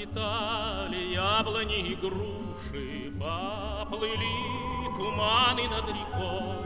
Расцветали 0.00 1.12
яблони 1.12 1.92
и 1.92 1.94
груши, 1.96 3.12
поплыли 3.18 4.36
туманы 4.96 5.68
над 5.68 5.86
рекой. 5.88 6.64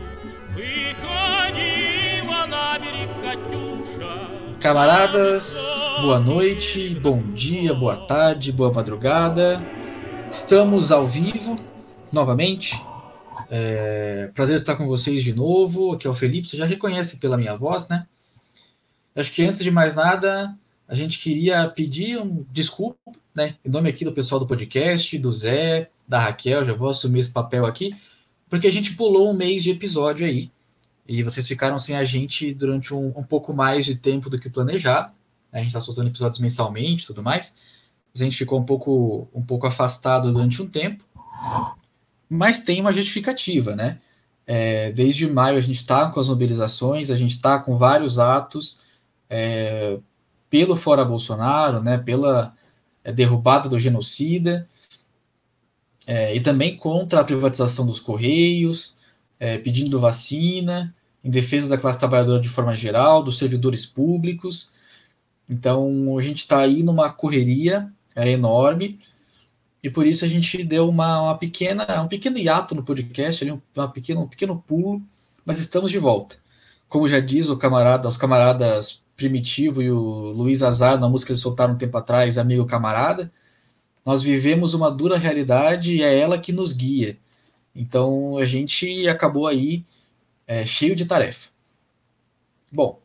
Выходила 0.54 2.46
на 2.46 2.78
берег 2.78 3.10
Катюша. 3.22 4.60
Camaradas, 4.60 5.56
boa 6.00 6.20
noite, 6.20 6.94
bom 7.00 7.22
dia, 7.34 7.74
boa 7.74 7.96
tarde, 8.06 8.52
boa 8.52 8.72
madrugada. 8.72 9.62
Estamos 10.30 10.92
ao 10.92 11.04
vivo 11.04 11.56
novamente. 12.12 12.80
É, 13.50 14.30
prazer 14.34 14.56
estar 14.56 14.76
com 14.76 14.86
vocês 14.86 15.22
de 15.22 15.34
novo. 15.34 15.92
Aqui 15.92 16.06
é 16.06 16.10
o 16.10 16.14
Felipe. 16.14 16.48
Você 16.48 16.56
já 16.56 16.64
reconhece 16.64 17.18
pela 17.18 17.36
minha 17.36 17.56
voz, 17.56 17.88
né? 17.88 18.06
Acho 19.16 19.32
que 19.32 19.44
antes 19.44 19.62
de 19.62 19.70
mais 19.70 19.96
nada, 19.96 20.56
a 20.90 20.94
gente 20.96 21.20
queria 21.20 21.68
pedir 21.68 22.18
um 22.18 22.44
desculpa, 22.50 22.98
né? 23.35 23.55
Em 23.65 23.69
nome 23.69 23.89
aqui 23.89 24.05
do 24.05 24.13
pessoal 24.13 24.39
do 24.39 24.47
podcast, 24.47 25.17
do 25.17 25.31
Zé, 25.31 25.89
da 26.07 26.19
Raquel, 26.19 26.63
já 26.63 26.73
vou 26.73 26.87
assumir 26.87 27.19
esse 27.19 27.31
papel 27.31 27.65
aqui, 27.65 27.93
porque 28.49 28.65
a 28.65 28.71
gente 28.71 28.95
pulou 28.95 29.29
um 29.29 29.33
mês 29.33 29.61
de 29.61 29.71
episódio 29.71 30.25
aí. 30.25 30.49
E 31.07 31.21
vocês 31.21 31.45
ficaram 31.45 31.77
sem 31.77 31.95
a 31.95 32.03
gente 32.03 32.53
durante 32.53 32.93
um, 32.93 33.07
um 33.15 33.23
pouco 33.23 33.53
mais 33.53 33.85
de 33.85 33.95
tempo 33.95 34.29
do 34.29 34.39
que 34.39 34.49
planejado. 34.49 35.11
A 35.51 35.57
gente 35.57 35.67
está 35.67 35.81
soltando 35.81 36.07
episódios 36.07 36.39
mensalmente 36.39 37.03
e 37.03 37.07
tudo 37.07 37.21
mais. 37.21 37.57
A 38.13 38.17
gente 38.17 38.37
ficou 38.37 38.59
um 38.59 38.63
pouco, 38.63 39.27
um 39.33 39.43
pouco 39.43 39.67
afastado 39.67 40.31
durante 40.31 40.61
um 40.61 40.67
tempo. 40.67 41.03
Mas 42.27 42.61
tem 42.61 42.81
uma 42.81 42.93
justificativa, 42.93 43.75
né? 43.75 43.99
É, 44.47 44.91
desde 44.91 45.27
maio 45.27 45.57
a 45.57 45.61
gente 45.61 45.75
está 45.75 46.09
com 46.09 46.19
as 46.19 46.29
mobilizações, 46.29 47.11
a 47.11 47.15
gente 47.15 47.31
está 47.31 47.59
com 47.59 47.77
vários 47.77 48.17
atos 48.17 48.79
é, 49.29 49.99
pelo 50.49 50.75
fora 50.75 51.03
Bolsonaro, 51.03 51.81
né, 51.81 51.97
pela 51.97 52.54
derrubada 53.11 53.69
do 53.69 53.79
genocida, 53.79 54.67
é, 56.07 56.35
e 56.35 56.39
também 56.39 56.77
contra 56.77 57.19
a 57.19 57.23
privatização 57.23 57.85
dos 57.85 57.99
Correios, 57.99 58.95
é, 59.39 59.57
pedindo 59.57 59.99
vacina, 59.99 60.95
em 61.23 61.29
defesa 61.29 61.67
da 61.67 61.77
classe 61.77 61.97
trabalhadora 61.97 62.39
de 62.39 62.49
forma 62.49 62.75
geral, 62.75 63.23
dos 63.23 63.37
servidores 63.37 63.85
públicos. 63.85 64.71
Então, 65.49 66.17
a 66.17 66.21
gente 66.21 66.37
está 66.37 66.59
aí 66.59 66.83
numa 66.83 67.11
correria 67.11 67.91
é, 68.15 68.29
enorme, 68.29 68.99
e 69.83 69.89
por 69.89 70.07
isso 70.07 70.25
a 70.25 70.27
gente 70.27 70.63
deu 70.63 70.89
uma, 70.89 71.21
uma 71.21 71.37
pequena, 71.37 72.01
um 72.01 72.07
pequeno 72.07 72.37
hiato 72.37 72.73
no 72.73 72.83
podcast, 72.83 73.43
ali, 73.43 73.59
uma 73.75 73.87
pequeno, 73.87 74.21
um 74.21 74.27
pequeno 74.27 74.63
pulo, 74.65 75.01
mas 75.45 75.59
estamos 75.59 75.91
de 75.91 75.99
volta. 75.99 76.37
Como 76.87 77.07
já 77.07 77.19
diz 77.19 77.49
o 77.49 77.57
camarada, 77.57 78.07
os 78.07 78.17
camaradas 78.17 79.03
Primitivo 79.15 79.81
e 79.81 79.89
o 79.89 80.31
Luiz 80.31 80.61
Azar, 80.61 80.99
na 80.99 81.09
música 81.09 81.27
que 81.27 81.31
eles 81.33 81.41
soltaram 81.41 81.73
um 81.73 81.77
tempo 81.77 81.97
atrás, 81.97 82.37
Amigo 82.37 82.65
Camarada, 82.65 83.31
nós 84.05 84.21
vivemos 84.21 84.73
uma 84.73 84.91
dura 84.91 85.17
realidade 85.17 85.95
e 85.95 86.03
é 86.03 86.19
ela 86.19 86.37
que 86.37 86.51
nos 86.51 86.73
guia. 86.73 87.17
Então 87.75 88.37
a 88.37 88.45
gente 88.45 89.07
acabou 89.07 89.47
aí 89.47 89.83
é, 90.47 90.65
cheio 90.65 90.95
de 90.95 91.05
tarefa. 91.05 91.49
Bom, 92.71 92.99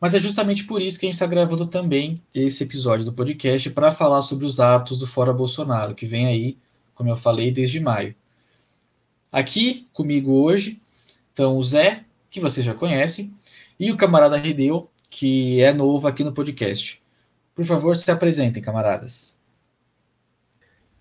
mas 0.00 0.14
é 0.14 0.20
justamente 0.20 0.64
por 0.64 0.82
isso 0.82 0.98
que 0.98 1.06
a 1.06 1.08
gente 1.08 1.14
está 1.14 1.26
gravando 1.26 1.66
também 1.66 2.20
esse 2.34 2.64
episódio 2.64 3.04
do 3.04 3.12
podcast 3.12 3.70
para 3.70 3.92
falar 3.92 4.22
sobre 4.22 4.46
os 4.46 4.58
atos 4.58 4.98
do 4.98 5.06
Fora 5.06 5.32
Bolsonaro, 5.32 5.94
que 5.94 6.06
vem 6.06 6.26
aí, 6.26 6.58
como 6.94 7.08
eu 7.08 7.16
falei, 7.16 7.52
desde 7.52 7.78
maio. 7.78 8.14
Aqui 9.30 9.86
comigo 9.92 10.32
hoje 10.32 10.80
estão 11.30 11.56
o 11.56 11.62
Zé, 11.62 12.04
que 12.30 12.40
vocês 12.40 12.66
já 12.66 12.74
conhecem, 12.74 13.32
e 13.78 13.90
o 13.90 13.96
camarada 13.96 14.36
Redeu, 14.36 14.90
que 15.12 15.60
é 15.60 15.74
novo 15.74 16.08
aqui 16.08 16.24
no 16.24 16.32
podcast. 16.32 17.00
Por 17.54 17.66
favor, 17.66 17.94
se 17.94 18.10
apresentem, 18.10 18.62
camaradas. 18.62 19.38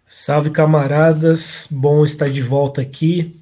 Salve, 0.04 0.50
camaradas. 0.50 1.70
Bom 1.72 2.04
estar 2.04 2.30
de 2.30 2.44
volta 2.44 2.82
aqui. 2.82 3.42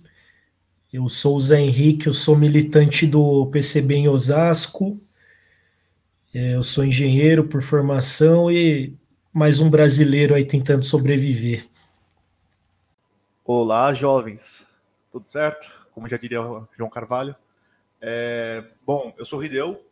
Eu 0.94 1.10
sou 1.10 1.36
o 1.36 1.40
Zé 1.40 1.60
Henrique, 1.60 2.06
eu 2.06 2.14
sou 2.14 2.38
militante 2.38 3.08
do 3.08 3.48
PCB 3.48 3.96
em 3.96 4.08
Osasco. 4.08 5.02
É, 6.32 6.54
eu 6.54 6.62
sou 6.62 6.86
engenheiro 6.86 7.48
por 7.48 7.64
formação 7.64 8.52
e 8.52 8.96
mais 9.34 9.60
um 9.60 9.72
brasileiro 9.72 10.36
aí 10.36 10.46
tentando 10.46 10.84
sobreviver. 10.84 11.68
Olá, 13.44 13.92
jovens. 13.92 14.70
Tudo 15.12 15.26
certo? 15.26 15.88
Como 15.92 16.08
já 16.08 16.18
diria 16.18 16.44
o 16.44 16.68
João 16.78 16.92
Carvalho. 16.92 17.36
É, 18.00 18.64
bom, 18.86 19.12
eu 19.18 19.26
sou 19.26 19.40
o 19.40 19.42
Rideu, 19.42 19.89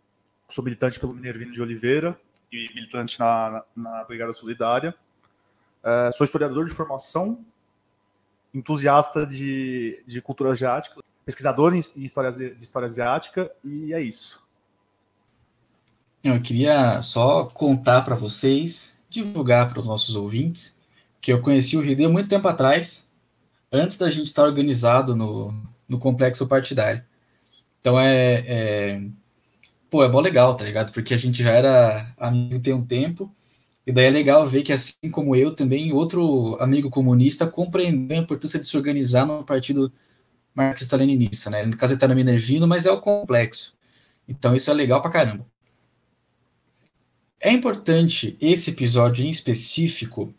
sou 0.47 0.63
militante 0.63 1.00
pelo 1.00 1.13
Minervino 1.13 1.52
de 1.52 1.62
Oliveira 1.62 2.19
e 2.52 2.69
militante 2.74 3.19
na, 3.19 3.63
na 3.75 4.03
Brigada 4.06 4.34
Solidária. 4.34 4.96
É, 5.84 6.12
sou 6.12 6.25
historiador 6.25 6.66
de 6.66 6.72
formação, 6.72 7.44
entusiasta 8.53 9.25
de, 9.25 10.02
de 10.07 10.22
cultura 10.22 10.52
asiática, 10.52 11.02
pesquisador 11.25 11.74
em 11.74 11.80
história, 11.80 12.31
de 12.31 12.63
história 12.63 12.86
asiática, 12.86 13.52
e 13.63 13.94
é 13.94 14.02
isso. 14.02 14.47
Eu 16.24 16.41
queria 16.41 17.02
só 17.02 17.46
contar 17.46 18.02
para 18.02 18.16
vocês, 18.16 18.97
divulgar 19.09 19.69
para 19.69 19.80
os 19.80 19.86
nossos 19.86 20.16
ouvintes, 20.16 20.78
que 21.22 21.31
eu 21.31 21.41
conheci 21.41 21.78
o 21.78 21.81
Ridê 21.81 22.07
muito 22.07 22.30
tempo 22.30 22.47
atrás, 22.47 23.07
antes 23.72 23.97
da 23.97 24.09
gente 24.09 24.28
estar 24.28 24.44
organizado 24.44 25.16
no, 25.16 25.53
no 25.88 26.00
complexo 26.00 26.47
partidário. 26.47 27.03
Então 27.80 28.00
é, 28.00 28.44
é 28.47 29.07
pô, 29.90 30.03
é 30.03 30.09
bom 30.09 30.20
legal, 30.20 30.56
tá 30.56 30.64
ligado? 30.66 30.92
Porque 30.92 31.14
a 31.14 31.18
gente 31.18 31.42
já 31.44 31.52
era 31.52 32.14
amigo 32.18 32.59
tem 32.59 32.74
um 32.74 32.86
tempo, 32.86 33.34
e 33.86 33.92
daí 33.92 34.06
é 34.06 34.09
legal 34.09 34.46
ver 34.46 34.64
que, 34.64 34.74
assim 34.74 35.09
como 35.12 35.36
eu, 35.36 35.56
também 35.56 35.94
outro 35.94 36.58
amigo 36.59 36.90
comunista 36.90 37.48
compreendeu 37.48 38.18
a 38.18 38.22
importância 38.22 38.59
de 38.59 38.68
se 38.68 38.75
organizar 38.75 39.25
no 39.25 39.44
partido 39.44 39.92
marxista-leninista, 40.53 41.50
né? 41.50 41.66
No 41.66 41.78
caso 41.78 41.94
ele 41.94 42.00
tá 42.00 42.08
no 42.08 42.16
Minervino, 42.16 42.68
mas 42.68 42.86
é 42.86 42.92
o 42.92 43.00
complexo. 43.00 43.75
Então 44.28 44.56
isso 44.56 44.70
é 44.70 44.74
legal 44.74 45.02
pra 45.02 45.12
caramba. 45.12 45.46
É 47.40 47.52
importante 47.52 48.36
esse 48.42 48.72
episódio 48.72 49.24
em 49.24 49.30
específico 49.30 50.34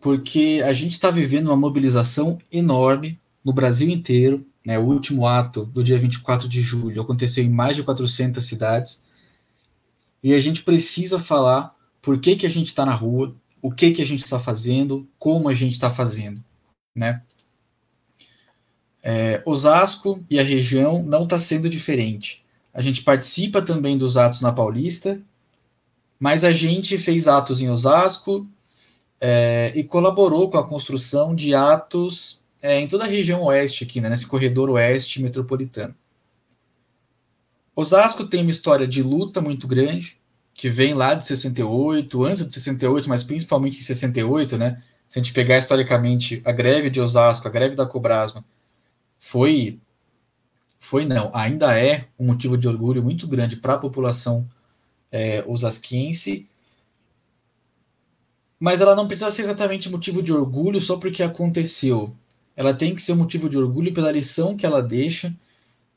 porque 0.00 0.60
a 0.66 0.72
gente 0.72 0.92
está 0.92 1.10
vivendo 1.10 1.46
uma 1.46 1.56
mobilização 1.56 2.36
enorme 2.50 3.18
no 3.44 3.52
Brasil 3.52 3.88
inteiro, 3.88 4.44
né, 4.64 4.78
o 4.78 4.82
último 4.82 5.26
ato 5.26 5.64
do 5.64 5.82
dia 5.82 5.98
24 5.98 6.48
de 6.48 6.60
julho 6.60 7.02
aconteceu 7.02 7.44
em 7.44 7.50
mais 7.50 7.76
de 7.76 7.82
400 7.82 8.44
cidades. 8.44 9.02
E 10.22 10.32
a 10.32 10.38
gente 10.38 10.62
precisa 10.62 11.18
falar 11.18 11.74
por 12.00 12.18
que, 12.18 12.36
que 12.36 12.46
a 12.46 12.50
gente 12.50 12.66
está 12.66 12.86
na 12.86 12.94
rua, 12.94 13.32
o 13.60 13.70
que, 13.70 13.90
que 13.90 14.02
a 14.02 14.06
gente 14.06 14.24
está 14.24 14.38
fazendo, 14.38 15.06
como 15.18 15.48
a 15.48 15.54
gente 15.54 15.72
está 15.72 15.90
fazendo. 15.90 16.42
Né? 16.94 17.22
É, 19.02 19.42
Osasco 19.44 20.24
e 20.30 20.38
a 20.38 20.44
região 20.44 21.02
não 21.02 21.24
está 21.24 21.38
sendo 21.38 21.68
diferente. 21.68 22.44
A 22.72 22.80
gente 22.80 23.02
participa 23.02 23.60
também 23.60 23.98
dos 23.98 24.16
atos 24.16 24.40
na 24.40 24.52
Paulista, 24.52 25.20
mas 26.18 26.44
a 26.44 26.52
gente 26.52 26.96
fez 26.98 27.26
atos 27.26 27.60
em 27.60 27.68
Osasco 27.68 28.46
é, 29.20 29.72
e 29.74 29.84
colaborou 29.84 30.50
com 30.50 30.56
a 30.56 30.66
construção 30.66 31.34
de 31.34 31.54
atos 31.54 32.41
é, 32.62 32.80
em 32.80 32.86
toda 32.86 33.04
a 33.04 33.08
região 33.08 33.42
oeste 33.42 33.82
aqui, 33.82 34.00
né, 34.00 34.08
nesse 34.08 34.26
corredor 34.26 34.70
oeste 34.70 35.20
metropolitano. 35.20 35.94
Osasco 37.74 38.24
tem 38.24 38.42
uma 38.42 38.50
história 38.50 38.86
de 38.86 39.02
luta 39.02 39.40
muito 39.40 39.66
grande, 39.66 40.20
que 40.54 40.68
vem 40.68 40.94
lá 40.94 41.14
de 41.14 41.26
68, 41.26 42.24
antes 42.24 42.46
de 42.46 42.54
68, 42.54 43.08
mas 43.08 43.24
principalmente 43.24 43.78
em 43.78 43.82
68, 43.82 44.56
né? 44.58 44.82
Se 45.08 45.18
a 45.18 45.22
gente 45.22 45.32
pegar 45.32 45.58
historicamente 45.58 46.40
a 46.44 46.52
greve 46.52 46.90
de 46.90 47.00
Osasco, 47.00 47.48
a 47.48 47.50
greve 47.50 47.74
da 47.74 47.86
Cobrasma, 47.86 48.44
foi 49.18 49.78
foi 50.78 51.04
não, 51.06 51.30
ainda 51.32 51.78
é 51.78 52.08
um 52.18 52.26
motivo 52.26 52.58
de 52.58 52.66
orgulho 52.66 53.02
muito 53.02 53.26
grande 53.28 53.56
para 53.56 53.74
a 53.74 53.78
população 53.78 54.48
é, 55.12 55.44
osasquense, 55.46 56.48
mas 58.58 58.80
ela 58.80 58.94
não 58.94 59.06
precisa 59.06 59.30
ser 59.30 59.42
exatamente 59.42 59.88
motivo 59.88 60.22
de 60.22 60.32
orgulho 60.32 60.80
só 60.80 60.96
porque 60.96 61.22
aconteceu 61.22 62.14
ela 62.56 62.74
tem 62.74 62.94
que 62.94 63.02
ser 63.02 63.12
um 63.12 63.16
motivo 63.16 63.48
de 63.48 63.58
orgulho 63.58 63.92
pela 63.92 64.12
lição 64.12 64.56
que 64.56 64.66
ela 64.66 64.82
deixa 64.82 65.34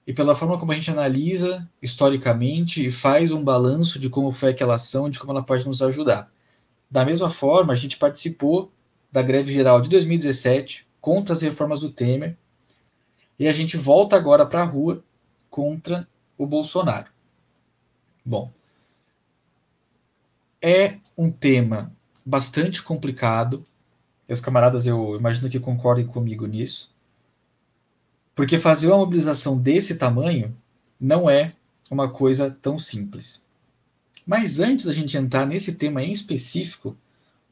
e 0.07 0.13
pela 0.13 0.35
forma 0.35 0.57
como 0.57 0.71
a 0.71 0.75
gente 0.75 0.91
analisa 0.91 1.67
historicamente 1.81 2.85
e 2.85 2.91
faz 2.91 3.31
um 3.31 3.43
balanço 3.43 3.99
de 3.99 4.09
como 4.09 4.31
foi 4.31 4.51
aquela 4.51 4.75
ação, 4.75 5.09
de 5.09 5.19
como 5.19 5.31
ela 5.31 5.43
pode 5.43 5.67
nos 5.67 5.81
ajudar. 5.81 6.31
Da 6.89 7.03
mesma 7.03 7.29
forma, 7.29 7.73
a 7.73 7.75
gente 7.75 7.97
participou 7.97 8.71
da 9.11 9.21
greve 9.21 9.53
geral 9.53 9.81
de 9.81 9.89
2017 9.89 10.87
contra 11.01 11.33
as 11.33 11.41
reformas 11.41 11.79
do 11.79 11.89
Temer 11.89 12.37
e 13.39 13.47
a 13.47 13.53
gente 13.53 13.77
volta 13.77 14.15
agora 14.15 14.45
para 14.45 14.61
a 14.61 14.65
rua 14.65 15.03
contra 15.49 16.07
o 16.37 16.45
Bolsonaro. 16.45 17.09
Bom, 18.25 18.51
é 20.61 20.97
um 21.17 21.31
tema 21.31 21.95
bastante 22.25 22.81
complicado, 22.81 23.63
e 24.27 24.33
os 24.33 24.42
camaradas, 24.42 24.88
eu 24.88 25.16
imagino 25.16 25.50
que 25.50 25.60
concordem 25.60 26.06
comigo 26.06 26.45
nisso. 26.45 26.92
Porque 28.36 28.57
fazer 28.57 28.88
uma 28.88 28.98
mobilização 28.98 29.57
desse 29.57 29.95
tamanho 29.95 30.56
não 31.00 31.30
é 31.30 31.54
uma 31.89 32.10
coisa 32.10 32.50
tão 32.62 32.77
simples. 32.77 33.44
Mas 34.25 34.60
antes 34.60 34.86
da 34.86 34.94
gente 34.94 35.16
entrar 35.16 35.45
nesse 35.45 35.75
tema 35.75 36.04
em 36.04 36.12
específico, 36.12 36.98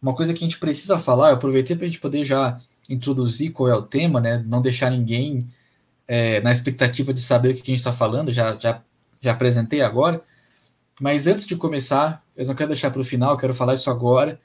uma 0.01 0.15
coisa 0.15 0.33
que 0.33 0.43
a 0.43 0.47
gente 0.47 0.59
precisa 0.59 0.97
falar, 0.97 1.29
eu 1.29 1.35
aproveitei 1.35 1.75
para 1.75 1.85
a 1.85 1.89
gente 1.89 2.01
poder 2.01 2.23
já 2.23 2.59
introduzir 2.89 3.51
qual 3.51 3.69
é 3.69 3.75
o 3.75 3.83
tema, 3.83 4.19
né? 4.19 4.43
Não 4.45 4.61
deixar 4.61 4.89
ninguém 4.89 5.47
é, 6.07 6.41
na 6.41 6.51
expectativa 6.51 7.13
de 7.13 7.21
saber 7.21 7.49
o 7.49 7.53
que 7.53 7.61
a 7.61 7.65
gente 7.65 7.75
está 7.75 7.93
falando, 7.93 8.31
já, 8.31 8.57
já, 8.57 8.81
já 9.21 9.31
apresentei 9.31 9.81
agora. 9.81 10.21
Mas 10.99 11.27
antes 11.27 11.47
de 11.47 11.55
começar, 11.55 12.23
eu 12.35 12.45
não 12.45 12.55
quero 12.55 12.69
deixar 12.69 12.91
para 12.91 13.01
o 13.01 13.05
final, 13.05 13.37
quero 13.37 13.53
falar 13.53 13.75
isso 13.75 13.89
agora, 13.89 14.39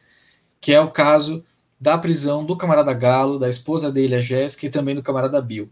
que 0.60 0.72
é 0.72 0.80
o 0.80 0.90
caso 0.90 1.42
da 1.80 1.96
prisão 1.96 2.44
do 2.44 2.56
camarada 2.56 2.92
Galo, 2.92 3.38
da 3.38 3.48
esposa 3.48 3.90
dele, 3.90 4.14
a 4.14 4.20
Jéssica, 4.20 4.66
e 4.66 4.70
também 4.70 4.94
do 4.94 5.02
camarada 5.02 5.40
Bill. 5.40 5.70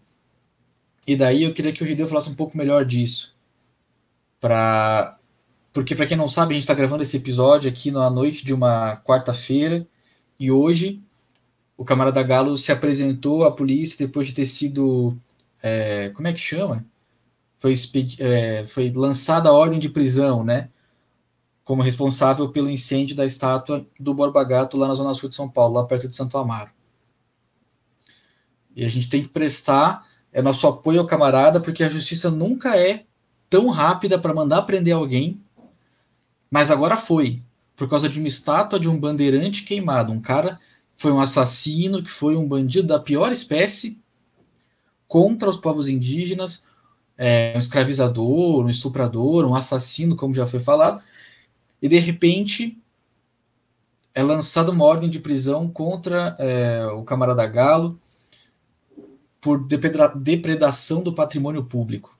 E 1.06 1.17
daí 1.17 1.44
eu 1.44 1.55
queria 1.55 1.73
que 1.73 1.82
o 1.82 1.87
Rideu 1.87 2.08
falasse 2.08 2.31
um 2.31 2.35
pouco 2.35 2.56
melhor 2.56 2.85
disso. 2.85 3.35
Pra... 4.41 5.19
Porque, 5.73 5.94
para 5.94 6.06
quem 6.06 6.17
não 6.17 6.29
sabe, 6.29 6.53
a 6.53 6.55
gente 6.55 6.62
está 6.62 6.75
gravando 6.75 7.03
esse 7.03 7.17
episódio 7.17 7.69
aqui 7.69 7.91
na 7.91 8.08
noite 8.08 8.44
de 8.44 8.55
uma 8.55 8.97
quarta-feira, 9.03 9.87
e 10.38 10.50
hoje 10.50 11.03
o 11.76 11.85
camarada 11.85 12.23
Galo 12.23 12.56
se 12.56 12.73
apresentou 12.73 13.44
à 13.44 13.50
polícia 13.50 14.06
depois 14.06 14.29
de 14.29 14.35
ter 14.35 14.47
sido. 14.47 15.17
É, 15.62 16.11
como 16.11 16.29
é 16.29 16.32
que 16.32 16.41
chama? 16.41 16.85
Foi, 17.58 17.75
é, 18.19 18.64
foi 18.64 18.91
lançada 18.93 19.49
a 19.49 19.53
ordem 19.53 19.79
de 19.79 19.88
prisão, 19.88 20.44
né? 20.44 20.70
Como 21.66 21.82
responsável 21.82 22.48
pelo 22.48 22.70
incêndio 22.70 23.14
da 23.14 23.26
estátua 23.26 23.86
do 24.00 24.14
Borba 24.14 24.42
Gato 24.42 24.78
lá 24.78 24.88
na 24.88 24.94
Zona 24.94 25.12
Sul 25.12 25.28
de 25.28 25.34
São 25.34 25.50
Paulo, 25.50 25.74
lá 25.74 25.84
perto 25.84 26.08
de 26.08 26.16
Santo 26.16 26.38
Amaro. 26.38 26.70
E 28.74 28.82
a 28.82 28.88
gente 28.88 29.10
tem 29.10 29.20
que 29.20 29.28
prestar 29.28 30.06
é 30.32 30.42
nosso 30.42 30.66
apoio 30.66 31.00
ao 31.00 31.06
camarada, 31.06 31.60
porque 31.60 31.82
a 31.82 31.88
justiça 31.88 32.30
nunca 32.30 32.76
é 32.76 33.04
tão 33.48 33.68
rápida 33.68 34.18
para 34.18 34.34
mandar 34.34 34.62
prender 34.62 34.94
alguém, 34.94 35.40
mas 36.50 36.70
agora 36.70 36.96
foi, 36.96 37.42
por 37.74 37.88
causa 37.88 38.06
de 38.06 38.19
uma 38.19 38.28
estátua 38.28 38.78
de 38.78 38.86
um 38.86 39.00
bandeirante 39.00 39.62
queimado, 39.62 40.12
um 40.12 40.20
cara 40.20 40.60
foi 40.94 41.10
um 41.10 41.20
assassino, 41.20 42.02
que 42.02 42.10
foi 42.10 42.36
um 42.36 42.46
bandido 42.46 42.88
da 42.88 43.00
pior 43.00 43.32
espécie 43.32 43.98
contra 45.08 45.48
os 45.48 45.56
povos 45.56 45.88
indígenas, 45.88 46.64
é, 47.16 47.54
um 47.56 47.58
escravizador, 47.58 48.62
um 48.62 48.69
estuprador, 48.69 49.46
um 49.46 49.54
assassino, 49.54 50.16
como 50.16 50.34
já 50.34 50.46
foi 50.46 50.60
falado, 50.60 51.02
e 51.86 51.88
de 51.88 52.00
repente 52.00 52.82
é 54.12 54.20
lançada 54.20 54.72
uma 54.72 54.84
ordem 54.84 55.08
de 55.08 55.20
prisão 55.20 55.68
contra 55.68 56.36
é, 56.36 56.84
o 56.86 57.04
camarada 57.04 57.46
Galo 57.46 57.96
por 59.40 59.64
depredação 59.64 61.00
do 61.00 61.14
patrimônio 61.14 61.64
público. 61.64 62.18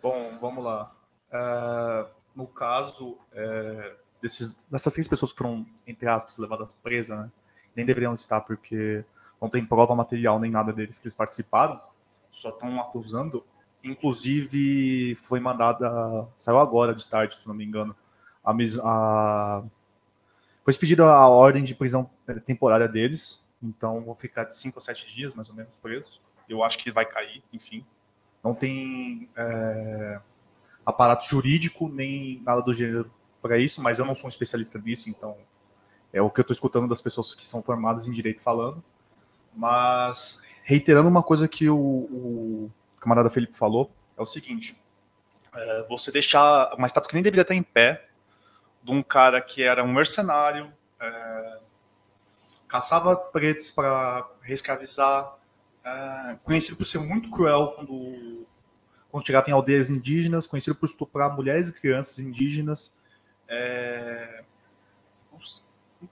Bom, 0.00 0.38
vamos 0.40 0.62
lá. 0.62 0.94
Uh, 1.32 2.08
no 2.32 2.46
caso, 2.46 3.18
uh, 3.32 3.96
desses, 4.22 4.56
dessas 4.70 4.92
três 4.92 5.08
pessoas 5.08 5.32
que 5.32 5.38
foram, 5.38 5.66
entre 5.84 6.06
aspas, 6.08 6.38
levadas 6.38 6.70
presas, 6.80 7.18
né? 7.18 7.28
Nem 7.74 7.84
deveriam 7.84 8.14
estar, 8.14 8.40
porque 8.42 9.04
não 9.42 9.48
tem 9.48 9.66
prova 9.66 9.96
material 9.96 10.38
nem 10.38 10.48
nada 10.48 10.72
deles 10.72 10.96
que 10.96 11.08
eles 11.08 11.14
participaram, 11.16 11.80
só 12.30 12.50
estão 12.50 12.80
acusando. 12.80 13.44
Inclusive, 13.82 15.14
foi 15.16 15.38
mandada, 15.38 16.28
saiu 16.36 16.58
agora 16.58 16.94
de 16.94 17.06
tarde, 17.06 17.40
se 17.40 17.46
não 17.46 17.54
me 17.54 17.64
engano, 17.64 17.94
a, 18.44 18.52
a 18.82 19.62
foi 20.66 20.72
expedida 20.72 21.04
a 21.04 21.28
ordem 21.28 21.62
de 21.62 21.76
prisão 21.76 22.10
temporária 22.44 22.88
deles, 22.88 23.46
então 23.62 24.04
vão 24.04 24.16
ficar 24.16 24.42
de 24.42 24.52
5 24.52 24.76
a 24.76 24.80
7 24.80 25.06
dias, 25.06 25.32
mais 25.32 25.48
ou 25.48 25.54
menos, 25.54 25.78
presos. 25.78 26.20
Eu 26.48 26.60
acho 26.64 26.76
que 26.78 26.90
vai 26.90 27.06
cair, 27.06 27.40
enfim. 27.52 27.86
Não 28.42 28.52
tem 28.52 29.28
é, 29.36 30.20
aparato 30.84 31.28
jurídico 31.28 31.88
nem 31.88 32.42
nada 32.44 32.60
do 32.62 32.74
gênero 32.74 33.08
para 33.40 33.58
isso, 33.58 33.80
mas 33.80 34.00
eu 34.00 34.04
não 34.04 34.14
sou 34.16 34.26
um 34.26 34.28
especialista 34.28 34.76
nisso, 34.76 35.08
então 35.08 35.36
é 36.12 36.20
o 36.20 36.28
que 36.28 36.40
eu 36.40 36.42
estou 36.42 36.52
escutando 36.52 36.88
das 36.88 37.00
pessoas 37.00 37.32
que 37.32 37.44
são 37.44 37.62
formadas 37.62 38.08
em 38.08 38.12
direito 38.12 38.40
falando. 38.40 38.82
Mas 39.54 40.42
reiterando 40.64 41.08
uma 41.08 41.22
coisa 41.22 41.46
que 41.46 41.70
o, 41.70 41.78
o 41.78 42.70
camarada 43.06 43.30
Felipe 43.30 43.56
falou, 43.56 43.90
é 44.18 44.22
o 44.22 44.26
seguinte: 44.26 44.76
é, 45.54 45.86
você 45.88 46.10
deixar 46.10 46.74
uma 46.74 46.88
estátua 46.88 47.08
que 47.08 47.14
nem 47.14 47.22
deveria 47.22 47.42
estar 47.42 47.54
em 47.54 47.62
pé, 47.62 48.08
de 48.82 48.90
um 48.90 49.00
cara 49.02 49.40
que 49.40 49.62
era 49.62 49.84
um 49.84 49.92
mercenário, 49.92 50.72
é, 51.00 51.60
caçava 52.66 53.16
pretos 53.16 53.70
para 53.70 54.28
reescravizar, 54.42 55.36
é, 55.84 56.36
conhecido 56.42 56.76
por 56.76 56.84
ser 56.84 56.98
muito 56.98 57.30
cruel 57.30 57.68
quando, 57.76 58.44
quando 59.10 59.24
chegava 59.24 59.48
em 59.48 59.52
aldeias 59.52 59.88
indígenas, 59.88 60.48
conhecido 60.48 60.74
por 60.74 60.86
estuprar 60.86 61.34
mulheres 61.34 61.68
e 61.68 61.72
crianças 61.72 62.18
indígenas, 62.18 62.92
é, 63.48 64.42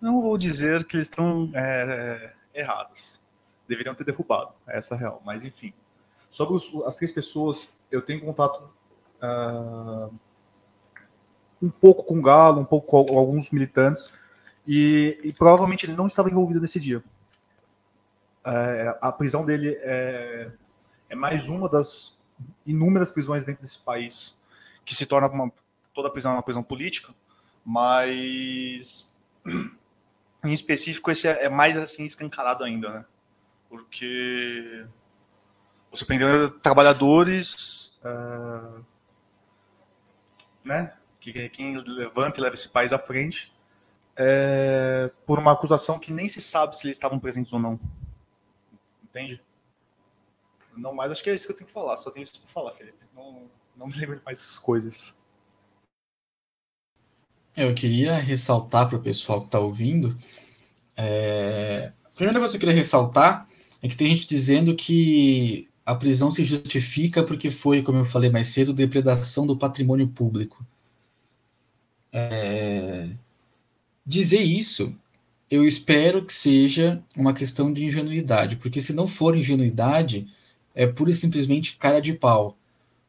não 0.01 0.23
vou 0.23 0.39
dizer 0.39 0.85
que 0.85 0.95
eles 0.95 1.07
estão 1.07 1.51
é, 1.55 2.33
errados. 2.55 3.21
Deveriam 3.67 3.95
ter 3.95 4.05
derrubado, 4.05 4.53
essa 4.67 4.95
é 4.95 4.99
real. 4.99 5.21
Mas, 5.25 5.45
enfim. 5.45 5.73
Sobre 6.35 6.57
os, 6.57 6.75
as 6.85 6.97
três 6.97 7.13
pessoas, 7.13 7.69
eu 7.93 8.03
tenho 8.03 8.21
contato 8.21 8.69
uh, 9.23 10.13
um 11.63 11.71
pouco 11.71 12.03
com 12.03 12.19
o 12.19 12.23
Galo, 12.23 12.61
um 12.61 12.65
pouco 12.65 12.89
com 12.89 13.17
alguns 13.17 13.53
militantes, 13.53 14.11
e, 14.67 15.17
e 15.23 15.33
provavelmente 15.33 15.87
ele 15.87 15.95
não 15.95 16.09
estava 16.09 16.29
envolvido 16.29 16.61
nesse 16.61 16.81
dia. 16.81 17.05
É, 18.45 18.99
a 19.01 19.13
prisão 19.13 19.45
dele 19.45 19.79
é, 19.81 20.51
é 21.09 21.15
mais 21.15 21.49
uma 21.49 21.69
das 21.69 22.19
inúmeras 22.67 23.13
prisões 23.13 23.45
dentro 23.45 23.63
desse 23.63 23.79
país 23.79 24.43
que 24.85 24.93
se 24.93 25.07
torna 25.07 25.29
uma, 25.29 25.53
toda 25.95 26.11
prisão 26.11 26.33
é 26.33 26.35
uma 26.35 26.43
prisão 26.43 26.65
política 26.65 27.15
mas 27.65 29.17
em 30.45 30.53
específico 30.53 31.13
esse 31.13 31.29
é, 31.29 31.45
é 31.45 31.49
mais 31.49 31.79
assim 31.79 32.05
escancarado 32.05 32.65
ainda, 32.65 32.91
né? 32.91 33.05
Porque 33.71 34.85
você 35.99 36.05
prendendo 36.05 36.51
trabalhadores, 36.51 37.99
uh, 38.05 38.85
né? 40.65 40.95
Que 41.21 41.49
quem 41.49 41.77
levanta 41.79 42.39
e 42.39 42.43
leva 42.43 42.55
esse 42.55 42.69
país 42.69 42.93
à 42.93 42.99
frente 42.99 43.55
é, 44.17 45.11
por 45.27 45.39
uma 45.39 45.53
acusação 45.53 45.99
que 45.99 46.13
nem 46.13 46.29
se 46.29 46.41
sabe 46.41 46.77
se 46.77 46.87
eles 46.87 46.97
estavam 46.97 47.19
presentes 47.19 47.53
ou 47.53 47.59
não. 47.59 47.79
Entende? 49.03 49.43
Não 50.77 50.95
mais, 50.95 51.13
acho 51.13 51.23
que 51.23 51.31
é 51.31 51.35
isso 51.35 51.47
que 51.47 51.53
eu 51.53 51.57
tenho 51.57 51.69
que 51.69 51.73
falar. 51.73 51.97
Só 51.97 52.11
tenho 52.11 52.25
isso 52.25 52.41
para 52.41 52.51
falar, 52.51 52.73
Felipe. 52.73 52.99
Não, 53.15 53.49
não 53.77 53.87
me 53.87 53.95
lembro 53.97 54.21
mais 54.25 54.59
coisas. 54.59 55.15
Eu 57.57 57.73
queria 57.75 58.19
ressaltar 58.19 58.89
para 58.89 58.99
o 58.99 59.03
pessoal 59.03 59.41
que 59.41 59.47
está 59.47 59.61
ouvindo. 59.61 60.17
É... 60.97 61.93
A 62.05 62.09
primeira 62.17 62.39
coisa 62.41 62.53
que 62.53 62.57
eu 62.57 62.61
queria 62.61 62.75
ressaltar 62.75 63.47
é 63.81 63.89
que 63.89 63.97
tem 63.97 64.09
gente 64.09 64.27
dizendo 64.27 64.75
que 64.75 65.69
a 65.85 65.95
prisão 65.95 66.31
se 66.31 66.45
justifica 66.45 67.23
porque 67.23 67.51
foi, 67.51 67.83
como 67.83 67.99
eu 67.99 68.05
falei 68.05 68.31
mais 68.31 68.49
cedo, 68.49 68.73
depredação 68.73 69.47
do 69.47 69.57
patrimônio 69.57 70.09
público. 70.09 70.65
É... 72.13 73.11
Dizer 74.07 74.41
isso, 74.41 74.95
eu 75.51 75.67
espero 75.67 76.25
que 76.25 76.33
seja 76.33 77.03
uma 77.17 77.35
questão 77.35 77.73
de 77.73 77.85
ingenuidade, 77.85 78.57
porque 78.57 78.81
se 78.81 78.93
não 78.93 79.07
for 79.07 79.37
ingenuidade, 79.37 80.27
é 80.75 80.87
pura 80.87 81.11
e 81.11 81.15
simplesmente 81.15 81.77
cara 81.77 82.01
de 82.01 82.13
pau. 82.13 82.57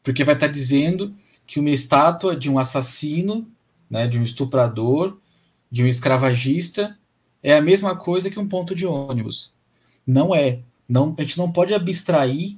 Porque 0.03 0.24
vai 0.24 0.36
estar 0.36 0.48
dizendo 0.48 1.13
que 1.48 1.60
uma 1.60 1.70
estátua 1.70 2.36
de 2.36 2.50
um 2.50 2.60
assassino 2.60 3.48
né, 3.89 4.08
de 4.08 4.20
um 4.20 4.24
estuprador, 4.24 5.17
de 5.72 5.84
um 5.84 5.88
escravagista, 5.88 6.98
é 7.41 7.55
a 7.55 7.62
mesma 7.62 7.96
coisa 7.96 8.29
que 8.29 8.39
um 8.39 8.48
ponto 8.48 8.74
de 8.74 8.86
ônibus. 8.86 9.53
Não 10.05 10.34
é. 10.34 10.60
Não, 10.88 11.15
a 11.17 11.22
gente 11.22 11.38
não 11.38 11.51
pode 11.51 11.74
abstrair 11.74 12.58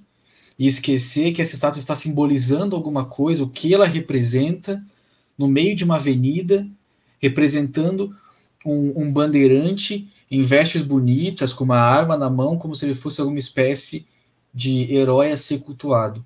e 0.58 0.66
esquecer 0.66 1.32
que 1.32 1.42
essa 1.42 1.54
estátua 1.54 1.80
está 1.80 1.96
simbolizando 1.96 2.76
alguma 2.76 3.06
coisa, 3.06 3.44
o 3.44 3.50
que 3.50 3.74
ela 3.74 3.86
representa 3.86 4.84
no 5.38 5.48
meio 5.48 5.76
de 5.76 5.84
uma 5.84 5.96
avenida, 5.98 6.68
representando 7.20 8.16
um, 8.66 9.04
um 9.04 9.14
bandeirante 9.14 10.08
em 10.30 10.42
vestes 10.42 10.82
bonitas, 10.82 11.54
com 11.54 11.64
uma 11.64 11.80
arma 11.80 12.18
na 12.18 12.30
mão, 12.30 12.58
como 12.58 12.76
se 12.76 12.86
ele 12.86 12.96
fosse 12.96 13.22
alguma 13.22 13.40
espécie 13.40 14.06
de 14.54 14.92
herói 14.94 15.32
a 15.32 15.38
ser 15.38 15.60
cultuado. 15.60 16.26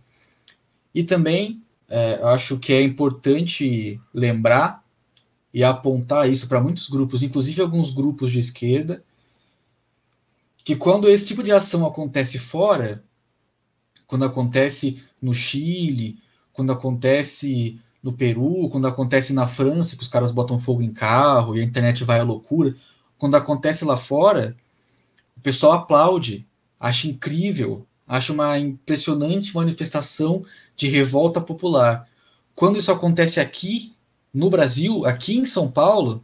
E 0.95 1.03
também 1.03 1.61
é, 1.89 2.19
acho 2.23 2.57
que 2.57 2.71
é 2.71 2.81
importante 2.81 3.99
lembrar 4.13 4.81
e 5.53 5.63
apontar 5.63 6.29
isso 6.29 6.47
para 6.47 6.61
muitos 6.61 6.87
grupos, 6.87 7.21
inclusive 7.21 7.61
alguns 7.61 7.91
grupos 7.91 8.31
de 8.31 8.39
esquerda, 8.39 9.03
que 10.63 10.75
quando 10.75 11.09
esse 11.09 11.25
tipo 11.25 11.43
de 11.43 11.51
ação 11.51 11.85
acontece 11.85 12.39
fora, 12.39 13.03
quando 14.11 14.25
acontece 14.25 15.01
no 15.21 15.33
Chile, 15.33 16.19
quando 16.51 16.73
acontece 16.73 17.79
no 18.03 18.11
Peru, 18.11 18.67
quando 18.69 18.85
acontece 18.85 19.31
na 19.31 19.47
França, 19.47 19.95
que 19.95 20.01
os 20.01 20.09
caras 20.09 20.33
botam 20.33 20.59
fogo 20.59 20.81
em 20.81 20.91
carro 20.91 21.55
e 21.55 21.61
a 21.61 21.63
internet 21.63 22.03
vai 22.03 22.19
à 22.19 22.23
loucura, 22.23 22.75
quando 23.17 23.35
acontece 23.35 23.85
lá 23.85 23.95
fora, 23.95 24.53
o 25.37 25.39
pessoal 25.39 25.71
aplaude, 25.71 26.45
acha 26.77 27.07
incrível, 27.07 27.87
acha 28.05 28.33
uma 28.33 28.59
impressionante 28.59 29.55
manifestação 29.55 30.43
de 30.75 30.89
revolta 30.89 31.39
popular. 31.39 32.05
Quando 32.53 32.77
isso 32.77 32.91
acontece 32.91 33.39
aqui, 33.39 33.95
No 34.33 34.49
Brasil, 34.49 35.05
aqui 35.05 35.37
em 35.37 35.45
São 35.45 35.71
Paulo, 35.71 36.23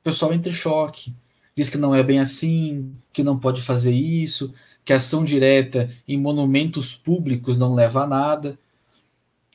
o 0.00 0.04
pessoal 0.04 0.32
entra 0.32 0.50
em 0.50 0.54
choque. 0.54 1.12
Diz 1.56 1.68
que 1.68 1.78
não 1.78 1.94
é 1.94 2.02
bem 2.02 2.18
assim, 2.18 2.92
que 3.12 3.22
não 3.22 3.38
pode 3.38 3.62
fazer 3.62 3.94
isso, 3.94 4.52
que 4.86 4.92
ação 4.92 5.24
direta 5.24 5.90
em 6.06 6.16
monumentos 6.16 6.94
públicos 6.94 7.58
não 7.58 7.74
leva 7.74 8.04
a 8.04 8.06
nada. 8.06 8.56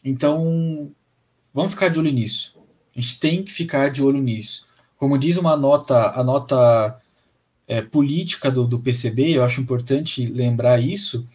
Então, 0.03 0.91
vamos 1.53 1.71
ficar 1.71 1.87
de 1.87 1.97
olho 1.97 2.11
nisso. 2.11 2.57
A 2.93 2.99
gente 2.99 3.17
tem 3.17 3.41
que 3.41 3.51
ficar 3.51 3.89
de 3.89 4.03
olho 4.03 4.21
nisso. 4.21 4.67
Como 4.97 5.17
diz 5.17 5.37
uma 5.37 5.55
nota, 5.55 6.11
a 6.11 6.21
nota 6.21 7.01
é, 7.65 7.81
política 7.81 8.51
do, 8.51 8.67
do 8.67 8.77
PCB, 8.77 9.37
eu 9.37 9.43
acho 9.43 9.61
importante 9.61 10.25
lembrar 10.25 10.83
isso, 10.83 11.25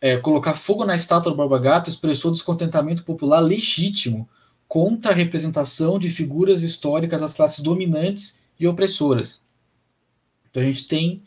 é, 0.00 0.16
colocar 0.18 0.54
fogo 0.54 0.84
na 0.84 0.94
estátua 0.94 1.32
do 1.32 1.36
Barba 1.36 1.58
Gato 1.58 1.90
expressou 1.90 2.30
descontentamento 2.30 3.02
popular 3.02 3.40
legítimo 3.40 4.28
contra 4.68 5.10
a 5.10 5.14
representação 5.14 5.98
de 5.98 6.08
figuras 6.08 6.62
históricas 6.62 7.20
das 7.20 7.34
classes 7.34 7.64
dominantes 7.64 8.42
e 8.60 8.68
opressoras. 8.68 9.42
Então 10.48 10.62
a 10.62 10.66
gente 10.66 10.86
tem 10.86 11.20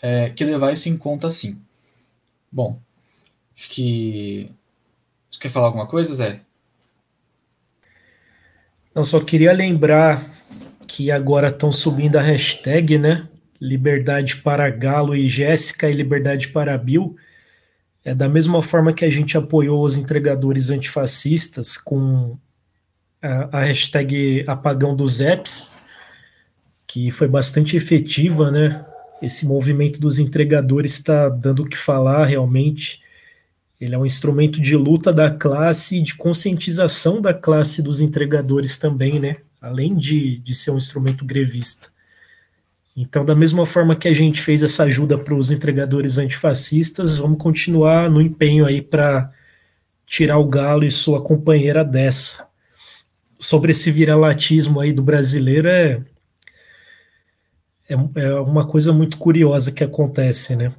é, 0.00 0.30
que 0.30 0.44
levar 0.44 0.72
isso 0.72 0.88
em 0.88 0.96
conta 0.96 1.28
sim. 1.30 1.60
Bom, 2.50 2.78
acho 3.54 3.70
que. 3.70 4.50
Você 5.30 5.40
quer 5.40 5.48
falar 5.48 5.66
alguma 5.66 5.86
coisa, 5.86 6.14
Zé? 6.14 6.40
Eu 8.94 9.02
só 9.02 9.18
queria 9.20 9.52
lembrar 9.52 10.24
que 10.86 11.10
agora 11.10 11.48
estão 11.48 11.72
subindo 11.72 12.16
a 12.16 12.22
hashtag, 12.22 12.96
né? 12.96 13.28
Liberdade 13.60 14.36
para 14.36 14.70
Galo 14.70 15.16
e 15.16 15.26
Jéssica 15.28 15.90
e 15.90 15.92
Liberdade 15.92 16.48
para 16.48 16.78
Bill. 16.78 17.16
É 18.04 18.14
da 18.14 18.28
mesma 18.28 18.62
forma 18.62 18.92
que 18.92 19.04
a 19.04 19.10
gente 19.10 19.36
apoiou 19.36 19.84
os 19.84 19.96
entregadores 19.96 20.70
antifascistas 20.70 21.76
com 21.76 22.36
a, 23.20 23.58
a 23.58 23.64
hashtag 23.64 24.44
Apagão 24.46 24.94
dos 24.94 25.20
Apps, 25.20 25.72
que 26.86 27.10
foi 27.10 27.26
bastante 27.26 27.76
efetiva, 27.76 28.50
né? 28.50 28.84
Esse 29.24 29.46
movimento 29.46 29.98
dos 29.98 30.18
entregadores 30.18 30.92
está 30.92 31.30
dando 31.30 31.62
o 31.62 31.68
que 31.68 31.78
falar 31.78 32.26
realmente. 32.26 33.00
Ele 33.80 33.94
é 33.94 33.98
um 33.98 34.04
instrumento 34.04 34.60
de 34.60 34.76
luta 34.76 35.10
da 35.12 35.30
classe 35.30 35.98
e 35.98 36.02
de 36.02 36.14
conscientização 36.14 37.22
da 37.22 37.32
classe 37.32 37.82
dos 37.82 38.02
entregadores 38.02 38.76
também, 38.76 39.18
né? 39.18 39.38
Além 39.62 39.96
de, 39.96 40.38
de 40.40 40.54
ser 40.54 40.72
um 40.72 40.76
instrumento 40.76 41.24
grevista. 41.24 41.88
Então, 42.94 43.24
da 43.24 43.34
mesma 43.34 43.64
forma 43.64 43.96
que 43.96 44.08
a 44.08 44.12
gente 44.12 44.42
fez 44.42 44.62
essa 44.62 44.84
ajuda 44.84 45.16
para 45.16 45.34
os 45.34 45.50
entregadores 45.50 46.18
antifascistas, 46.18 47.16
vamos 47.16 47.38
continuar 47.38 48.10
no 48.10 48.20
empenho 48.20 48.66
aí 48.66 48.82
para 48.82 49.32
tirar 50.06 50.38
o 50.38 50.46
Galo 50.46 50.84
e 50.84 50.90
sua 50.90 51.22
companheira 51.22 51.82
dessa. 51.82 52.46
Sobre 53.38 53.70
esse 53.70 53.90
viralatismo 53.90 54.80
aí 54.80 54.92
do 54.92 55.02
brasileiro, 55.02 55.66
é, 55.66 56.02
é, 57.88 57.94
é 58.22 58.34
uma 58.40 58.66
coisa 58.66 58.92
muito 58.92 59.18
curiosa 59.18 59.72
que 59.72 59.84
acontece, 59.84 60.56
né? 60.56 60.74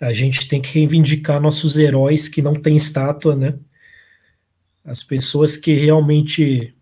A 0.00 0.12
gente 0.12 0.48
tem 0.48 0.60
que 0.60 0.72
reivindicar 0.72 1.40
nossos 1.40 1.78
heróis 1.78 2.28
que 2.28 2.40
não 2.40 2.54
têm 2.54 2.74
estátua, 2.74 3.36
né? 3.36 3.54
As 4.84 5.02
pessoas 5.02 5.56
que 5.56 5.74
realmente 5.74 6.74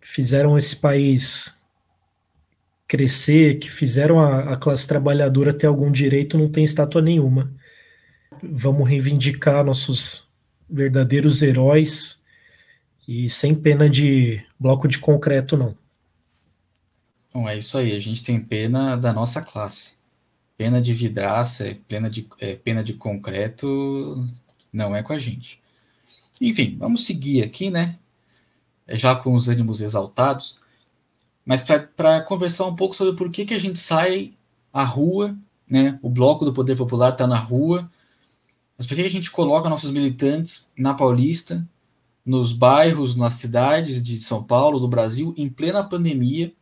fizeram 0.00 0.56
esse 0.56 0.74
país 0.76 1.60
crescer, 2.88 3.58
que 3.58 3.70
fizeram 3.70 4.18
a, 4.18 4.54
a 4.54 4.56
classe 4.56 4.88
trabalhadora 4.88 5.54
ter 5.54 5.66
algum 5.66 5.92
direito, 5.92 6.36
não 6.36 6.48
tem 6.48 6.64
estátua 6.64 7.00
nenhuma. 7.00 7.52
Vamos 8.42 8.88
reivindicar 8.88 9.64
nossos 9.64 10.32
verdadeiros 10.68 11.42
heróis 11.42 12.24
e 13.06 13.28
sem 13.28 13.54
pena 13.54 13.88
de 13.88 14.42
bloco 14.58 14.88
de 14.88 14.98
concreto, 14.98 15.56
não. 15.56 15.76
Bom, 17.32 17.48
é 17.48 17.56
isso 17.56 17.78
aí. 17.78 17.92
A 17.92 17.98
gente 17.98 18.24
tem 18.24 18.40
pena 18.40 18.96
da 18.96 19.12
nossa 19.12 19.40
classe. 19.40 19.98
Pena 20.56 20.80
de 20.80 20.92
vidraça, 20.92 21.76
pena 21.88 22.10
de, 22.10 22.28
é, 22.38 22.54
pena 22.54 22.84
de 22.84 22.94
concreto, 22.94 24.26
não 24.72 24.94
é 24.94 25.02
com 25.02 25.12
a 25.12 25.18
gente. 25.18 25.60
Enfim, 26.40 26.76
vamos 26.78 27.04
seguir 27.04 27.42
aqui, 27.42 27.70
né? 27.70 27.98
Já 28.88 29.14
com 29.14 29.34
os 29.34 29.48
ânimos 29.48 29.80
exaltados 29.80 30.60
mas 31.50 31.64
para 31.96 32.20
conversar 32.20 32.66
um 32.66 32.76
pouco 32.76 32.94
sobre 32.94 33.16
por 33.16 33.28
que, 33.28 33.44
que 33.44 33.54
a 33.54 33.58
gente 33.58 33.78
sai 33.78 34.34
à 34.72 34.84
rua, 34.84 35.36
né? 35.68 35.98
O 36.00 36.08
bloco 36.08 36.44
do 36.44 36.52
Poder 36.52 36.76
Popular 36.76 37.10
está 37.10 37.26
na 37.26 37.38
rua, 37.38 37.90
mas 38.76 38.86
por 38.86 38.94
que, 38.94 39.02
que 39.02 39.08
a 39.08 39.10
gente 39.10 39.30
coloca 39.30 39.68
nossos 39.68 39.90
militantes 39.90 40.70
na 40.78 40.94
Paulista, 40.94 41.66
nos 42.24 42.52
bairros, 42.52 43.16
nas 43.16 43.34
cidades 43.34 44.00
de 44.00 44.20
São 44.20 44.42
Paulo, 44.44 44.78
do 44.78 44.86
Brasil, 44.86 45.34
em 45.36 45.48
plena 45.48 45.82
pandemia, 45.82 46.52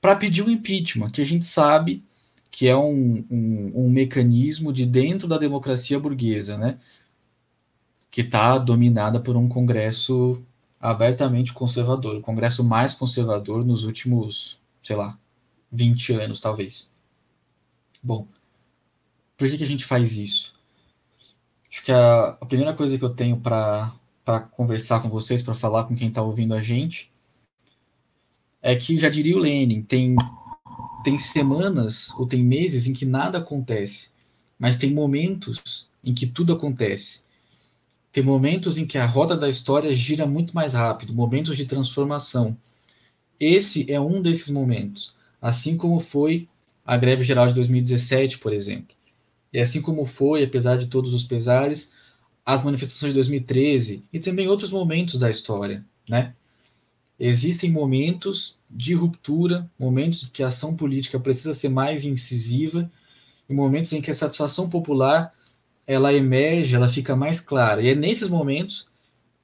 para 0.00 0.16
pedir 0.16 0.42
o 0.42 0.50
impeachment, 0.50 1.10
que 1.10 1.20
a 1.20 1.26
gente 1.26 1.46
sabe 1.46 2.02
que 2.50 2.66
é 2.66 2.76
um, 2.76 3.24
um, 3.30 3.72
um 3.74 3.90
mecanismo 3.90 4.72
de 4.72 4.84
dentro 4.84 5.28
da 5.28 5.38
democracia 5.38 6.00
burguesa, 6.00 6.58
né? 6.58 6.78
Que 8.10 8.22
está 8.22 8.58
dominada 8.58 9.20
por 9.20 9.36
um 9.36 9.48
Congresso 9.48 10.42
abertamente 10.80 11.52
conservador, 11.52 12.16
o 12.16 12.22
Congresso 12.22 12.64
mais 12.64 12.94
conservador 12.94 13.64
nos 13.64 13.84
últimos, 13.84 14.58
sei 14.82 14.96
lá, 14.96 15.16
20 15.70 16.14
anos, 16.14 16.40
talvez. 16.40 16.90
Bom, 18.02 18.26
por 19.36 19.48
que, 19.48 19.58
que 19.58 19.64
a 19.64 19.66
gente 19.66 19.84
faz 19.84 20.16
isso? 20.16 20.54
Acho 21.70 21.84
que 21.84 21.92
a, 21.92 22.30
a 22.40 22.46
primeira 22.46 22.74
coisa 22.74 22.98
que 22.98 23.04
eu 23.04 23.10
tenho 23.10 23.38
para 23.38 23.92
conversar 24.52 25.00
com 25.00 25.08
vocês, 25.08 25.42
para 25.42 25.54
falar 25.54 25.84
com 25.84 25.94
quem 25.94 26.08
está 26.08 26.22
ouvindo 26.22 26.54
a 26.54 26.60
gente, 26.60 27.09
é 28.62 28.76
que, 28.76 28.98
já 28.98 29.08
diria 29.08 29.36
o 29.36 29.40
Lenin, 29.40 29.82
tem, 29.82 30.16
tem 31.02 31.18
semanas 31.18 32.12
ou 32.18 32.26
tem 32.26 32.42
meses 32.42 32.86
em 32.86 32.92
que 32.92 33.04
nada 33.04 33.38
acontece, 33.38 34.10
mas 34.58 34.76
tem 34.76 34.92
momentos 34.92 35.88
em 36.04 36.12
que 36.12 36.26
tudo 36.26 36.52
acontece. 36.52 37.24
Tem 38.12 38.22
momentos 38.22 38.76
em 38.76 38.86
que 38.86 38.98
a 38.98 39.06
roda 39.06 39.36
da 39.36 39.48
história 39.48 39.92
gira 39.92 40.26
muito 40.26 40.54
mais 40.54 40.74
rápido, 40.74 41.14
momentos 41.14 41.56
de 41.56 41.64
transformação. 41.64 42.56
Esse 43.38 43.90
é 43.90 44.00
um 44.00 44.20
desses 44.20 44.50
momentos, 44.50 45.14
assim 45.40 45.76
como 45.76 46.00
foi 46.00 46.48
a 46.84 46.96
greve 46.96 47.24
geral 47.24 47.46
de 47.46 47.54
2017, 47.54 48.38
por 48.38 48.52
exemplo. 48.52 48.94
E 49.52 49.58
assim 49.58 49.80
como 49.80 50.04
foi, 50.04 50.42
apesar 50.42 50.76
de 50.76 50.86
todos 50.86 51.14
os 51.14 51.24
pesares, 51.24 51.92
as 52.44 52.64
manifestações 52.64 53.12
de 53.12 53.18
2013 53.18 54.04
e 54.12 54.18
também 54.18 54.48
outros 54.48 54.72
momentos 54.72 55.16
da 55.16 55.30
história, 55.30 55.84
né? 56.08 56.34
Existem 57.22 57.70
momentos 57.70 58.58
de 58.70 58.94
ruptura, 58.94 59.70
momentos 59.78 60.22
em 60.22 60.28
que 60.28 60.42
a 60.42 60.46
ação 60.46 60.74
política 60.74 61.20
precisa 61.20 61.52
ser 61.52 61.68
mais 61.68 62.06
incisiva 62.06 62.90
e 63.46 63.52
momentos 63.52 63.92
em 63.92 64.00
que 64.00 64.10
a 64.10 64.14
satisfação 64.14 64.70
popular 64.70 65.34
ela 65.86 66.14
emerge, 66.14 66.74
ela 66.74 66.88
fica 66.88 67.14
mais 67.14 67.38
clara. 67.38 67.82
E 67.82 67.88
é 67.88 67.94
nesses 67.94 68.28
momentos 68.28 68.88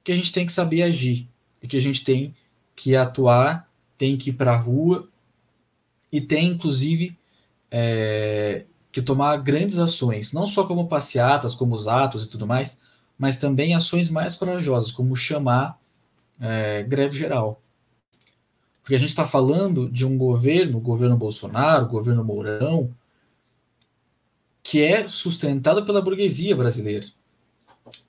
que 0.03 0.11
a 0.11 0.15
gente 0.15 0.31
tem 0.31 0.45
que 0.45 0.51
saber 0.51 0.81
agir, 0.81 1.27
e 1.61 1.67
que 1.67 1.77
a 1.77 1.81
gente 1.81 2.03
tem 2.03 2.33
que 2.75 2.95
atuar, 2.95 3.69
tem 3.97 4.17
que 4.17 4.31
ir 4.31 4.33
para 4.33 4.53
a 4.53 4.57
rua 4.57 5.07
e 6.11 6.21
tem, 6.21 6.47
inclusive, 6.47 7.17
é, 7.69 8.63
que 8.91 9.01
tomar 9.01 9.37
grandes 9.37 9.77
ações, 9.77 10.33
não 10.33 10.47
só 10.47 10.65
como 10.65 10.87
passeatas, 10.87 11.53
como 11.53 11.75
os 11.75 11.87
atos 11.87 12.23
e 12.23 12.29
tudo 12.29 12.47
mais, 12.47 12.79
mas 13.19 13.37
também 13.37 13.75
ações 13.75 14.09
mais 14.09 14.35
corajosas, 14.35 14.91
como 14.91 15.15
chamar 15.15 15.79
é, 16.39 16.83
greve 16.83 17.15
geral. 17.15 17.61
Porque 18.87 18.95
a 18.95 18.99
gente 18.99 19.09
está 19.09 19.27
falando 19.27 19.89
de 19.89 20.05
um 20.05 20.17
governo, 20.17 20.77
o 20.77 20.79
governo 20.79 21.17
Bolsonaro, 21.17 21.89
governo 21.89 22.23
Mourão, 22.23 22.89
que 24.63 24.81
é 24.81 25.09
sustentado 25.09 25.83
pela 25.83 26.01
burguesia 26.01 26.55
brasileira, 26.55 27.05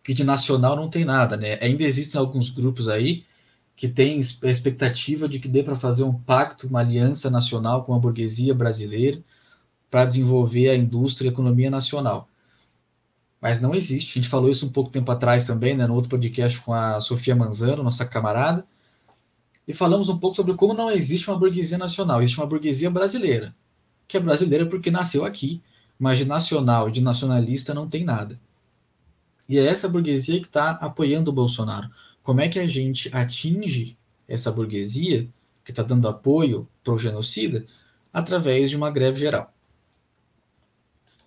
que 0.04 0.14
de 0.14 0.22
nacional 0.22 0.76
não 0.76 0.88
tem 0.88 1.04
nada, 1.04 1.36
né? 1.36 1.58
Ainda 1.60 1.82
existem 1.82 2.16
alguns 2.16 2.50
grupos 2.50 2.86
aí 2.86 3.24
que 3.74 3.88
têm 3.88 4.18
a 4.44 4.48
expectativa 4.48 5.28
de 5.28 5.40
que 5.40 5.48
dê 5.48 5.64
para 5.64 5.74
fazer 5.74 6.04
um 6.04 6.14
pacto, 6.14 6.68
uma 6.68 6.78
aliança 6.78 7.28
nacional 7.28 7.82
com 7.82 7.92
a 7.92 7.98
burguesia 7.98 8.54
brasileira 8.54 9.20
para 9.90 10.04
desenvolver 10.04 10.68
a 10.68 10.76
indústria 10.76 11.26
e 11.26 11.30
a 11.30 11.32
economia 11.32 11.72
nacional. 11.72 12.28
Mas 13.40 13.60
não 13.60 13.74
existe. 13.74 14.16
A 14.16 14.22
gente 14.22 14.30
falou 14.30 14.48
isso 14.48 14.64
um 14.64 14.70
pouco 14.70 14.92
tempo 14.92 15.10
atrás 15.10 15.44
também, 15.44 15.76
né, 15.76 15.88
no 15.88 15.94
outro 15.94 16.08
podcast 16.08 16.60
com 16.60 16.72
a 16.72 17.00
Sofia 17.00 17.34
Manzano, 17.34 17.82
nossa 17.82 18.06
camarada, 18.06 18.64
e 19.68 19.74
falamos 19.74 20.08
um 20.08 20.16
pouco 20.18 20.34
sobre 20.34 20.54
como 20.54 20.72
não 20.72 20.90
existe 20.90 21.28
uma 21.28 21.38
burguesia 21.38 21.76
nacional, 21.76 22.22
existe 22.22 22.40
uma 22.40 22.46
burguesia 22.46 22.88
brasileira, 22.88 23.54
que 24.08 24.16
é 24.16 24.20
brasileira 24.20 24.64
porque 24.64 24.90
nasceu 24.90 25.26
aqui, 25.26 25.62
mas 25.98 26.16
de 26.16 26.24
nacional 26.24 26.88
e 26.88 26.92
de 26.92 27.02
nacionalista 27.02 27.74
não 27.74 27.86
tem 27.86 28.02
nada. 28.02 28.40
E 29.46 29.58
é 29.58 29.66
essa 29.66 29.86
burguesia 29.86 30.40
que 30.40 30.46
está 30.46 30.70
apoiando 30.70 31.30
o 31.30 31.34
Bolsonaro. 31.34 31.90
Como 32.22 32.40
é 32.40 32.48
que 32.48 32.58
a 32.58 32.66
gente 32.66 33.14
atinge 33.14 33.98
essa 34.26 34.50
burguesia 34.50 35.28
que 35.62 35.70
está 35.70 35.82
dando 35.82 36.08
apoio 36.08 36.66
para 36.82 36.94
o 36.94 36.98
genocida? 36.98 37.66
Através 38.10 38.70
de 38.70 38.76
uma 38.76 38.90
greve 38.90 39.20
geral. 39.20 39.52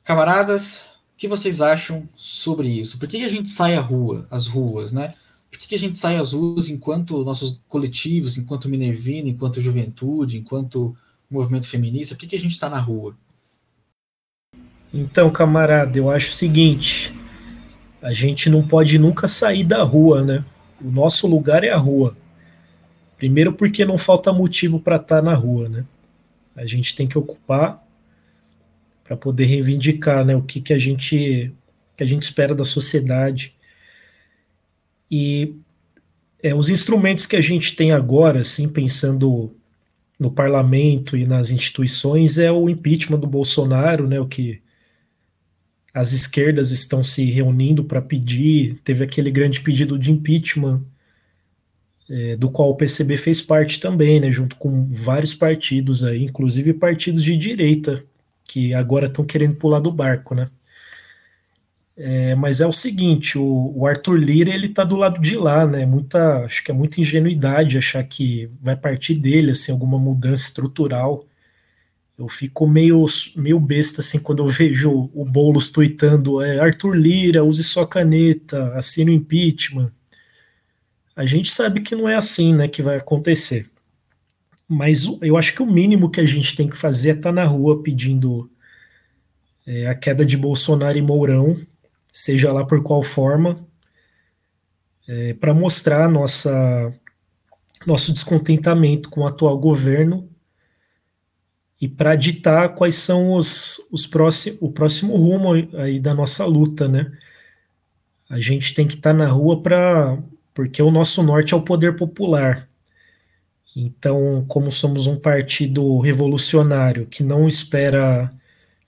Camaradas, 0.04 0.86
o 1.14 1.18
que 1.18 1.28
vocês 1.28 1.62
acham 1.62 2.10
sobre 2.16 2.68
isso? 2.68 2.98
Por 2.98 3.08
que 3.08 3.24
a 3.24 3.30
gente 3.30 3.50
sai 3.50 3.76
à 3.76 3.82
rua, 3.82 4.26
às 4.32 4.48
ruas, 4.48 4.92
né? 4.92 5.14
Por 5.52 5.60
que, 5.60 5.68
que 5.68 5.76
a 5.76 5.80
gente 5.80 6.00
sai 6.00 6.16
às 6.16 6.32
ruas 6.32 6.70
enquanto 6.70 7.26
nossos 7.26 7.62
coletivos, 7.68 8.38
enquanto 8.38 8.70
Minervina, 8.70 9.28
enquanto 9.28 9.62
juventude, 9.62 10.38
enquanto 10.38 10.96
movimento 11.30 11.68
feminista, 11.68 12.16
por 12.16 12.22
que, 12.22 12.28
que 12.28 12.36
a 12.38 12.40
gente 12.40 12.54
está 12.54 12.70
na 12.70 12.80
rua? 12.80 13.16
Então, 14.94 15.30
camarada, 15.30 15.98
eu 15.98 16.10
acho 16.10 16.32
o 16.32 16.36
seguinte: 16.36 17.14
a 18.02 18.14
gente 18.14 18.50
não 18.50 18.66
pode 18.66 18.98
nunca 18.98 19.28
sair 19.28 19.66
da 19.66 19.84
rua, 19.84 20.24
né? 20.24 20.46
O 20.82 20.90
nosso 20.90 21.28
lugar 21.28 21.64
é 21.64 21.70
a 21.70 21.78
rua. 21.78 22.16
Primeiro, 23.18 23.54
porque 23.54 23.86
não 23.86 23.98
falta 23.98 24.34
motivo 24.34 24.80
para 24.80 24.96
estar 24.96 25.18
tá 25.18 25.22
na 25.22 25.36
rua, 25.36 25.70
né? 25.70 25.86
A 26.56 26.66
gente 26.66 26.96
tem 26.96 27.08
que 27.08 27.18
ocupar 27.18 27.86
para 29.04 29.16
poder 29.16 29.46
reivindicar, 29.46 30.26
né? 30.26 30.36
O 30.36 30.42
que, 30.42 30.62
que 30.62 30.74
a 30.74 30.78
gente 30.78 31.54
que 31.96 32.04
a 32.04 32.08
gente 32.08 32.24
espera 32.24 32.56
da 32.56 32.64
sociedade 32.64 33.54
e 35.12 35.54
é, 36.42 36.56
os 36.56 36.70
instrumentos 36.70 37.26
que 37.26 37.36
a 37.36 37.42
gente 37.42 37.76
tem 37.76 37.92
agora, 37.92 38.40
assim, 38.40 38.70
pensando 38.70 39.54
no 40.18 40.32
parlamento 40.32 41.18
e 41.18 41.26
nas 41.26 41.52
instituições, 41.52 42.40
é 42.40 42.52
o 42.52 42.70
impeachment 42.70 43.20
do 43.20 43.28
Bolsonaro, 43.28 44.08
né? 44.08 44.20
O 44.20 44.28
que 44.28 44.62
as 45.94 46.14
esquerdas 46.14 46.72
estão 46.72 47.04
se 47.04 47.26
reunindo 47.26 47.84
para 47.84 48.02
pedir. 48.02 48.80
Teve 48.84 49.04
aquele 49.04 49.30
grande 49.30 49.60
pedido 49.60 50.00
de 50.00 50.12
impeachment, 50.12 50.82
é, 52.10 52.36
do 52.36 52.50
qual 52.50 52.70
o 52.70 52.76
PCB 52.76 53.18
fez 53.18 53.42
parte 53.42 53.80
também, 53.80 54.20
né, 54.20 54.30
junto 54.32 54.56
com 54.58 54.86
vários 54.90 55.34
partidos 55.34 56.04
aí, 56.04 56.24
inclusive 56.24 56.74
partidos 56.74 57.24
de 57.24 57.38
direita, 57.38 58.04
que 58.46 58.74
agora 58.74 59.08
estão 59.08 59.24
querendo 59.24 59.56
pular 59.56 59.80
do 59.80 59.92
barco, 59.92 60.36
né? 60.36 60.50
É, 61.96 62.34
mas 62.36 62.62
é 62.62 62.68
o 62.68 62.72
seguinte, 62.72 63.38
o, 63.38 63.74
o, 63.76 63.86
Arthur 63.86 64.18
Lira 64.18 64.54
ele 64.54 64.70
tá 64.70 64.84
do 64.84 64.96
lado 64.96 65.20
de 65.20 65.36
lá, 65.36 65.66
né? 65.68 65.86
Muita, 65.86 66.46
acho 66.46 66.64
que 66.64 66.72
é 66.72 66.74
muita 66.74 67.02
ingenuidade 67.02 67.78
achar 67.78 68.04
que 68.04 68.50
vai 68.62 68.76
partir 68.76 69.16
dele 69.16 69.52
assim 69.52 69.72
alguma 69.72 70.00
mudança 70.00 70.44
estrutural. 70.44 71.26
Eu 72.18 72.28
fico 72.28 72.68
meio, 72.68 73.04
meio 73.36 73.60
besta 73.60 74.02
assim 74.02 74.20
quando 74.20 74.44
eu 74.44 74.48
vejo 74.48 75.10
o 75.14 75.26
Boulos 75.26 75.70
tweetando 75.72 76.42
é, 76.42 76.60
Arthur 76.60 76.96
Lira, 76.96 77.44
use 77.44 77.64
sua 77.64 77.88
caneta, 77.88 78.74
assine 78.76 79.12
o 79.12 79.14
impeachment. 79.14 79.92
A 81.16 81.26
gente 81.26 81.52
sabe 81.52 81.82
que 81.82 81.96
não 81.96 82.08
é 82.08 82.16
assim 82.16 82.54
né, 82.54 82.68
que 82.68 82.82
vai 82.82 82.98
acontecer. 82.98 83.70
Mas 84.68 85.06
eu 85.22 85.38
acho 85.38 85.54
que 85.54 85.62
o 85.62 85.66
mínimo 85.66 86.10
que 86.10 86.22
a 86.22 86.26
gente 86.26 86.56
tem 86.56 86.70
que 86.70 86.78
fazer 86.78 87.10
é 87.10 87.14
estar 87.14 87.30
tá 87.30 87.34
na 87.34 87.44
rua 87.44 87.84
pedindo 87.84 88.50
é, 89.68 89.88
a 89.88 89.96
queda 89.96 90.26
de 90.26 90.38
Bolsonaro 90.38 90.98
e 90.98 91.02
Mourão, 91.02 91.58
seja 92.12 92.52
lá 92.52 92.66
por 92.66 92.84
qual 92.84 93.02
forma, 93.02 93.66
é, 95.08 95.34
para 95.34 95.54
mostrar 95.54 96.10
nossa, 96.10 96.94
nosso 97.86 98.12
descontentamento 98.12 99.10
com 99.10 99.22
o 99.22 99.28
atual 99.28 99.58
governo 99.58 100.30
e 101.80 101.88
para 101.88 102.16
ditar 102.16 102.76
quais 102.76 102.96
são 102.96 103.34
os, 103.34 103.80
os 103.92 104.06
próximos, 104.06 104.62
o 104.62 104.72
próximo 104.72 105.16
rumo 105.16 105.54
aí 105.80 106.00
da 106.00 106.14
nossa 106.14 106.46
luta, 106.46 106.88
né? 106.88 107.12
A 108.30 108.40
gente 108.40 108.74
tem 108.74 108.88
que 108.88 108.94
estar 108.94 109.12
tá 109.12 109.18
na 109.18 109.28
rua 109.28 109.62
para 109.62 110.18
porque 110.54 110.82
o 110.82 110.92
nosso 110.92 111.24
norte 111.24 111.54
é 111.54 111.58
o 111.58 111.62
poder 111.62 111.96
popular. 111.96 112.68
Então, 113.76 114.46
como 114.48 114.72
somos 114.72 115.08
um 115.08 115.18
partido 115.18 115.98
revolucionário 116.00 117.06
que 117.08 117.24
não 117.24 117.48
espera, 117.48 118.32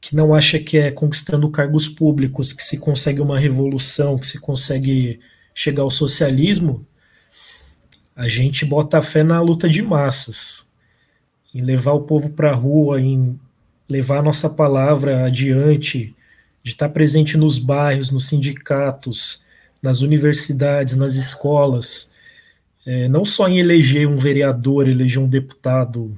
que 0.03 0.17
não 0.17 0.35
acha 0.35 0.59
que 0.59 0.77
é 0.77 0.91
conquistando 0.91 1.49
cargos 1.49 1.87
públicos 1.87 2.51
que 2.51 2.61
se 2.61 2.77
consegue 2.77 3.21
uma 3.21 3.39
revolução, 3.39 4.19
que 4.19 4.27
se 4.27 4.37
consegue 4.37 5.21
chegar 5.55 5.83
ao 5.83 5.89
socialismo, 5.89 6.85
a 8.13 8.27
gente 8.27 8.65
bota 8.65 8.97
a 8.97 9.01
fé 9.01 9.23
na 9.23 9.39
luta 9.39 9.69
de 9.69 9.81
massas 9.81 10.69
em 11.55 11.61
levar 11.61 11.93
o 11.93 12.01
povo 12.01 12.31
para 12.31 12.51
a 12.51 12.53
rua, 12.53 12.99
em 12.99 13.39
levar 13.87 14.17
a 14.17 14.21
nossa 14.21 14.49
palavra 14.49 15.25
adiante, 15.25 16.13
de 16.61 16.71
estar 16.71 16.89
presente 16.89 17.37
nos 17.37 17.57
bairros, 17.57 18.11
nos 18.11 18.27
sindicatos, 18.27 19.45
nas 19.81 20.01
universidades, 20.01 20.97
nas 20.97 21.15
escolas, 21.15 22.11
é, 22.85 23.07
não 23.07 23.23
só 23.23 23.47
em 23.47 23.57
eleger 23.57 24.05
um 24.05 24.17
vereador, 24.17 24.89
eleger 24.89 25.23
um 25.23 25.29
deputado, 25.29 26.13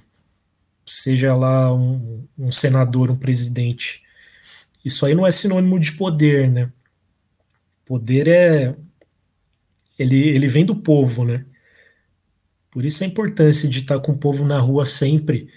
seja 0.85 1.35
lá 1.35 1.73
um, 1.73 2.27
um 2.37 2.51
senador, 2.51 3.09
um 3.09 3.17
presidente. 3.17 4.03
Isso 4.83 5.05
aí 5.05 5.15
não 5.15 5.25
é 5.25 5.31
sinônimo 5.31 5.79
de 5.79 5.93
poder, 5.93 6.49
né? 6.49 6.71
Poder 7.85 8.27
é 8.27 8.75
ele, 9.97 10.27
ele 10.29 10.47
vem 10.47 10.65
do 10.65 10.75
povo, 10.75 11.23
né? 11.23 11.45
Por 12.69 12.83
isso 12.83 13.03
a 13.03 13.07
importância 13.07 13.69
de 13.69 13.79
estar 13.79 13.99
com 13.99 14.11
o 14.11 14.17
povo 14.17 14.45
na 14.45 14.59
rua 14.59 14.85
sempre. 14.85 15.49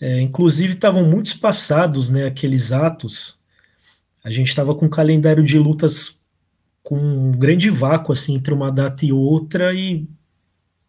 É, 0.00 0.20
inclusive 0.20 0.74
estavam 0.74 1.08
muitos 1.08 1.34
passados, 1.34 2.10
né, 2.10 2.26
aqueles 2.26 2.72
atos. 2.72 3.40
A 4.22 4.30
gente 4.30 4.48
estava 4.48 4.74
com 4.74 4.86
um 4.86 4.90
calendário 4.90 5.42
de 5.42 5.58
lutas 5.58 6.22
com 6.82 6.98
um 6.98 7.32
grande 7.32 7.70
vácuo 7.70 8.12
assim 8.12 8.34
entre 8.34 8.52
uma 8.52 8.70
data 8.70 9.04
e 9.04 9.12
outra 9.12 9.72
e 9.72 10.06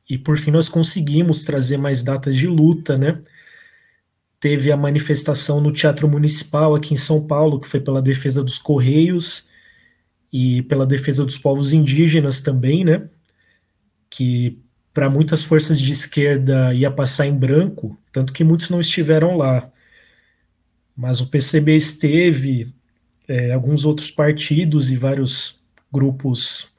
e 0.09 0.17
por 0.17 0.37
fim 0.37 0.51
nós 0.51 0.69
conseguimos 0.69 1.43
trazer 1.43 1.77
mais 1.77 2.01
datas 2.01 2.35
de 2.37 2.47
luta, 2.47 2.97
né? 2.97 3.21
Teve 4.39 4.71
a 4.71 4.77
manifestação 4.77 5.59
no 5.59 5.71
Teatro 5.71 6.07
Municipal 6.07 6.75
aqui 6.75 6.93
em 6.93 6.97
São 6.97 7.25
Paulo, 7.25 7.59
que 7.59 7.67
foi 7.67 7.79
pela 7.79 8.01
defesa 8.01 8.43
dos 8.43 8.57
Correios 8.57 9.49
e 10.31 10.61
pela 10.63 10.85
defesa 10.85 11.25
dos 11.25 11.37
povos 11.37 11.73
indígenas 11.73 12.41
também, 12.41 12.85
né? 12.85 13.09
Que 14.09 14.59
para 14.93 15.09
muitas 15.09 15.43
forças 15.43 15.79
de 15.79 15.91
esquerda 15.91 16.73
ia 16.73 16.89
passar 16.89 17.27
em 17.27 17.37
branco, 17.37 17.97
tanto 18.11 18.33
que 18.33 18.43
muitos 18.43 18.69
não 18.69 18.79
estiveram 18.79 19.37
lá. 19.37 19.71
Mas 20.95 21.21
o 21.21 21.27
PCB 21.27 21.75
esteve, 21.75 22.73
é, 23.27 23.51
alguns 23.51 23.85
outros 23.85 24.09
partidos 24.09 24.89
e 24.89 24.97
vários 24.97 25.61
grupos 25.91 26.71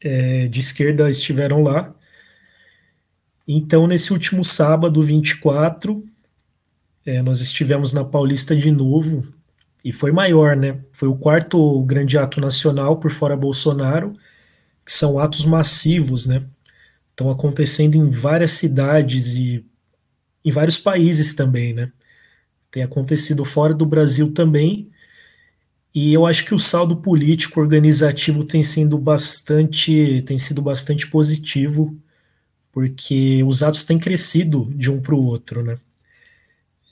é, 0.00 0.46
de 0.48 0.60
esquerda 0.60 1.08
estiveram 1.08 1.62
lá. 1.62 1.94
Então, 3.48 3.86
nesse 3.86 4.12
último 4.12 4.44
sábado, 4.44 5.02
24, 5.02 6.04
é, 7.10 7.22
nós 7.22 7.40
estivemos 7.40 7.92
na 7.92 8.04
Paulista 8.04 8.54
de 8.56 8.70
novo, 8.70 9.22
e 9.84 9.92
foi 9.92 10.12
maior, 10.12 10.56
né? 10.56 10.80
Foi 10.92 11.08
o 11.08 11.16
quarto 11.16 11.82
grande 11.84 12.18
ato 12.18 12.40
nacional 12.40 12.98
por 12.98 13.10
fora 13.10 13.36
Bolsonaro, 13.36 14.12
que 14.84 14.92
são 14.92 15.18
atos 15.18 15.46
massivos, 15.46 16.26
né? 16.26 16.42
estão 17.20 17.30
acontecendo 17.30 17.96
em 17.96 18.08
várias 18.10 18.52
cidades 18.52 19.34
e 19.34 19.64
em 20.42 20.50
vários 20.50 20.78
países 20.78 21.34
também, 21.34 21.74
né? 21.74 21.92
Tem 22.70 22.82
acontecido 22.82 23.44
fora 23.44 23.74
do 23.74 23.84
Brasil 23.84 24.32
também. 24.32 24.90
E 25.94 26.14
eu 26.14 26.24
acho 26.26 26.46
que 26.46 26.54
o 26.54 26.58
saldo 26.58 26.96
político 26.96 27.60
organizativo 27.60 28.44
tem 28.44 28.62
sido 28.62 28.96
bastante, 28.96 30.22
tem 30.22 30.38
sido 30.38 30.62
bastante 30.62 31.06
positivo, 31.08 31.98
porque 32.72 33.42
os 33.44 33.62
atos 33.62 33.82
têm 33.84 33.98
crescido 33.98 34.72
de 34.74 34.90
um 34.90 35.00
para 35.00 35.14
o 35.14 35.24
outro, 35.24 35.62
né? 35.62 35.76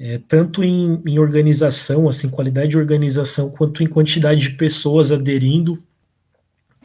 É, 0.00 0.18
tanto 0.28 0.62
em, 0.62 1.02
em, 1.06 1.18
organização, 1.18 2.08
assim, 2.08 2.30
qualidade 2.30 2.68
de 2.68 2.78
organização, 2.78 3.50
quanto 3.50 3.82
em 3.82 3.86
quantidade 3.86 4.48
de 4.48 4.56
pessoas 4.56 5.10
aderindo, 5.10 5.82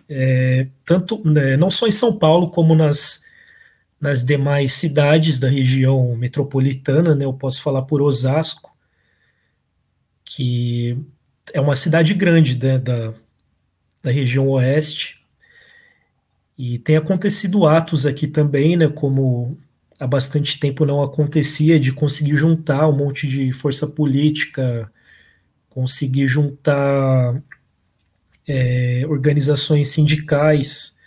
é, 0.09 0.67
tanto 0.83 1.21
né, 1.27 1.55
não 1.55 1.69
só 1.69 1.87
em 1.87 1.91
São 1.91 2.17
Paulo, 2.17 2.49
como 2.49 2.73
nas 2.75 3.23
nas 4.03 4.25
demais 4.25 4.73
cidades 4.73 5.39
da 5.39 5.47
região 5.47 6.13
metropolitana, 6.17 7.15
né? 7.15 7.23
Eu 7.23 7.31
posso 7.31 7.61
falar 7.61 7.83
por 7.83 8.01
Osasco, 8.01 8.75
que 10.25 10.97
é 11.53 11.61
uma 11.61 11.73
cidade 11.73 12.13
grande 12.13 12.61
né, 12.61 12.77
da, 12.77 13.13
da 14.03 14.11
região 14.11 14.49
oeste. 14.49 15.23
E 16.57 16.79
tem 16.79 16.97
acontecido 16.97 17.65
atos 17.65 18.05
aqui 18.05 18.27
também, 18.27 18.75
né? 18.75 18.89
Como 18.89 19.57
há 20.03 20.07
bastante 20.07 20.59
tempo 20.59 20.85
não 20.85 21.01
acontecia, 21.01 21.79
de 21.79 21.93
conseguir 21.93 22.35
juntar 22.35 22.89
um 22.89 22.97
monte 22.97 23.25
de 23.25 23.53
força 23.53 23.87
política, 23.87 24.91
conseguir 25.69 26.27
juntar 26.27 27.41
é, 28.45 29.05
organizações 29.07 29.87
sindicais 29.87 30.99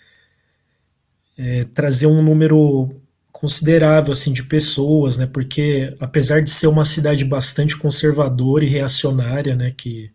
é, 1.36 1.64
trazer 1.74 2.06
um 2.06 2.22
número 2.22 2.90
considerável 3.30 4.12
assim 4.12 4.32
de 4.32 4.42
pessoas, 4.44 5.18
né? 5.18 5.26
Porque 5.26 5.94
apesar 6.00 6.40
de 6.40 6.50
ser 6.50 6.66
uma 6.68 6.86
cidade 6.86 7.22
bastante 7.22 7.76
conservadora 7.76 8.64
e 8.64 8.68
reacionária, 8.68 9.54
né? 9.54 9.74
Que 9.76 10.10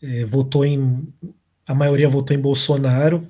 é, 0.00 0.24
votou 0.24 0.64
em 0.64 1.08
a 1.66 1.74
maioria 1.74 2.08
votou 2.08 2.36
em 2.36 2.40
Bolsonaro, 2.40 3.28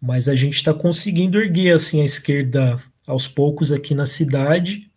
mas 0.00 0.28
a 0.28 0.34
gente 0.34 0.54
está 0.54 0.72
conseguindo 0.74 1.38
erguer 1.38 1.74
assim 1.74 2.00
a 2.02 2.04
esquerda 2.04 2.82
aos 3.06 3.28
poucos 3.28 3.72
aqui 3.72 3.94
na 3.94 4.06
cidade 4.06 4.90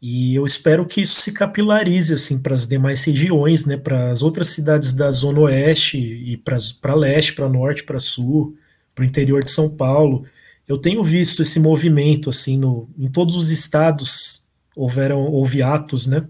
E 0.00 0.34
eu 0.34 0.46
espero 0.46 0.86
que 0.86 1.00
isso 1.00 1.20
se 1.20 1.32
capilarize 1.32 2.14
assim 2.14 2.40
para 2.40 2.54
as 2.54 2.66
demais 2.66 3.02
regiões, 3.04 3.66
né, 3.66 3.76
para 3.76 4.10
as 4.10 4.22
outras 4.22 4.48
cidades 4.48 4.92
da 4.92 5.10
Zona 5.10 5.40
Oeste 5.40 5.98
e 5.98 6.36
para 6.36 6.94
leste, 6.94 7.34
para 7.34 7.48
norte, 7.48 7.82
para 7.84 7.98
sul, 7.98 8.56
para 8.94 9.02
o 9.02 9.06
interior 9.06 9.42
de 9.42 9.50
São 9.50 9.76
Paulo. 9.76 10.24
Eu 10.68 10.78
tenho 10.78 11.02
visto 11.02 11.42
esse 11.42 11.58
movimento 11.58 12.30
assim 12.30 12.58
no, 12.58 12.88
em 12.98 13.10
todos 13.10 13.34
os 13.36 13.50
estados 13.50 14.46
houveram 14.76 15.20
houve 15.22 15.62
atos, 15.62 16.06
né? 16.06 16.28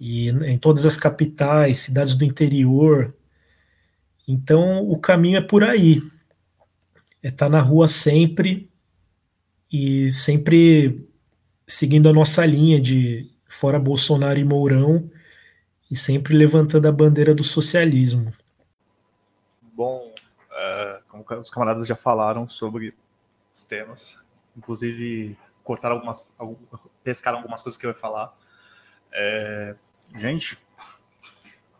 E 0.00 0.28
em 0.30 0.58
todas 0.58 0.86
as 0.86 0.96
capitais, 0.96 1.78
cidades 1.78 2.14
do 2.14 2.24
interior. 2.24 3.14
Então 4.26 4.88
o 4.88 4.98
caminho 4.98 5.38
é 5.38 5.40
por 5.40 5.64
aí. 5.64 6.02
É 7.28 7.30
tá 7.30 7.46
na 7.46 7.60
rua 7.60 7.86
sempre 7.86 8.72
e 9.70 10.10
sempre 10.10 11.06
seguindo 11.66 12.08
a 12.08 12.12
nossa 12.14 12.46
linha 12.46 12.80
de 12.80 13.30
fora 13.46 13.78
Bolsonaro 13.78 14.38
e 14.38 14.44
Mourão 14.44 15.10
e 15.90 15.94
sempre 15.94 16.34
levantando 16.34 16.88
a 16.88 16.92
bandeira 16.92 17.34
do 17.34 17.42
socialismo. 17.42 18.32
Bom, 19.74 20.10
é, 20.50 21.02
como 21.06 21.22
os 21.38 21.50
camaradas 21.50 21.86
já 21.86 21.94
falaram 21.94 22.48
sobre 22.48 22.94
os 23.52 23.62
temas, 23.62 24.18
inclusive 24.56 25.36
cortaram 25.62 25.96
algumas, 25.96 26.26
pescaram 27.04 27.36
algumas 27.36 27.62
coisas 27.62 27.78
que 27.78 27.84
eu 27.84 27.90
ia 27.90 27.94
falar. 27.94 28.34
É, 29.12 29.76
gente, 30.16 30.58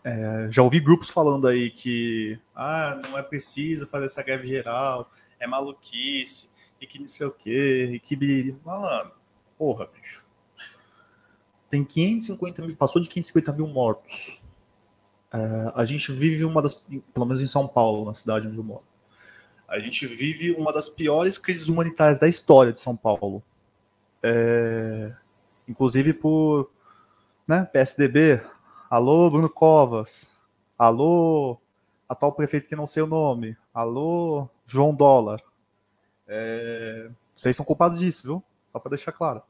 é, 0.04 0.48
já 0.50 0.62
ouvi 0.62 0.78
grupos 0.78 1.08
falando 1.08 1.48
aí 1.48 1.70
que 1.70 2.38
ah, 2.54 3.00
não 3.02 3.16
é 3.16 3.22
preciso 3.22 3.86
fazer 3.86 4.04
essa 4.04 4.22
greve 4.22 4.46
geral, 4.46 5.10
é 5.40 5.46
maluquice, 5.46 6.50
e 6.80 6.86
que 6.86 6.98
não 6.98 7.06
sei 7.06 7.26
o 7.26 7.32
quê, 7.32 7.90
e 7.92 8.00
que. 8.00 8.56
Malandro, 8.64 9.18
Porra, 9.58 9.86
bicho. 9.86 10.26
Tem 11.68 11.84
550 11.84 12.62
mil, 12.62 12.76
passou 12.76 13.02
de 13.02 13.08
550 13.08 13.52
mil 13.52 13.66
mortos. 13.66 14.40
É, 15.32 15.72
a 15.74 15.84
gente 15.84 16.12
vive 16.12 16.44
uma 16.44 16.62
das, 16.62 16.74
pelo 16.74 17.26
menos 17.26 17.42
em 17.42 17.48
São 17.48 17.66
Paulo, 17.66 18.06
na 18.06 18.14
cidade 18.14 18.46
onde 18.46 18.56
eu 18.56 18.64
moro. 18.64 18.84
A 19.66 19.78
gente 19.78 20.06
vive 20.06 20.52
uma 20.52 20.72
das 20.72 20.88
piores 20.88 21.36
crises 21.36 21.68
humanitárias 21.68 22.18
da 22.18 22.26
história 22.26 22.72
de 22.72 22.80
São 22.80 22.96
Paulo. 22.96 23.42
É, 24.22 25.12
inclusive 25.68 26.14
por 26.14 26.70
né, 27.46 27.64
PSDB. 27.66 28.40
Alô, 28.88 29.28
Bruno 29.30 29.50
Covas. 29.50 30.32
Alô, 30.78 31.58
atual 32.08 32.32
prefeito 32.32 32.68
que 32.68 32.76
não 32.76 32.86
sei 32.86 33.02
o 33.02 33.06
nome. 33.06 33.56
Alô, 33.74 34.48
João 34.68 34.94
Dólar. 34.94 35.42
É, 36.26 37.08
vocês 37.32 37.56
são 37.56 37.64
culpados 37.64 38.00
disso, 38.00 38.22
viu? 38.22 38.44
Só 38.66 38.78
para 38.78 38.90
deixar 38.90 39.12
claro. 39.12 39.42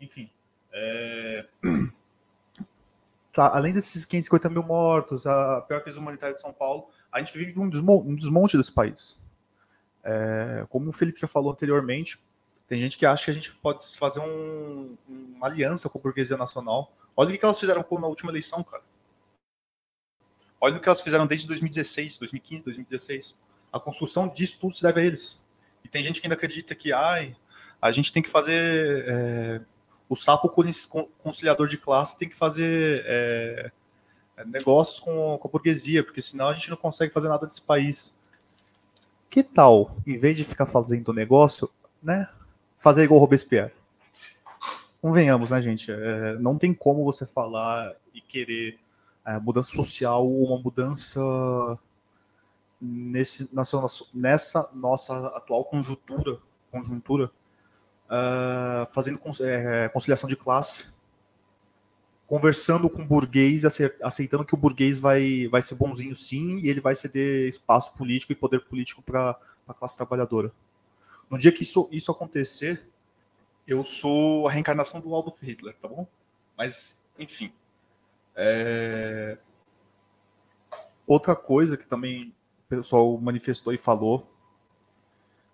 Enfim. 0.00 0.30
É... 0.72 1.46
Tá, 3.32 3.54
além 3.54 3.70
desses 3.70 4.06
550 4.06 4.48
mil 4.48 4.62
mortos, 4.62 5.26
a 5.26 5.60
pior 5.60 5.82
crise 5.82 5.98
humanitária 5.98 6.32
de 6.32 6.40
São 6.40 6.54
Paulo, 6.54 6.88
a 7.12 7.18
gente 7.18 7.36
vive 7.36 7.60
um, 7.60 7.68
desmonte, 7.68 8.08
um 8.08 8.14
desmonte 8.14 8.56
desse 8.56 8.72
país. 8.72 9.20
É... 10.02 10.64
Como 10.70 10.88
o 10.88 10.92
Felipe 10.92 11.20
já 11.20 11.28
falou 11.28 11.52
anteriormente, 11.52 12.18
tem 12.66 12.80
gente 12.80 12.96
que 12.96 13.04
acha 13.04 13.26
que 13.26 13.30
a 13.30 13.34
gente 13.34 13.52
pode 13.56 13.84
fazer 13.98 14.20
um, 14.20 14.96
uma 15.06 15.48
aliança 15.48 15.90
com 15.90 15.98
a 15.98 16.00
burguesia 16.00 16.38
nacional. 16.38 16.90
Olha 17.14 17.34
o 17.34 17.38
que 17.38 17.44
elas 17.44 17.60
fizeram 17.60 17.84
na 17.90 18.06
última 18.06 18.32
eleição, 18.32 18.64
cara. 18.64 18.82
Olha 20.58 20.78
o 20.78 20.80
que 20.80 20.88
elas 20.88 21.02
fizeram 21.02 21.26
desde 21.26 21.46
2016, 21.46 22.18
2015, 22.18 22.64
2016. 22.64 23.36
A 23.76 23.80
construção 23.80 24.28
disso 24.28 24.58
tudo 24.60 24.74
se 24.74 24.82
deve 24.82 25.00
a 25.00 25.04
eles. 25.04 25.42
E 25.84 25.88
tem 25.88 26.02
gente 26.02 26.20
que 26.20 26.26
ainda 26.26 26.34
acredita 26.34 26.74
que, 26.74 26.92
ai, 26.92 27.36
a 27.80 27.92
gente 27.92 28.12
tem 28.12 28.22
que 28.22 28.28
fazer. 28.28 29.04
É, 29.06 29.60
o 30.08 30.16
sapo 30.16 30.48
conciliador 31.18 31.66
de 31.66 31.76
classe 31.76 32.16
tem 32.16 32.28
que 32.28 32.36
fazer 32.36 33.02
é, 33.06 33.72
negócios 34.46 35.00
com, 35.00 35.36
com 35.38 35.48
a 35.48 35.50
burguesia, 35.50 36.04
porque 36.04 36.22
senão 36.22 36.48
a 36.48 36.54
gente 36.54 36.70
não 36.70 36.76
consegue 36.76 37.12
fazer 37.12 37.28
nada 37.28 37.46
desse 37.46 37.62
país. 37.62 38.16
Que 39.28 39.42
tal, 39.42 39.96
em 40.06 40.16
vez 40.16 40.36
de 40.36 40.44
ficar 40.44 40.66
fazendo 40.66 41.12
negócio, 41.12 41.68
né, 42.02 42.28
fazer 42.78 43.04
igual 43.04 43.20
Robespierre? 43.20 43.72
Convenhamos, 45.00 45.50
né, 45.50 45.60
gente? 45.60 45.90
É, 45.90 46.34
não 46.38 46.56
tem 46.58 46.72
como 46.72 47.04
você 47.04 47.26
falar 47.26 47.94
e 48.14 48.20
querer 48.20 48.78
é, 49.26 49.38
mudança 49.40 49.72
social 49.72 50.24
ou 50.24 50.46
uma 50.46 50.60
mudança 50.60 51.20
nesse, 52.80 53.48
nessa, 53.54 53.80
nessa 54.12 54.70
nossa 54.74 55.28
atual 55.28 55.64
conjuntura, 55.64 56.38
conjuntura 56.70 57.30
uh, 58.06 58.92
fazendo 58.92 59.18
é, 59.40 59.88
conciliação 59.88 60.28
de 60.28 60.36
classe, 60.36 60.86
conversando 62.26 62.90
com 62.90 63.02
o 63.02 63.06
burguês, 63.06 63.64
aceitando 64.02 64.44
que 64.44 64.54
o 64.54 64.58
burguês 64.58 64.98
vai, 64.98 65.46
vai 65.48 65.62
ser 65.62 65.76
bonzinho 65.76 66.16
sim, 66.16 66.58
e 66.58 66.68
ele 66.68 66.80
vai 66.80 66.94
ceder 66.94 67.48
espaço 67.48 67.94
político 67.94 68.32
e 68.32 68.36
poder 68.36 68.64
político 68.64 69.00
para 69.00 69.38
a 69.66 69.74
classe 69.74 69.96
trabalhadora. 69.96 70.52
No 71.30 71.38
dia 71.38 71.52
que 71.52 71.62
isso, 71.62 71.88
isso 71.92 72.10
acontecer, 72.10 72.88
eu 73.66 73.82
sou 73.84 74.48
a 74.48 74.52
reencarnação 74.52 75.00
do 75.00 75.14
Adolf 75.16 75.40
Hitler, 75.42 75.74
tá 75.76 75.88
bom? 75.88 76.06
Mas, 76.56 77.04
enfim. 77.18 77.52
É... 78.34 79.38
Outra 81.06 81.36
coisa 81.36 81.76
que 81.76 81.86
também 81.86 82.34
pessoal 82.68 83.18
manifestou 83.18 83.72
e 83.72 83.78
falou 83.78 84.30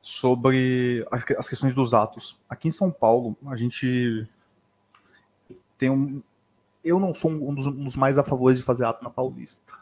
sobre 0.01 1.07
as 1.39 1.49
questões 1.49 1.75
dos 1.75 1.95
atos. 1.95 2.41
Aqui 2.49 2.69
em 2.69 2.73
São 2.73 2.91
Paulo, 2.91 3.37
a 3.47 3.57
gente 3.57 4.29
tem 5.79 5.91
um. 5.91 6.23
Eu 6.85 6.99
não 6.99 7.15
sou 7.15 7.31
um 7.31 7.55
dos, 7.55 7.67
um 7.69 7.85
dos 7.85 7.97
mais 7.97 8.19
a 8.19 8.25
favor 8.25 8.53
de 8.53 8.63
fazer 8.63 8.85
atos 8.85 9.03
na 9.03 9.11
Paulista, 9.11 9.75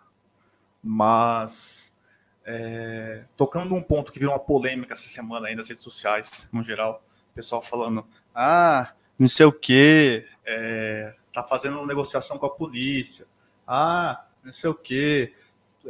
mas 0.82 1.96
é, 2.44 3.24
tocando 3.36 3.70
num 3.70 3.82
ponto 3.82 4.12
que 4.12 4.18
virou 4.18 4.34
uma 4.34 4.40
polêmica 4.40 4.92
essa 4.92 5.08
semana 5.08 5.48
aí 5.48 5.54
nas 5.54 5.68
redes 5.68 5.82
sociais, 5.82 6.48
no 6.52 6.62
geral, 6.62 7.02
o 7.32 7.34
pessoal 7.34 7.62
falando: 7.62 8.06
ah, 8.34 8.92
não 9.18 9.28
sei 9.28 9.46
o 9.46 9.52
que, 9.52 10.26
é, 10.44 11.14
tá 11.32 11.42
fazendo 11.42 11.86
negociação 11.86 12.36
com 12.36 12.44
a 12.44 12.50
polícia, 12.50 13.26
ah, 13.66 14.26
não 14.44 14.52
sei 14.52 14.68
o 14.68 14.74
que, 14.74 15.32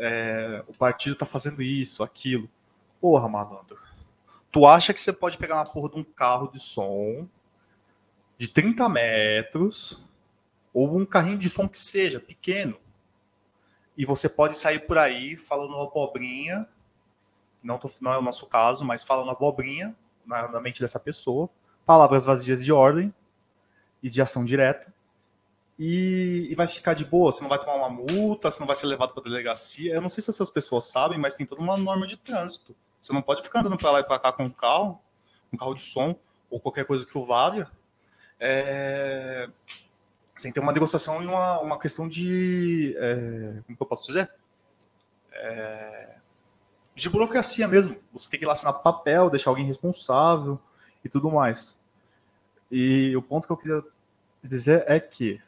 é, 0.01 0.65
o 0.67 0.73
partido 0.73 1.15
tá 1.15 1.27
fazendo 1.27 1.63
isso, 1.63 2.03
aquilo. 2.03 2.49
Porra, 3.01 3.29
malandro 3.29 3.79
Tu 4.51 4.67
acha 4.67 4.93
que 4.93 5.01
você 5.01 5.13
pode 5.13 5.39
pegar 5.39 5.57
uma 5.57 5.65
porra 5.65 5.91
de 5.91 5.99
um 5.99 6.05
carro 6.05 6.51
de 6.51 6.59
som 6.59 7.29
de 8.37 8.49
30 8.49 8.89
metros, 8.89 10.03
ou 10.73 10.97
um 10.97 11.05
carrinho 11.05 11.37
de 11.37 11.51
som 11.51 11.69
que 11.69 11.77
seja 11.77 12.19
pequeno, 12.19 12.79
e 13.99 14.07
você 14.07 14.31
pode 14.31 14.57
sair 14.57 14.81
por 14.87 14.97
aí 14.97 15.37
falando 15.37 15.77
abobrinha, 15.77 16.67
não, 17.63 17.77
tô, 17.77 17.91
não 18.01 18.15
é 18.15 18.19
o 18.19 18.23
nosso 18.23 18.47
caso, 18.47 18.83
mas 18.83 19.05
falando 19.05 19.31
abobrinha 19.31 19.95
na, 20.27 20.49
na 20.49 20.59
mente 20.59 20.81
dessa 20.81 20.99
pessoa, 20.99 21.51
palavras 21.85 22.25
vazias 22.25 22.65
de 22.65 22.73
ordem 22.73 23.15
e 24.03 24.09
de 24.09 24.23
ação 24.23 24.43
direta, 24.43 24.91
e, 25.83 26.47
e, 26.51 26.55
vai 26.55 26.69
ficar 26.69 26.93
de 26.93 27.07
boa, 27.07 27.33
você 27.33 27.41
não 27.41 27.49
vai 27.49 27.59
tomar 27.59 27.75
uma 27.77 27.89
multa, 27.89 28.51
você 28.51 28.61
não 28.61 28.67
vai 28.67 28.77
ser 28.77 28.87
levado 28.87 29.15
para 29.15 29.23
delegacia. 29.23 29.95
Eu 29.95 30.03
não 30.03 30.11
sei 30.11 30.23
se 30.23 30.29
essas 30.29 30.51
pessoas 30.51 30.85
sabem, 30.85 31.19
mas 31.19 31.35
tem 31.35 31.47
toda 31.47 31.63
uma 31.63 31.75
norma 31.75 32.07
de 32.07 32.19
trânsito. 32.19 32.77
Você 33.01 33.15
não 33.15 33.23
pode 33.23 33.43
ficar 33.43 33.61
andando 33.61 33.79
para 33.79 33.91
lá 33.91 34.01
e 34.01 34.05
para 34.05 34.19
cá 34.19 34.31
com 34.31 34.45
um 34.45 34.51
carro, 34.51 35.01
um 35.51 35.57
carro 35.57 35.75
de 35.75 35.81
som 35.81 36.15
ou 36.51 36.61
qualquer 36.61 36.85
coisa 36.85 37.07
que 37.07 37.17
o 37.17 37.25
valha, 37.25 37.67
é, 38.39 39.49
sem 40.37 40.53
ter 40.53 40.61
uma 40.61 40.71
negociação 40.71 41.23
e 41.23 41.27
uma, 41.27 41.59
uma 41.61 41.79
questão 41.79 42.07
de. 42.07 42.95
É, 42.99 43.63
como 43.65 43.79
eu 43.81 43.87
posso 43.87 44.07
dizer? 44.07 44.31
É, 45.33 46.17
de 46.95 47.09
burocracia 47.09 47.67
mesmo. 47.67 47.97
Você 48.13 48.29
tem 48.29 48.39
que 48.39 48.45
ir 48.45 48.47
lá 48.47 48.53
assinar 48.53 48.75
papel, 48.75 49.31
deixar 49.31 49.49
alguém 49.49 49.65
responsável 49.65 50.61
e 51.03 51.09
tudo 51.09 51.31
mais. 51.31 51.75
E 52.71 53.17
o 53.17 53.23
ponto 53.23 53.47
que 53.47 53.53
eu 53.55 53.57
queria 53.57 53.83
dizer 54.45 54.85
é 54.87 55.01
que 55.01 55.41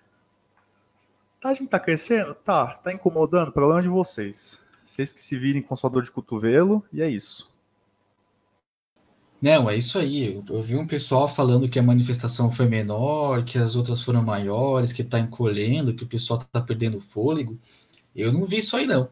tá, 1.43 1.49
a 1.49 1.55
gente 1.55 1.69
tá 1.69 1.81
crescendo? 1.81 2.35
Tá. 2.37 2.75
Tá 2.75 2.93
incomodando? 2.93 3.53
Problema 3.53 3.83
de 3.83 3.89
vocês. 3.89 4.61
Vocês 4.85 5.13
que 5.13 5.21
se 5.21 5.37
virem 5.37 5.61
com 5.61 5.75
sua 5.75 5.91
dor 5.91 6.05
de 6.05 6.13
cotovelo, 6.13 6.85
e 6.93 7.03
é 7.03 7.11
isso. 7.11 7.51
Não, 9.41 9.69
é 9.69 9.77
isso 9.77 9.99
aí. 9.99 10.37
Eu, 10.37 10.45
eu, 10.49 10.61
vi 10.61 10.77
um 10.77 10.87
pessoal 10.87 11.29
falando 11.29 11.69
que 11.69 11.81
a 11.81 11.83
manifestação 11.83 12.53
foi 12.53 12.67
menor, 12.67 13.45
que 13.45 13.59
as 13.59 13.75
outras 13.75 14.03
foram 14.03 14.23
maiores, 14.23 14.93
que 14.93 15.03
está 15.03 15.19
encolhendo, 15.19 15.95
que 15.95 16.05
o 16.05 16.09
pessoal 16.09 16.39
está 16.39 16.61
perdendo 16.61 17.01
fôlego. 17.01 17.59
Eu 18.15 18.33
não 18.33 18.45
vi 18.45 18.59
isso 18.59 18.77
aí, 18.77 18.87
não. 18.87 19.11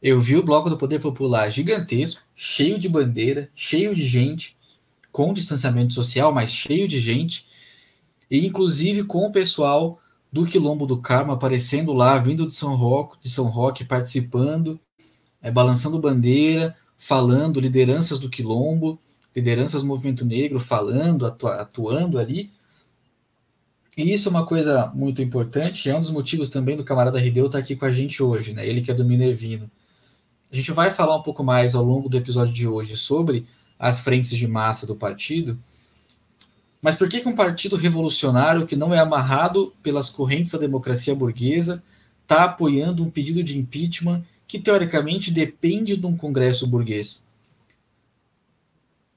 Eu 0.00 0.18
vi 0.18 0.36
o 0.36 0.42
Bloco 0.42 0.70
do 0.70 0.78
Poder 0.78 0.98
Popular 0.98 1.50
gigantesco, 1.50 2.22
cheio 2.34 2.78
de 2.78 2.88
bandeira, 2.88 3.50
cheio 3.54 3.94
de 3.94 4.06
gente, 4.06 4.56
com 5.12 5.34
distanciamento 5.34 5.92
social, 5.92 6.32
mas 6.32 6.50
cheio 6.50 6.88
de 6.88 6.98
gente, 6.98 7.46
e 8.30 8.46
inclusive 8.46 9.04
com 9.04 9.26
o 9.26 9.32
pessoal 9.32 10.00
do 10.32 10.44
Quilombo 10.44 10.86
do 10.86 11.00
Carmo 11.00 11.32
aparecendo 11.32 11.92
lá, 11.92 12.18
vindo 12.18 12.46
de 12.46 12.54
São 12.54 12.74
Roque, 12.76 13.18
de 13.22 13.30
São 13.30 13.46
Roque, 13.46 13.84
participando, 13.84 14.78
é, 15.42 15.50
balançando 15.50 15.98
bandeira, 15.98 16.76
falando, 16.96 17.60
lideranças 17.60 18.18
do 18.18 18.30
Quilombo, 18.30 18.98
lideranças 19.34 19.82
do 19.82 19.88
movimento 19.88 20.24
negro 20.24 20.60
falando, 20.60 21.26
atu 21.26 21.46
atuando 21.48 22.18
ali. 22.18 22.50
E 23.96 24.12
isso 24.12 24.28
é 24.28 24.30
uma 24.30 24.46
coisa 24.46 24.90
muito 24.94 25.20
importante, 25.20 25.90
é 25.90 25.96
um 25.96 26.00
dos 26.00 26.10
motivos 26.10 26.48
também 26.48 26.76
do 26.76 26.84
camarada 26.84 27.18
Rideu 27.18 27.46
estar 27.46 27.58
aqui 27.58 27.74
com 27.74 27.84
a 27.84 27.90
gente 27.90 28.22
hoje, 28.22 28.52
né? 28.52 28.66
Ele 28.66 28.80
que 28.80 28.90
é 28.90 28.94
do 28.94 29.04
Minervino. 29.04 29.70
A 30.52 30.56
gente 30.56 30.72
vai 30.72 30.90
falar 30.90 31.16
um 31.16 31.22
pouco 31.22 31.44
mais 31.44 31.74
ao 31.74 31.84
longo 31.84 32.08
do 32.08 32.16
episódio 32.16 32.52
de 32.52 32.66
hoje 32.66 32.96
sobre 32.96 33.46
as 33.78 34.00
frentes 34.00 34.30
de 34.30 34.46
massa 34.46 34.86
do 34.86 34.96
partido. 34.96 35.58
Mas 36.82 36.94
por 36.94 37.08
que, 37.08 37.20
que 37.20 37.28
um 37.28 37.34
partido 37.34 37.76
revolucionário 37.76 38.66
que 38.66 38.74
não 38.74 38.94
é 38.94 38.98
amarrado 38.98 39.74
pelas 39.82 40.08
correntes 40.08 40.52
da 40.52 40.58
democracia 40.58 41.14
burguesa 41.14 41.82
está 42.22 42.44
apoiando 42.44 43.02
um 43.02 43.10
pedido 43.10 43.42
de 43.42 43.58
impeachment 43.58 44.24
que 44.48 44.58
teoricamente 44.58 45.30
depende 45.30 45.96
de 45.96 46.06
um 46.06 46.16
congresso 46.16 46.66
burguês? 46.66 47.26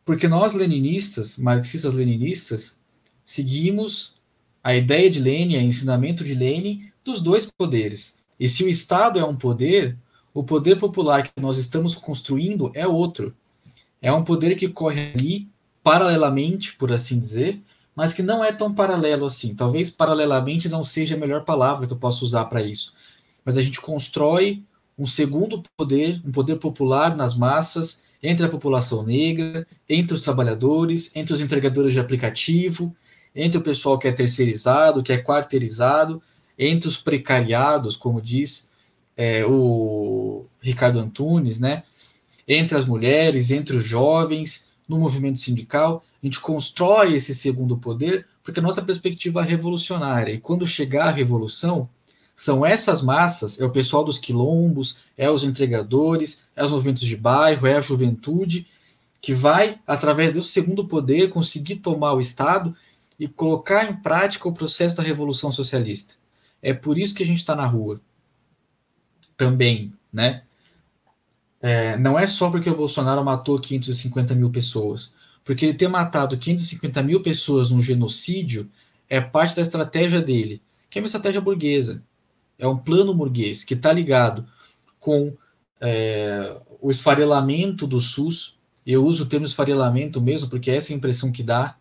Porque 0.05 0.27
nós 0.27 0.53
leninistas, 0.53 1.37
marxistas-leninistas, 1.37 2.79
seguimos 3.23 4.15
a 4.61 4.75
ideia 4.75 5.09
de 5.09 5.21
Lenin, 5.21 5.57
o 5.57 5.61
ensinamento 5.61 6.23
de 6.23 6.33
Lenin, 6.33 6.91
dos 7.03 7.21
dois 7.21 7.49
poderes. 7.57 8.17
E 8.37 8.49
se 8.49 8.63
o 8.63 8.69
Estado 8.69 9.19
é 9.19 9.23
um 9.23 9.35
poder, 9.35 9.97
o 10.33 10.43
poder 10.43 10.77
popular 10.77 11.23
que 11.23 11.41
nós 11.41 11.57
estamos 11.57 11.95
construindo 11.95 12.71
é 12.73 12.85
outro. 12.85 13.33
É 14.01 14.11
um 14.11 14.23
poder 14.23 14.55
que 14.55 14.67
corre 14.67 15.13
ali 15.13 15.52
paralelamente, 15.83 16.75
por 16.75 16.91
assim 16.91 17.19
dizer, 17.19 17.61
mas 17.95 18.13
que 18.13 18.23
não 18.23 18.43
é 18.43 18.51
tão 18.51 18.73
paralelo 18.73 19.25
assim. 19.25 19.53
Talvez 19.53 19.89
paralelamente 19.89 20.69
não 20.69 20.83
seja 20.83 21.15
a 21.15 21.19
melhor 21.19 21.43
palavra 21.43 21.85
que 21.85 21.93
eu 21.93 21.97
possa 21.97 22.23
usar 22.23 22.45
para 22.45 22.61
isso. 22.61 22.93
Mas 23.45 23.57
a 23.57 23.61
gente 23.61 23.81
constrói 23.81 24.63
um 24.97 25.05
segundo 25.05 25.61
poder, 25.75 26.21
um 26.25 26.31
poder 26.31 26.55
popular 26.55 27.15
nas 27.15 27.35
massas, 27.35 28.03
entre 28.21 28.45
a 28.45 28.49
população 28.49 29.03
negra, 29.03 29.67
entre 29.87 30.13
os 30.13 30.21
trabalhadores, 30.21 31.11
entre 31.13 31.33
os 31.33 31.41
entregadores 31.41 31.93
de 31.93 31.99
aplicativo, 31.99 32.95
entre 33.35 33.57
o 33.57 33.61
pessoal 33.61 33.99
que 33.99 34.07
é 34.07 34.11
terceirizado, 34.11 35.03
que 35.03 35.11
é 35.11 35.17
quarteirizado, 35.17 36.21
entre 36.57 36.87
os 36.87 36.97
precariados, 36.97 37.95
como 37.97 38.21
diz 38.21 38.71
é, 39.17 39.45
o 39.45 40.45
Ricardo 40.61 40.99
Antunes, 40.99 41.59
né? 41.59 41.83
entre 42.47 42.77
as 42.77 42.85
mulheres, 42.85 43.51
entre 43.51 43.75
os 43.75 43.85
jovens, 43.85 44.67
no 44.87 44.97
movimento 44.97 45.39
sindical. 45.39 46.03
A 46.21 46.25
gente 46.25 46.39
constrói 46.39 47.15
esse 47.15 47.33
segundo 47.33 47.77
poder 47.77 48.25
porque 48.43 48.59
a 48.59 48.63
nossa 48.63 48.81
perspectiva 48.81 49.41
é 49.41 49.45
revolucionária. 49.45 50.33
E 50.33 50.39
quando 50.39 50.67
chegar 50.67 51.07
a 51.07 51.11
revolução, 51.11 51.89
são 52.35 52.65
essas 52.65 53.01
massas, 53.01 53.59
é 53.59 53.65
o 53.65 53.71
pessoal 53.71 54.03
dos 54.03 54.17
quilombos, 54.17 55.03
é 55.17 55.29
os 55.29 55.43
entregadores, 55.43 56.43
é 56.55 56.63
os 56.65 56.71
movimentos 56.71 57.03
de 57.03 57.15
bairro, 57.15 57.67
é 57.67 57.77
a 57.77 57.81
juventude, 57.81 58.67
que 59.21 59.33
vai, 59.33 59.79
através 59.87 60.33
desse 60.33 60.49
segundo 60.49 60.85
poder, 60.85 61.29
conseguir 61.29 61.77
tomar 61.77 62.13
o 62.13 62.19
Estado 62.19 62.75
e 63.19 63.27
colocar 63.27 63.89
em 63.89 63.95
prática 63.95 64.49
o 64.49 64.53
processo 64.53 64.97
da 64.97 65.03
Revolução 65.03 65.51
Socialista. 65.51 66.15
É 66.61 66.73
por 66.73 66.97
isso 66.97 67.15
que 67.15 67.23
a 67.23 67.25
gente 67.25 67.37
está 67.37 67.55
na 67.55 67.65
rua. 67.65 68.01
Também, 69.37 69.93
né? 70.11 70.43
É, 71.63 71.97
não 71.97 72.19
é 72.19 72.27
só 72.27 72.51
porque 72.51 72.69
o 72.69 72.75
Bolsonaro 72.75 73.23
matou 73.23 73.57
550 73.57 74.35
mil 74.35 74.51
pessoas. 74.51 75.15
Porque 75.45 75.65
ele 75.65 75.73
ter 75.73 75.87
matado 75.87 76.37
550 76.37 77.01
mil 77.01 77.23
pessoas 77.23 77.71
num 77.71 77.79
genocídio 77.79 78.69
é 79.09 79.21
parte 79.21 79.55
da 79.55 79.61
estratégia 79.61 80.21
dele, 80.21 80.61
que 80.89 80.99
é 80.99 81.01
uma 81.01 81.05
estratégia 81.05 81.39
burguesa. 81.39 82.03
É 82.59 82.67
um 82.67 82.77
plano 82.77 83.13
burguês 83.13 83.63
que 83.63 83.75
está 83.75 83.93
ligado 83.93 84.45
com 84.99 85.33
é, 85.79 86.57
o 86.81 86.91
esfarelamento 86.91 87.87
do 87.87 88.01
SUS. 88.01 88.57
Eu 88.85 89.05
uso 89.05 89.23
o 89.23 89.27
termo 89.27 89.45
esfarelamento 89.45 90.19
mesmo, 90.19 90.49
porque 90.49 90.69
essa 90.69 90.91
é 90.91 90.93
a 90.93 90.97
impressão 90.97 91.31
que 91.31 91.43
dá 91.43 91.77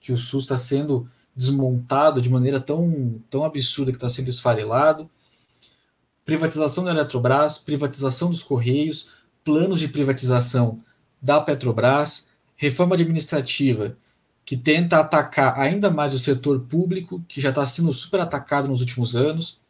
que 0.00 0.10
o 0.10 0.16
SUS 0.16 0.44
está 0.44 0.56
sendo 0.56 1.06
desmontado 1.36 2.22
de 2.22 2.30
maneira 2.30 2.60
tão, 2.60 3.20
tão 3.28 3.44
absurda 3.44 3.92
que 3.92 3.98
está 3.98 4.08
sendo 4.08 4.30
esfarelado. 4.30 5.08
Privatização 6.24 6.84
da 6.84 6.90
Eletrobras, 6.90 7.58
privatização 7.58 8.30
dos 8.30 8.42
Correios, 8.42 9.17
planos 9.48 9.80
de 9.80 9.88
privatização 9.88 10.78
da 11.22 11.40
Petrobras, 11.40 12.28
reforma 12.54 12.94
administrativa 12.94 13.96
que 14.44 14.58
tenta 14.58 15.00
atacar 15.00 15.58
ainda 15.58 15.90
mais 15.90 16.12
o 16.12 16.18
setor 16.18 16.60
público, 16.60 17.24
que 17.26 17.40
já 17.40 17.48
está 17.48 17.64
sendo 17.64 17.90
super 17.94 18.20
atacado 18.20 18.68
nos 18.68 18.80
últimos 18.80 19.16
anos. 19.16 19.60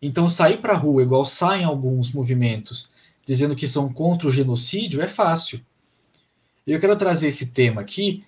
Então, 0.00 0.28
sair 0.28 0.58
para 0.58 0.74
a 0.74 0.76
rua, 0.76 1.02
igual 1.02 1.24
saem 1.24 1.64
alguns 1.64 2.12
movimentos, 2.12 2.88
dizendo 3.26 3.56
que 3.56 3.66
são 3.66 3.92
contra 3.92 4.28
o 4.28 4.30
genocídio, 4.30 5.02
é 5.02 5.08
fácil. 5.08 5.60
Eu 6.64 6.78
quero 6.78 6.94
trazer 6.94 7.26
esse 7.26 7.50
tema 7.50 7.80
aqui 7.80 8.22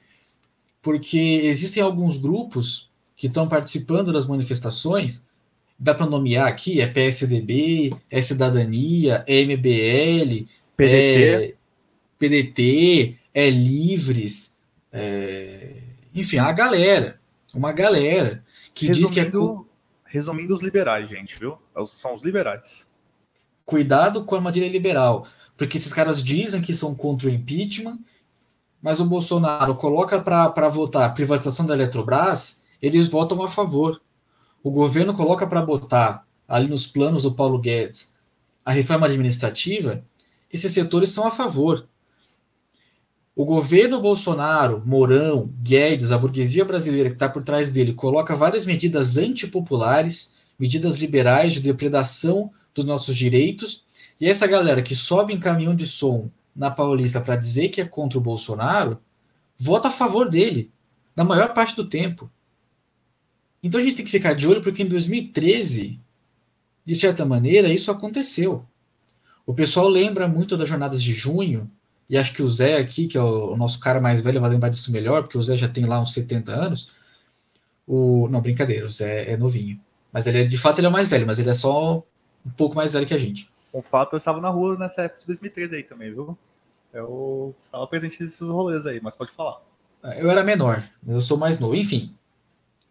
porque 0.83 1.43
existem 1.45 1.81
alguns 1.81 2.19
grupos 2.19 2.91
que 3.17 3.29
estão 3.29 3.49
participando 3.49 4.13
das 4.13 4.27
manifestações, 4.27 5.25
dá 5.79 5.95
para 5.95 6.07
nomear 6.07 6.47
aqui, 6.47 6.81
é 6.81 6.87
PSDB, 6.87 7.91
é 8.11 8.23
Cidadania, 8.23 9.25
é 9.27 9.43
MBL, 9.45 10.47
PDT, 10.77 11.25
é 11.25 11.55
PDT, 12.19 13.19
é 13.35 13.51
Livres, 13.51 14.59
é... 14.93 15.75
enfim, 16.15 16.39
a 16.39 16.51
galera, 16.53 17.21
uma 17.55 17.73
galera 17.73 18.43
que 18.75 18.87
resumindo, 18.87 19.15
diz 19.15 19.15
que 19.15 19.21
é... 19.21 19.67
Resumindo 20.09 20.55
os 20.55 20.63
liberais, 20.63 21.11
gente, 21.11 21.39
viu? 21.39 21.59
São 21.87 22.15
os 22.15 22.25
liberais. 22.25 22.87
Cuidado 23.65 24.25
com 24.25 24.35
a 24.35 24.39
armadilha 24.39 24.69
liberal, 24.69 25.27
porque 25.57 25.77
esses 25.77 25.93
caras 25.93 26.23
dizem 26.23 26.63
que 26.63 26.73
são 26.73 26.95
contra 26.95 27.29
o 27.29 27.31
impeachment, 27.31 27.99
mas 28.81 29.01
o 29.01 29.05
Bolsonaro 29.05 29.75
coloca 29.75 30.21
para 30.21 30.69
votar 30.69 31.05
a 31.05 31.13
privatização 31.13 31.67
da 31.67 31.75
Eletrobras, 31.75 32.63
eles 32.81 33.09
votam 33.09 33.43
a 33.43 33.49
favor. 33.49 34.01
O 34.67 34.71
governo 34.73 35.15
coloca 35.15 35.47
para 35.47 35.63
botar 35.63 36.27
ali 36.49 36.67
nos 36.67 36.89
planos 36.89 37.23
do 37.23 37.33
Paulo 37.33 37.57
Guedes 37.57 38.17
a 38.65 38.73
reforma 38.73 39.07
administrativa, 39.07 40.05
esses 40.53 40.73
setores 40.73 41.11
são 41.11 41.25
a 41.25 41.31
favor. 41.31 41.87
O 43.37 43.45
governo 43.45 44.01
Bolsonaro, 44.01 44.83
Mourão, 44.85 45.49
Guedes, 45.63 46.11
a 46.11 46.19
burguesia 46.19 46.65
brasileira 46.65 47.09
que 47.09 47.15
está 47.15 47.29
por 47.29 47.45
trás 47.45 47.71
dele, 47.71 47.95
coloca 47.95 48.35
várias 48.35 48.67
medidas 48.67 49.17
antipopulares, 49.17 50.35
medidas 50.59 50.97
liberais 50.97 51.53
de 51.53 51.61
depredação 51.61 52.51
dos 52.75 52.85
nossos 52.85 53.15
direitos, 53.15 53.85
e 54.21 54.29
essa 54.29 54.49
galera 54.49 54.83
que 54.83 54.97
sobe 54.97 55.33
em 55.33 55.39
caminhão 55.39 55.77
de 55.77 55.87
som 55.87 56.29
na 56.57 56.73
Paulista 56.73 57.21
para 57.21 57.37
dizer 57.37 57.69
que 57.69 57.81
é 57.81 57.85
contra 57.85 58.19
o 58.19 58.21
Bolsonaro, 58.21 58.99
vota 59.57 59.87
a 59.87 59.93
favor 59.93 60.29
dele, 60.29 60.73
na 61.15 61.23
maior 61.23 61.55
parte 61.55 61.77
do 61.77 61.89
tempo. 61.89 62.29
Então 63.67 63.81
a 63.81 63.83
gente 63.83 63.97
tem 63.97 64.05
que 64.05 64.13
ficar 64.13 64.33
de 64.33 64.47
olho 64.47 64.63
porque 64.63 64.85
em 64.85 64.87
2013, 64.87 65.99
de 66.85 66.95
certa 66.95 67.25
maneira, 67.25 67.73
isso 67.73 67.91
aconteceu. 67.91 68.65
O 69.45 69.53
pessoal 69.53 69.89
lembra 69.89 70.29
muito 70.29 70.57
das 70.57 70.69
jornadas 70.69 71.03
de 71.03 71.13
junho, 71.13 71.69
e 72.09 72.17
acho 72.17 72.33
que 72.33 72.45
o 72.45 72.49
Zé 72.49 72.77
aqui, 72.77 73.09
que 73.09 73.19
é 73.19 73.21
o 73.21 73.57
nosso 73.57 73.81
cara 73.81 74.01
mais 74.01 74.21
velho, 74.21 74.41
vai 74.41 74.51
lembrar 74.51 74.69
disso 74.69 74.93
melhor, 74.93 75.23
porque 75.25 75.37
o 75.37 75.43
Zé 75.43 75.57
já 75.57 75.69
tem 75.69 75.85
lá 75.85 76.01
uns 76.01 76.13
70 76.13 76.53
anos. 76.53 76.93
O... 77.85 78.29
Não, 78.29 78.41
brincadeira, 78.41 78.87
o 78.87 78.91
Zé 78.91 79.33
é 79.33 79.37
novinho. 79.37 79.81
Mas 80.13 80.29
ele 80.29 80.43
é, 80.43 80.45
de 80.45 80.57
fato, 80.57 80.79
ele 80.79 80.87
é 80.87 80.91
mais 80.91 81.09
velho, 81.09 81.27
mas 81.27 81.41
ele 81.41 81.51
é 81.51 81.55
só 81.55 81.99
um 82.45 82.51
pouco 82.57 82.77
mais 82.77 82.93
velho 82.93 83.05
que 83.05 83.15
a 83.15 83.19
gente. 83.19 83.51
Com 83.73 83.83
fato, 83.83 84.15
eu 84.15 84.19
estava 84.19 84.41
na 84.41 84.49
rua 84.49 84.79
nessa 84.79 85.03
época 85.03 85.23
de 85.23 85.27
2013 85.27 85.75
aí 85.75 85.83
também, 85.83 86.13
viu? 86.13 86.39
Eu 86.93 87.53
estava 87.59 87.85
presente 87.89 88.21
nesses 88.21 88.49
rolês 88.49 88.87
aí, 88.87 89.01
mas 89.03 89.17
pode 89.17 89.33
falar. 89.33 89.61
Eu 90.19 90.31
era 90.31 90.45
menor, 90.45 90.89
eu 91.05 91.21
sou 91.21 91.37
mais 91.37 91.59
novo. 91.59 91.75
Enfim, 91.75 92.16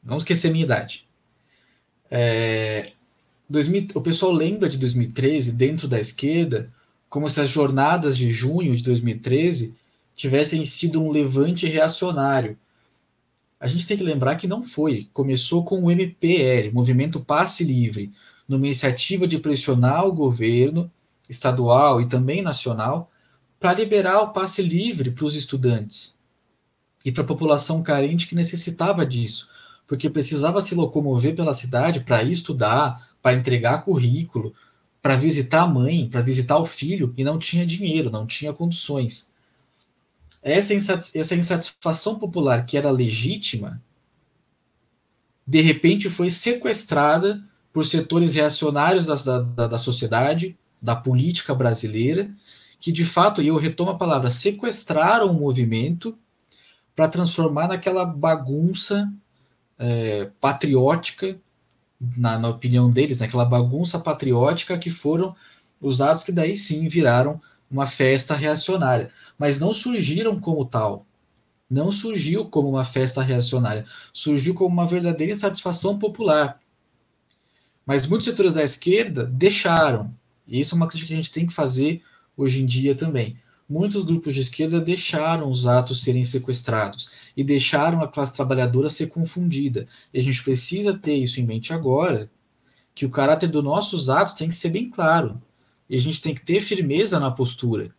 não 0.06 0.18
esquecer 0.18 0.52
minha 0.52 0.64
idade. 0.64 1.06
É, 2.10 2.92
2000, 3.50 3.88
o 3.96 4.02
pessoal 4.02 4.32
lembra 4.32 4.70
de 4.70 4.78
2013 4.78 5.54
dentro 5.54 5.88
da 5.88 6.00
esquerda 6.00 6.72
como 7.10 7.30
se 7.30 7.42
as 7.42 7.50
jornadas 7.50 8.18
de 8.18 8.32
junho 8.32 8.76
de 8.76 8.84
2013 8.84 9.74
tivessem 10.16 10.64
sido 10.66 11.02
um 11.02 11.12
levante 11.12 11.68
reacionário. 11.68 12.58
A 13.60 13.68
gente 13.68 13.88
tem 13.88 13.98
que 13.98 14.04
lembrar 14.04 14.36
que 14.36 14.48
não 14.48 14.62
foi. 14.62 15.10
Começou 15.14 15.64
com 15.64 15.84
o 15.84 15.92
MPL, 15.92 16.72
Movimento 16.74 17.20
Passe 17.20 17.64
Livre, 17.64 18.12
numa 18.48 18.66
iniciativa 18.66 19.28
de 19.28 19.40
pressionar 19.40 20.06
o 20.06 20.14
governo 20.14 20.92
estadual 21.30 22.00
e 22.00 22.08
também 22.08 22.42
nacional 22.42 23.12
para 23.60 23.74
liberar 23.74 24.22
o 24.22 24.30
passe 24.30 24.62
livre 24.62 25.12
para 25.12 25.26
os 25.26 25.36
estudantes 25.36 26.16
e 27.04 27.12
para 27.12 27.24
a 27.24 27.28
população 27.28 27.82
carente 27.82 28.28
que 28.28 28.36
necessitava 28.36 29.06
disso, 29.06 29.50
porque 29.88 30.10
precisava 30.10 30.62
se 30.62 30.76
locomover 30.76 31.36
pela 31.36 31.54
cidade 31.54 32.02
para 32.02 32.24
estudar, 32.24 33.10
para 33.22 33.38
entregar 33.38 33.84
currículo, 33.84 34.54
para 35.02 35.16
visitar 35.16 35.62
a 35.62 35.68
mãe, 35.68 36.10
para 36.10 36.22
visitar 36.22 36.58
o 36.58 36.66
filho 36.66 37.14
e 37.16 37.24
não 37.24 37.38
tinha 37.38 37.66
dinheiro, 37.66 38.10
não 38.10 38.26
tinha 38.26 38.54
condições. 38.54 39.32
Essa, 40.42 40.74
essa 41.14 41.36
insatisfação 41.36 42.18
popular 42.18 42.66
que 42.66 42.78
era 42.78 42.90
legítima, 42.90 43.82
de 45.46 45.62
repente 45.62 46.10
foi 46.10 46.30
sequestrada 46.32 47.44
por 47.72 47.86
setores 47.86 48.34
reacionários 48.34 49.06
da, 49.06 49.42
da, 49.42 49.68
da 49.68 49.78
sociedade, 49.78 50.58
da 50.82 50.96
política 50.96 51.54
brasileira, 51.54 52.32
que 52.80 52.92
de 52.92 53.06
fato, 53.06 53.42
e 53.42 53.48
eu 53.48 53.58
retomo 53.58 53.92
a 53.92 53.98
palavra, 53.98 54.30
sequestraram 54.30 55.30
o 55.30 55.40
movimento 55.40 56.18
para 56.96 57.08
transformar 57.08 57.68
naquela 57.68 58.06
bagunça 58.06 59.12
é, 59.78 60.30
patriótica, 60.40 61.38
na, 62.18 62.38
na, 62.38 62.50
opinião 62.50 62.90
deles, 62.90 63.20
naquela 63.20 63.46
bagunça 63.46 64.00
patriótica 64.00 64.78
que 64.78 64.90
foram 64.90 65.36
os 65.82 66.02
atos 66.02 66.24
que 66.24 66.32
daí 66.32 66.56
sim 66.56 66.88
viraram 66.88 67.42
uma 67.70 67.86
festa 67.86 68.36
reacionária. 68.36 69.12
Mas 69.38 69.60
não 69.60 69.74
surgiram 69.74 70.40
como 70.40 70.66
tal. 70.66 71.06
Não 71.70 71.92
surgiu 71.92 72.46
como 72.46 72.70
uma 72.70 72.86
festa 72.86 73.22
reacionária. 73.22 73.86
Surgiu 74.14 74.54
como 74.54 74.70
uma 74.70 74.88
verdadeira 74.88 75.34
insatisfação 75.34 75.98
popular. 75.98 76.60
Mas 77.86 78.08
muitos 78.08 78.28
setores 78.28 78.54
da 78.54 78.64
esquerda 78.64 79.26
deixaram. 79.26 80.14
E 80.48 80.60
isso 80.60 80.76
é 80.76 80.78
uma 80.78 80.88
crítica 80.88 81.08
que 81.08 81.14
a 81.14 81.18
gente 81.18 81.32
tem 81.32 81.46
que 81.46 81.54
fazer 81.54 82.02
hoje 82.38 82.62
em 82.62 82.66
dia 82.66 82.96
também. 82.96 83.38
Muitos 83.68 84.04
grupos 84.04 84.36
de 84.36 84.42
esquerda 84.42 84.80
deixaram 84.80 85.50
os 85.50 85.66
atos 85.66 86.04
serem 86.04 86.24
sequestrados 86.24 87.10
e 87.36 87.44
deixaram 87.44 88.02
a 88.02 88.08
classe 88.08 88.34
trabalhadora 88.34 88.90
ser 88.90 89.08
confundida. 89.08 89.88
E 90.14 90.20
a 90.20 90.22
gente 90.22 90.44
precisa 90.44 90.96
ter 90.98 91.16
isso 91.16 91.42
em 91.42 91.46
mente 91.46 91.74
agora, 91.74 92.30
que 92.94 93.06
o 93.06 93.10
caráter 93.10 93.50
dos 93.50 93.64
nossos 93.64 94.10
atos 94.10 94.36
tem 94.36 94.50
que 94.50 94.56
ser 94.56 94.70
bem 94.70 94.90
claro. 94.90 95.42
E 95.90 95.96
a 95.96 96.00
gente 96.00 96.22
tem 96.22 96.36
que 96.36 96.46
ter 96.46 96.62
firmeza 96.62 97.20
na 97.20 97.32
postura. 97.32 97.94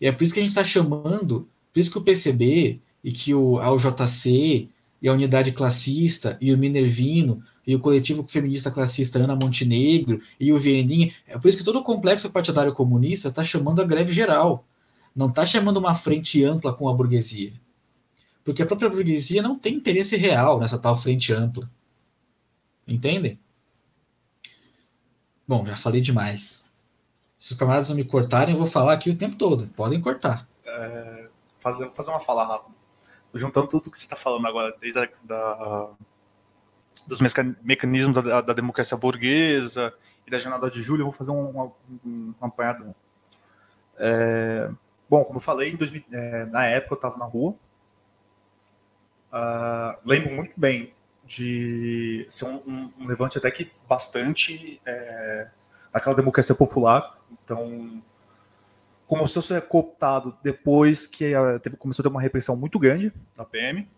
E 0.00 0.06
é 0.06 0.12
por 0.12 0.24
isso 0.24 0.34
que 0.34 0.40
a 0.40 0.42
gente 0.42 0.50
está 0.50 0.64
chamando, 0.64 1.48
por 1.72 1.80
isso 1.80 1.90
que 1.90 1.98
o 1.98 2.02
PCB 2.02 2.80
e 3.02 3.12
que 3.12 3.32
o, 3.32 3.58
a 3.60 3.72
UJC 3.72 4.68
e 5.00 5.08
a 5.08 5.12
Unidade 5.12 5.52
Classista 5.52 6.36
e 6.40 6.52
o 6.52 6.58
Minervino 6.58 7.42
e 7.66 7.74
o 7.74 7.80
coletivo 7.80 8.24
feminista 8.28 8.70
classista 8.70 9.18
Ana 9.18 9.34
Montenegro 9.34 10.20
e 10.38 10.52
o 10.52 10.58
Vieninha. 10.58 11.12
É 11.26 11.36
por 11.36 11.48
isso 11.48 11.58
que 11.58 11.64
todo 11.64 11.80
o 11.80 11.82
complexo 11.82 12.30
partidário 12.30 12.72
comunista 12.72 13.28
está 13.28 13.42
chamando 13.42 13.82
a 13.82 13.84
greve 13.84 14.12
geral. 14.12 14.64
Não 15.14 15.26
está 15.26 15.44
chamando 15.44 15.78
uma 15.78 15.94
frente 15.94 16.44
ampla 16.44 16.72
com 16.72 16.88
a 16.88 16.94
burguesia. 16.94 17.52
Porque 18.44 18.62
a 18.62 18.66
própria 18.66 18.88
burguesia 18.88 19.42
não 19.42 19.58
tem 19.58 19.74
interesse 19.74 20.16
real 20.16 20.60
nessa 20.60 20.78
tal 20.78 20.96
frente 20.96 21.32
ampla. 21.32 21.68
Entendem? 22.86 23.38
Bom, 25.48 25.66
já 25.66 25.76
falei 25.76 26.00
demais. 26.00 26.64
Se 27.36 27.52
os 27.52 27.58
camaradas 27.58 27.88
não 27.88 27.96
me 27.96 28.04
cortarem, 28.04 28.54
eu 28.54 28.58
vou 28.58 28.68
falar 28.68 28.92
aqui 28.92 29.10
o 29.10 29.16
tempo 29.16 29.36
todo. 29.36 29.66
Podem 29.68 30.00
cortar. 30.00 30.46
É, 30.64 31.28
fazer, 31.58 31.90
fazer 31.90 32.10
uma 32.10 32.20
fala 32.20 32.46
rápida. 32.46 32.76
Juntando 33.34 33.66
tudo 33.66 33.90
que 33.90 33.98
você 33.98 34.04
está 34.04 34.16
falando 34.16 34.46
agora, 34.46 34.74
desde 34.80 35.00
a 35.00 35.08
da, 35.24 35.90
dos 37.06 37.20
mecanismos 37.62 38.22
da, 38.22 38.40
da, 38.40 38.52
democracia 38.52 38.96
burguesa 38.96 39.94
e 40.26 40.30
da 40.30 40.38
jornada 40.38 40.68
de 40.68 40.82
julho, 40.82 41.02
eu 41.02 41.06
vou 41.06 41.12
fazer 41.12 41.30
um, 41.30 41.72
um, 42.04 42.32
um. 42.42 42.94
É, 43.98 44.68
bom, 45.08 45.24
como 45.24 45.38
eu 45.38 45.42
falei, 45.42 45.76
2000, 45.76 46.02
é, 46.12 46.46
na 46.46 46.66
época 46.66 46.94
eu 46.94 46.96
estava 46.96 47.16
na 47.16 47.24
rua. 47.24 47.54
Uh, 49.32 49.98
lembro 50.04 50.32
muito 50.34 50.52
bem 50.56 50.94
de 51.24 52.26
ser 52.28 52.46
um, 52.46 52.92
um 52.98 53.06
levante 53.06 53.36
até 53.36 53.50
que 53.50 53.70
bastante 53.88 54.80
é, 54.86 55.48
aquela 55.92 56.14
democracia 56.14 56.54
popular. 56.54 57.18
Então, 57.44 58.02
começou 59.06 59.40
a 59.40 59.42
ser 59.42 59.62
cooptado 59.62 60.36
depois 60.42 61.06
que 61.06 61.32
teve, 61.62 61.76
começou 61.76 62.02
a 62.02 62.04
ter 62.04 62.08
uma 62.08 62.20
repressão 62.20 62.56
muito 62.56 62.78
grande 62.78 63.12
da 63.36 63.44
PM. 63.44 63.88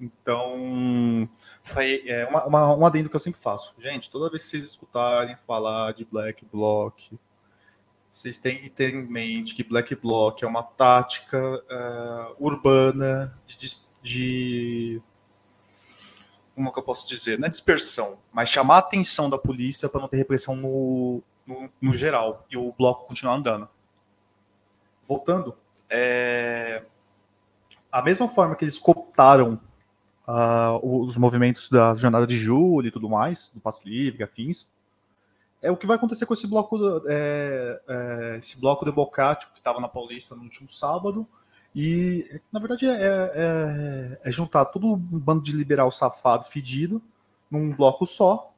Então, 0.00 1.28
foi 1.62 2.02
é, 2.06 2.26
uma, 2.26 2.46
uma, 2.46 2.76
um 2.76 2.86
adendo 2.86 3.08
que 3.08 3.16
eu 3.16 3.20
sempre 3.20 3.40
faço. 3.40 3.74
Gente, 3.78 4.10
toda 4.10 4.30
vez 4.30 4.44
que 4.44 4.50
vocês 4.50 4.64
escutarem 4.64 5.36
falar 5.36 5.92
de 5.92 6.04
Black 6.04 6.44
Bloc, 6.44 7.12
vocês 8.16 8.38
têm 8.38 8.62
que 8.62 8.70
ter 8.70 8.94
em 8.94 9.06
mente 9.06 9.54
que 9.54 9.62
Black 9.62 9.94
Bloc 9.94 10.42
é 10.42 10.46
uma 10.46 10.62
tática 10.62 11.38
uh, 11.38 12.34
urbana 12.38 13.38
de, 13.46 13.76
de, 14.02 15.02
Como 16.54 16.72
que 16.72 16.78
eu 16.78 16.82
posso 16.82 17.06
dizer? 17.06 17.38
Não 17.38 17.46
é 17.46 17.50
dispersão, 17.50 18.18
mas 18.32 18.48
chamar 18.48 18.76
a 18.76 18.78
atenção 18.78 19.28
da 19.28 19.36
polícia 19.36 19.88
para 19.88 20.00
não 20.00 20.08
ter 20.08 20.16
repressão 20.16 20.56
no, 20.56 21.22
no, 21.46 21.70
no, 21.78 21.92
geral 21.92 22.46
e 22.50 22.56
o 22.56 22.72
bloco 22.72 23.06
continuar 23.06 23.34
andando. 23.34 23.68
Voltando, 25.04 25.54
é, 25.90 26.84
a 27.96 28.02
mesma 28.02 28.28
forma 28.28 28.54
que 28.54 28.62
eles 28.62 28.78
cooptaram 28.78 29.58
uh, 30.28 31.02
os 31.02 31.16
movimentos 31.16 31.70
da 31.70 31.94
jornada 31.94 32.26
de 32.26 32.36
julho 32.36 32.88
e 32.88 32.90
tudo 32.90 33.08
mais, 33.08 33.50
do 33.54 33.60
passe 33.60 33.88
livre, 33.88 34.22
afins, 34.22 34.68
é 35.62 35.70
o 35.70 35.78
que 35.78 35.86
vai 35.86 35.96
acontecer 35.96 36.26
com 36.26 36.34
esse 36.34 36.46
bloco, 36.46 36.78
é, 37.08 37.80
é, 37.88 38.36
esse 38.38 38.60
bloco 38.60 38.84
democrático 38.84 39.50
que 39.52 39.60
estava 39.60 39.80
na 39.80 39.88
Paulista 39.88 40.36
no 40.36 40.42
último 40.42 40.68
sábado. 40.68 41.26
E, 41.74 42.38
na 42.52 42.60
verdade, 42.60 42.86
é, 42.86 42.92
é, 42.92 44.20
é, 44.22 44.30
juntar 44.30 44.66
todo 44.66 44.92
um 44.92 44.98
bando 44.98 45.42
de 45.42 45.52
liberal 45.52 45.90
safado, 45.90 46.44
fedido, 46.44 47.00
num 47.50 47.74
bloco 47.74 48.06
só. 48.06 48.52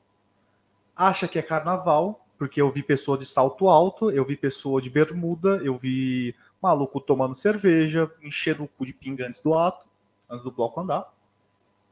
Acha 0.96 1.28
que 1.28 1.38
é 1.38 1.42
carnaval, 1.42 2.26
porque 2.36 2.60
eu 2.60 2.72
vi 2.72 2.82
pessoa 2.82 3.16
de 3.16 3.24
salto 3.24 3.68
alto, 3.68 4.10
eu 4.10 4.24
vi 4.24 4.36
pessoa 4.36 4.82
de 4.82 4.90
bermuda, 4.90 5.60
eu 5.62 5.76
vi 5.76 6.34
maluco 6.60 7.00
tomando 7.00 7.34
cerveja, 7.34 8.10
enchendo 8.22 8.64
o 8.64 8.68
cu 8.68 8.84
de 8.84 8.92
pinga 8.92 9.26
antes 9.26 9.40
do 9.40 9.54
ato, 9.54 9.86
antes 10.28 10.44
do 10.44 10.50
bloco 10.50 10.80
andar. 10.80 11.12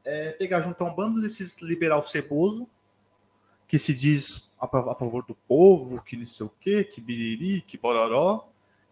É 0.03 0.31
pegar, 0.31 0.61
juntar 0.61 0.85
um 0.85 0.95
bando 0.95 1.21
desses 1.21 1.61
liberal 1.61 2.01
ceboso, 2.03 2.67
que 3.67 3.77
se 3.77 3.93
diz 3.93 4.49
a, 4.59 4.65
a, 4.65 4.95
favor 4.95 5.25
do 5.25 5.35
povo, 5.35 6.01
que 6.01 6.15
não 6.15 6.25
sei 6.25 6.45
o 6.45 6.51
quê, 6.59 6.83
que 6.83 7.01
biriri, 7.01 7.61
que 7.61 7.77
bororó, 7.77 8.47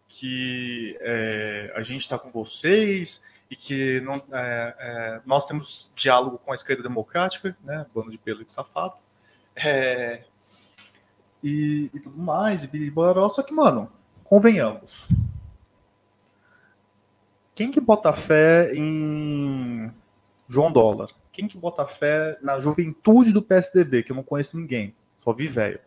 que 0.08 0.96
é, 1.00 1.72
a 1.74 1.82
gente 1.82 2.02
está 2.02 2.18
com 2.18 2.30
vocês 2.30 3.22
e 3.50 3.56
que 3.56 4.00
não, 4.00 4.16
é, 4.32 4.76
é, 4.78 5.20
nós 5.24 5.46
temos 5.46 5.92
diálogo 5.94 6.38
com 6.38 6.52
a 6.52 6.54
esquerda 6.54 6.82
democrática, 6.82 7.56
né, 7.64 7.86
bando 7.94 8.10
de 8.10 8.18
pelo 8.18 8.42
e 8.42 8.44
de 8.44 8.52
safado, 8.52 8.96
é, 9.54 10.24
e, 11.42 11.90
e, 11.94 12.00
tudo 12.00 12.18
mais, 12.18 12.64
e 12.64 12.68
biriri, 12.68 12.90
bororó, 12.90 13.28
só 13.28 13.42
que, 13.42 13.54
mano, 13.54 13.90
convenhamos, 14.24 15.08
quem 17.56 17.70
que 17.70 17.80
bota 17.80 18.12
fé 18.12 18.70
em 18.74 19.90
João 20.46 20.70
Dólar? 20.70 21.08
Quem 21.32 21.48
que 21.48 21.56
bota 21.56 21.86
fé 21.86 22.38
na 22.42 22.60
juventude 22.60 23.32
do 23.32 23.42
PSDB, 23.42 24.02
que 24.02 24.12
eu 24.12 24.16
não 24.16 24.22
conheço 24.22 24.58
ninguém, 24.58 24.94
só 25.16 25.32
vi 25.32 25.46
velho? 25.48 25.80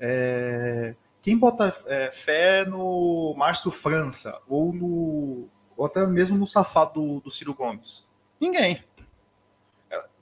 É... 0.00 0.94
Quem 1.20 1.36
bota 1.36 1.72
é, 1.88 2.10
fé 2.10 2.64
no 2.64 3.34
Márcio 3.36 3.70
França 3.70 4.40
ou 4.48 4.72
no 4.72 5.48
ou 5.76 5.84
até 5.84 6.06
mesmo 6.06 6.38
no 6.38 6.46
safado 6.46 6.94
do, 6.94 7.20
do 7.20 7.30
Ciro 7.30 7.54
Gomes? 7.54 8.08
Ninguém. 8.40 8.82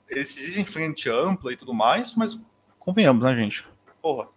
Eles 0.09 0.35
dizem 0.35 0.65
frente 0.65 1.09
ampla 1.09 1.53
e 1.53 1.57
tudo 1.57 1.73
mais, 1.73 2.13
mas 2.13 2.37
convenhamos, 2.77 3.23
né, 3.23 3.35
gente? 3.35 3.65
Porra, 4.01 4.27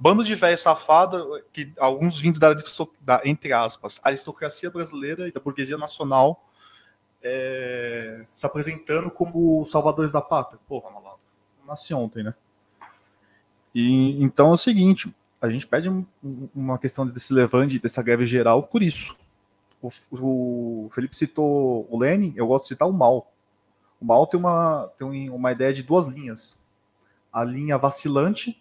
bando 0.00 0.24
de 0.24 0.34
velho 0.34 0.56
safado, 0.56 1.44
que 1.52 1.72
alguns 1.78 2.18
vindo 2.18 2.40
da, 2.40 2.56
da, 3.02 3.20
entre 3.24 3.52
aspas, 3.52 4.00
aristocracia 4.02 4.70
brasileira 4.70 5.28
e 5.28 5.32
da 5.32 5.40
burguesia 5.40 5.76
nacional 5.76 6.42
é, 7.22 8.24
se 8.34 8.46
apresentando 8.46 9.10
como 9.10 9.64
salvadores 9.66 10.10
da 10.10 10.22
pátria. 10.22 10.58
Porra, 10.66 10.90
malandro, 10.90 11.20
nasci 11.66 11.92
ontem, 11.92 12.24
né? 12.24 12.34
E, 13.74 14.22
então 14.22 14.48
é 14.48 14.52
o 14.54 14.56
seguinte, 14.56 15.14
a 15.40 15.50
gente 15.50 15.66
pede 15.66 15.88
uma 16.54 16.78
questão 16.78 17.06
desse 17.06 17.32
levante, 17.34 17.78
dessa 17.78 18.02
greve 18.02 18.24
geral, 18.24 18.62
por 18.62 18.82
isso. 18.82 19.16
O, 19.82 19.90
o 20.12 20.88
Felipe 20.90 21.16
citou 21.16 21.86
o 21.90 21.98
Lenin, 21.98 22.32
eu 22.36 22.46
gosto 22.46 22.64
de 22.64 22.68
citar 22.68 22.88
o 22.88 22.92
Mal. 22.92 23.30
O 24.00 24.04
Mal 24.04 24.26
tem 24.26 24.40
uma, 24.40 24.90
tem 24.96 25.30
uma 25.30 25.52
ideia 25.52 25.72
de 25.72 25.82
duas 25.82 26.06
linhas. 26.06 26.58
A 27.30 27.44
linha 27.44 27.78
vacilante, 27.78 28.60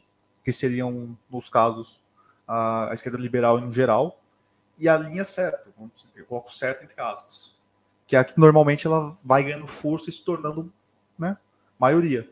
que 0.49 0.53
seriam, 0.53 1.15
nos 1.29 1.47
casos, 1.47 2.01
a, 2.47 2.89
esquerda 2.91 3.19
liberal 3.19 3.59
em 3.59 3.71
geral, 3.71 4.19
e 4.79 4.89
a 4.89 4.97
linha 4.97 5.23
certa, 5.23 5.69
eu 6.15 6.25
coloco 6.25 6.51
certa 6.51 6.83
entre 6.83 6.99
aspas, 6.99 7.55
que 8.07 8.15
é 8.15 8.19
a 8.19 8.23
que 8.23 8.39
normalmente 8.39 8.87
ela 8.87 9.15
vai 9.23 9.43
ganhando 9.43 9.67
força 9.67 10.09
e 10.09 10.13
se 10.13 10.23
tornando 10.23 10.73
né, 11.17 11.37
maioria. 11.77 12.27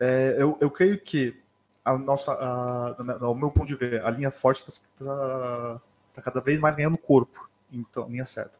É, 0.00 0.36
eu, 0.38 0.56
eu 0.60 0.70
creio 0.70 0.98
que 0.98 1.38
a 1.84 1.98
nossa, 1.98 2.32
a, 2.32 3.34
meu 3.34 3.50
ponto 3.50 3.66
de 3.66 3.74
ver, 3.74 4.02
a 4.02 4.10
linha 4.10 4.30
forte 4.30 4.64
está 4.66 5.04
tá, 5.04 5.82
tá 6.14 6.22
cada 6.22 6.40
vez 6.40 6.60
mais 6.60 6.74
ganhando 6.74 6.96
corpo, 6.96 7.50
então 7.70 8.08
linha 8.08 8.24
certa. 8.24 8.58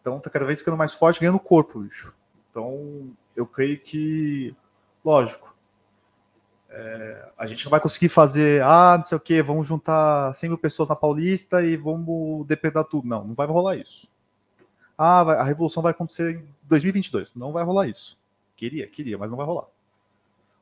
Então 0.00 0.18
está 0.18 0.30
cada 0.30 0.44
vez 0.44 0.60
ficando 0.60 0.76
mais 0.76 0.94
forte, 0.94 1.20
ganhando 1.20 1.40
corpo, 1.40 1.80
bicho. 1.80 2.14
Então 2.50 3.10
eu 3.34 3.46
creio 3.46 3.80
que, 3.80 4.54
lógico, 5.04 5.55
é, 6.78 7.32
a 7.38 7.46
gente 7.46 7.64
não 7.64 7.70
vai 7.70 7.80
conseguir 7.80 8.10
fazer, 8.10 8.62
ah, 8.62 8.96
não 8.98 9.02
sei 9.02 9.16
o 9.16 9.20
que, 9.20 9.42
vamos 9.42 9.66
juntar 9.66 10.34
100 10.34 10.50
mil 10.50 10.58
pessoas 10.58 10.90
na 10.90 10.94
Paulista 10.96 11.62
e 11.62 11.74
vamos 11.74 12.46
depredar 12.46 12.84
tudo. 12.84 13.08
Não, 13.08 13.24
não 13.24 13.34
vai 13.34 13.46
rolar 13.46 13.76
isso. 13.76 14.08
Ah, 14.98 15.22
a 15.22 15.42
revolução 15.42 15.82
vai 15.82 15.92
acontecer 15.92 16.36
em 16.36 16.48
2022. 16.64 17.34
Não 17.34 17.50
vai 17.50 17.64
rolar 17.64 17.88
isso. 17.88 18.18
Queria, 18.54 18.86
queria, 18.86 19.16
mas 19.16 19.30
não 19.30 19.38
vai 19.38 19.46
rolar. 19.46 19.68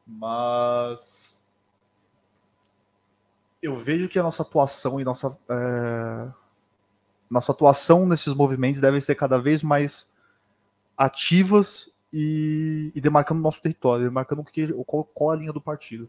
Mas 0.06 1.44
eu 3.60 3.74
vejo 3.74 4.08
que 4.08 4.18
a 4.18 4.22
nossa 4.22 4.42
atuação 4.42 5.00
e 5.00 5.04
nossa 5.04 5.36
é... 5.48 6.28
nossa 7.28 7.50
atuação 7.50 8.06
nesses 8.06 8.34
movimentos 8.34 8.80
deve 8.80 9.00
ser 9.00 9.16
cada 9.16 9.40
vez 9.40 9.62
mais 9.62 10.12
ativas 10.96 11.90
e, 12.16 12.92
e 12.94 13.00
demarcando 13.00 13.42
nosso 13.42 13.60
território, 13.60 14.04
demarcando 14.06 14.44
que, 14.44 14.72
qual, 14.86 15.02
qual 15.04 15.30
a 15.32 15.36
linha 15.36 15.52
do 15.52 15.60
partido. 15.60 16.08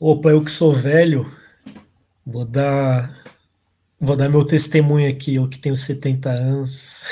Opa, 0.00 0.30
eu 0.30 0.42
que 0.42 0.50
sou 0.50 0.72
velho, 0.72 1.30
vou 2.26 2.44
dar 2.44 3.08
vou 4.00 4.16
dar 4.16 4.28
meu 4.28 4.44
testemunho 4.44 5.08
aqui, 5.08 5.36
eu 5.36 5.48
que 5.48 5.58
tenho 5.60 5.76
70 5.76 6.28
anos. 6.28 7.04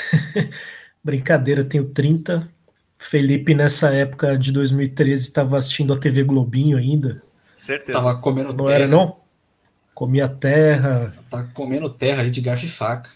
Brincadeira, 1.01 1.63
tenho 1.63 1.85
30. 1.85 2.51
Felipe, 2.97 3.55
nessa 3.55 3.93
época 3.93 4.37
de 4.37 4.51
2013, 4.51 5.21
estava 5.21 5.55
assistindo 5.57 5.93
a 5.93 5.97
TV 5.97 6.23
Globinho 6.23 6.77
ainda. 6.77 7.23
Certeza. 7.55 7.97
Tava 7.97 8.19
comendo 8.19 8.51
Não 8.51 8.65
terra. 8.65 8.75
era, 8.75 8.87
não? 8.87 9.15
Comia 9.93 10.27
terra, 10.27 11.13
Tava 11.29 11.49
comendo 11.53 11.89
terra 11.89 12.21
ali 12.21 12.31
de 12.31 12.41
garfo 12.41 12.65
e 12.65 12.69
faca. 12.69 13.09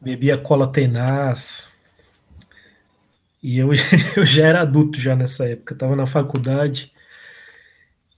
bebia 0.00 0.36
cola 0.38 0.66
tenaz. 0.66 1.77
E 3.42 3.58
eu, 3.58 3.70
eu 4.16 4.24
já 4.24 4.46
era 4.46 4.62
adulto 4.62 4.98
já 5.00 5.14
nessa 5.14 5.46
época, 5.46 5.74
estava 5.74 5.94
na 5.94 6.06
faculdade. 6.06 6.92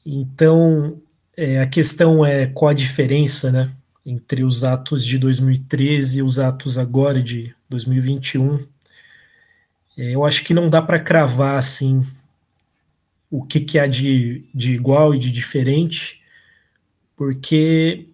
Então, 0.04 1.00
é, 1.36 1.60
a 1.60 1.66
questão 1.66 2.24
é 2.24 2.46
qual 2.46 2.70
a 2.70 2.74
diferença, 2.74 3.52
né, 3.52 3.70
entre 4.04 4.42
os 4.42 4.64
atos 4.64 5.04
de 5.04 5.18
2013 5.18 6.18
e 6.18 6.22
os 6.22 6.38
atos 6.38 6.78
agora 6.78 7.22
de 7.22 7.54
2021. 7.68 8.58
É, 9.96 10.14
eu 10.14 10.24
acho 10.24 10.44
que 10.44 10.54
não 10.54 10.70
dá 10.70 10.80
para 10.80 10.98
cravar 10.98 11.58
assim 11.58 12.06
o 13.30 13.44
que, 13.44 13.60
que 13.60 13.78
há 13.78 13.86
de, 13.86 14.44
de 14.54 14.72
igual 14.72 15.14
e 15.14 15.18
de 15.18 15.30
diferente, 15.30 16.20
porque 17.16 18.06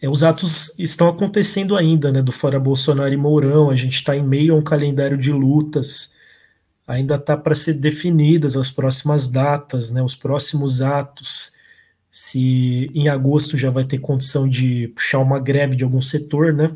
é, 0.00 0.08
os 0.08 0.22
atos 0.22 0.78
estão 0.78 1.08
acontecendo 1.08 1.76
ainda, 1.76 2.10
né, 2.12 2.22
do 2.22 2.32
fora 2.32 2.58
Bolsonaro 2.58 3.12
e 3.12 3.16
Mourão. 3.16 3.68
A 3.68 3.76
gente 3.76 3.94
está 3.94 4.16
em 4.16 4.22
meio 4.22 4.54
a 4.54 4.56
um 4.56 4.62
calendário 4.62 5.18
de 5.18 5.32
lutas. 5.32 6.16
Ainda 6.88 7.16
está 7.16 7.36
para 7.36 7.54
ser 7.54 7.74
definidas 7.74 8.56
as 8.56 8.70
próximas 8.70 9.28
datas, 9.28 9.90
né, 9.90 10.02
os 10.02 10.14
próximos 10.14 10.82
atos. 10.82 11.52
Se 12.10 12.90
em 12.94 13.08
agosto 13.08 13.56
já 13.56 13.70
vai 13.70 13.84
ter 13.84 13.98
condição 13.98 14.48
de 14.48 14.88
puxar 14.88 15.20
uma 15.20 15.38
greve 15.38 15.76
de 15.76 15.84
algum 15.84 16.00
setor, 16.00 16.52
né? 16.52 16.74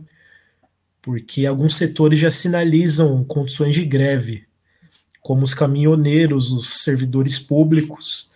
Porque 1.01 1.47
alguns 1.47 1.75
setores 1.75 2.19
já 2.21 2.31
sinalizam 2.31 3.25
condições 3.25 3.75
de 3.75 3.85
greve, 3.85 4.45
como 5.21 5.43
os 5.43 5.55
caminhoneiros, 5.55 6.53
os 6.53 6.83
servidores 6.83 7.39
públicos 7.39 8.31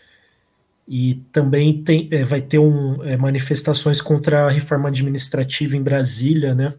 e 0.89 1.17
também 1.33 1.83
tem, 1.83 2.09
é, 2.13 2.25
vai 2.25 2.41
ter 2.41 2.59
um, 2.59 3.03
é, 3.03 3.17
manifestações 3.17 4.01
contra 4.01 4.47
a 4.47 4.51
reforma 4.51 4.89
administrativa 4.89 5.77
em 5.77 5.83
Brasília, 5.83 6.55
né? 6.55 6.75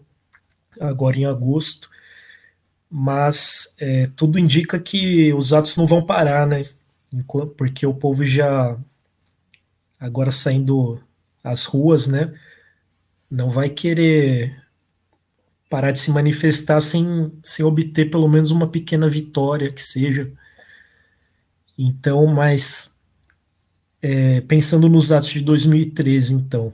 Agora 0.80 1.18
em 1.18 1.26
agosto. 1.26 1.89
Mas 2.90 3.76
é, 3.80 4.08
tudo 4.16 4.40
indica 4.40 4.80
que 4.80 5.34
os 5.34 5.54
atos 5.54 5.76
não 5.76 5.86
vão 5.86 6.06
parar, 6.06 6.48
né? 6.48 6.66
Porque 7.58 7.86
o 7.86 7.94
povo 7.94 8.26
já 8.26 8.78
agora 10.00 10.32
saindo 10.32 11.02
às 11.44 11.66
ruas, 11.66 12.08
né? 12.08 12.34
Não 13.30 13.50
vai 13.50 13.70
querer 13.70 14.64
parar 15.70 15.92
de 15.92 16.00
se 16.00 16.12
manifestar 16.12 16.80
sem, 16.80 17.32
sem 17.44 17.66
obter 17.66 18.10
pelo 18.10 18.28
menos 18.28 18.52
uma 18.52 18.68
pequena 18.68 19.08
vitória 19.10 19.72
que 19.72 19.82
seja. 19.82 20.32
Então, 21.78 22.26
mas 22.28 22.98
é, 24.02 24.42
pensando 24.42 24.88
nos 24.90 25.12
atos 25.12 25.30
de 25.30 25.42
2013, 25.42 26.34
então, 26.34 26.74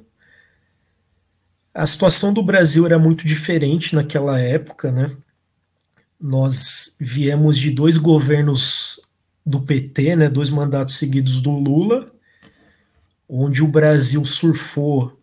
a 1.73 1.85
situação 1.85 2.33
do 2.33 2.43
Brasil 2.43 2.85
era 2.85 2.99
muito 2.99 3.25
diferente 3.25 3.95
naquela 3.95 4.39
época, 4.39 4.91
né? 4.91 5.15
Nós 6.23 6.95
viemos 7.01 7.59
de 7.59 7.69
dois 7.69 7.97
governos 7.97 8.97
do 9.45 9.59
PT, 9.59 10.15
né? 10.15 10.29
Dois 10.29 10.49
mandatos 10.49 10.95
seguidos 10.95 11.41
do 11.41 11.51
Lula, 11.51 12.09
onde 13.27 13.61
o 13.61 13.67
Brasil 13.67 14.23
surfou 14.23 15.19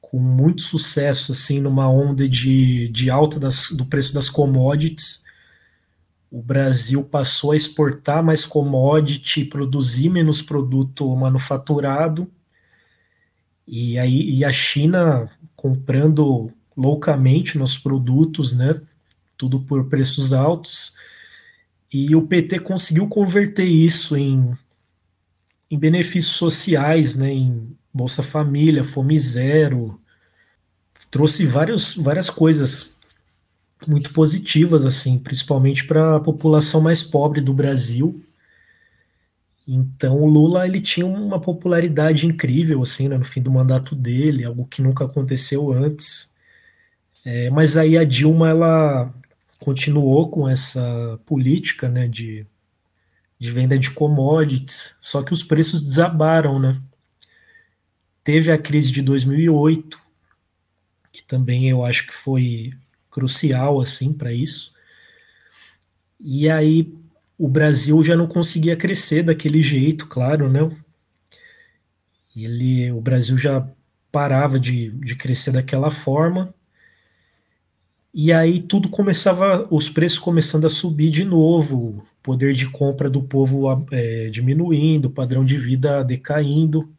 com 0.00 0.18
muito 0.18 0.62
sucesso, 0.62 1.30
assim, 1.30 1.60
numa 1.60 1.88
onda 1.88 2.28
de, 2.28 2.88
de 2.88 3.08
alta 3.08 3.38
das, 3.38 3.70
do 3.70 3.86
preço 3.86 4.12
das 4.12 4.28
commodities. 4.28 5.24
O 6.28 6.42
Brasil 6.42 7.04
passou 7.04 7.52
a 7.52 7.56
exportar 7.56 8.20
mais 8.20 8.44
commodity, 8.44 9.44
produzir 9.44 10.08
menos 10.08 10.42
produto 10.42 11.14
manufaturado, 11.14 12.28
e 13.64 13.96
aí 13.96 14.28
e 14.28 14.44
a 14.44 14.50
China 14.50 15.30
comprando 15.54 16.50
loucamente 16.76 17.56
nossos 17.56 17.78
produtos, 17.78 18.52
né? 18.52 18.80
Tudo 19.36 19.60
por 19.60 19.88
preços 19.88 20.32
altos. 20.32 20.94
E 21.92 22.14
o 22.14 22.22
PT 22.22 22.60
conseguiu 22.60 23.08
converter 23.08 23.64
isso 23.64 24.16
em, 24.16 24.52
em 25.70 25.78
benefícios 25.78 26.34
sociais, 26.34 27.14
né? 27.14 27.30
Em 27.30 27.76
Bolsa 27.92 28.22
Família, 28.22 28.84
Fome 28.84 29.18
Zero, 29.18 30.00
trouxe 31.10 31.46
vários, 31.46 31.94
várias 31.94 32.28
coisas 32.28 32.96
muito 33.86 34.12
positivas, 34.12 34.84
assim, 34.84 35.18
principalmente 35.18 35.86
para 35.86 36.16
a 36.16 36.20
população 36.20 36.80
mais 36.80 37.02
pobre 37.02 37.40
do 37.40 37.52
Brasil. 37.52 38.22
Então 39.66 40.22
o 40.22 40.26
Lula 40.26 40.66
ele 40.66 40.80
tinha 40.80 41.06
uma 41.06 41.40
popularidade 41.40 42.26
incrível, 42.26 42.82
assim, 42.82 43.08
né, 43.08 43.18
no 43.18 43.24
fim 43.24 43.42
do 43.42 43.50
mandato 43.50 43.94
dele, 43.94 44.44
algo 44.44 44.66
que 44.66 44.80
nunca 44.80 45.04
aconteceu 45.04 45.72
antes. 45.72 46.34
É, 47.24 47.50
mas 47.50 47.76
aí 47.76 47.98
a 47.98 48.04
Dilma 48.04 48.50
ela 48.50 49.12
continuou 49.58 50.28
com 50.30 50.48
essa 50.48 51.18
política, 51.24 51.88
né, 51.88 52.06
de, 52.06 52.46
de 53.38 53.50
venda 53.50 53.78
de 53.78 53.90
commodities, 53.90 54.96
só 55.00 55.22
que 55.22 55.32
os 55.32 55.42
preços 55.42 55.82
desabaram, 55.82 56.58
né? 56.58 56.80
Teve 58.22 58.50
a 58.50 58.58
crise 58.58 58.90
de 58.90 59.02
2008, 59.02 59.98
que 61.12 61.22
também 61.22 61.70
eu 61.70 61.84
acho 61.84 62.06
que 62.06 62.14
foi 62.14 62.72
crucial 63.10 63.80
assim 63.80 64.12
para 64.12 64.32
isso. 64.32 64.74
E 66.20 66.48
aí 66.48 66.92
o 67.38 67.48
Brasil 67.48 68.02
já 68.02 68.16
não 68.16 68.26
conseguia 68.26 68.76
crescer 68.76 69.22
daquele 69.22 69.62
jeito, 69.62 70.06
claro, 70.06 70.50
né? 70.50 70.70
Ele, 72.34 72.90
o 72.92 73.00
Brasil 73.00 73.36
já 73.38 73.66
parava 74.12 74.58
de, 74.58 74.90
de 74.90 75.14
crescer 75.14 75.52
daquela 75.52 75.90
forma. 75.90 76.54
E 78.18 78.32
aí 78.32 78.62
tudo 78.62 78.88
começava, 78.88 79.68
os 79.70 79.90
preços 79.90 80.18
começando 80.18 80.64
a 80.64 80.70
subir 80.70 81.10
de 81.10 81.22
novo, 81.22 81.98
o 81.98 82.02
poder 82.22 82.54
de 82.54 82.66
compra 82.66 83.10
do 83.10 83.22
povo 83.22 83.86
é, 83.92 84.30
diminuindo, 84.30 85.08
o 85.08 85.10
padrão 85.10 85.44
de 85.44 85.54
vida 85.58 86.02
decaindo. 86.02 86.90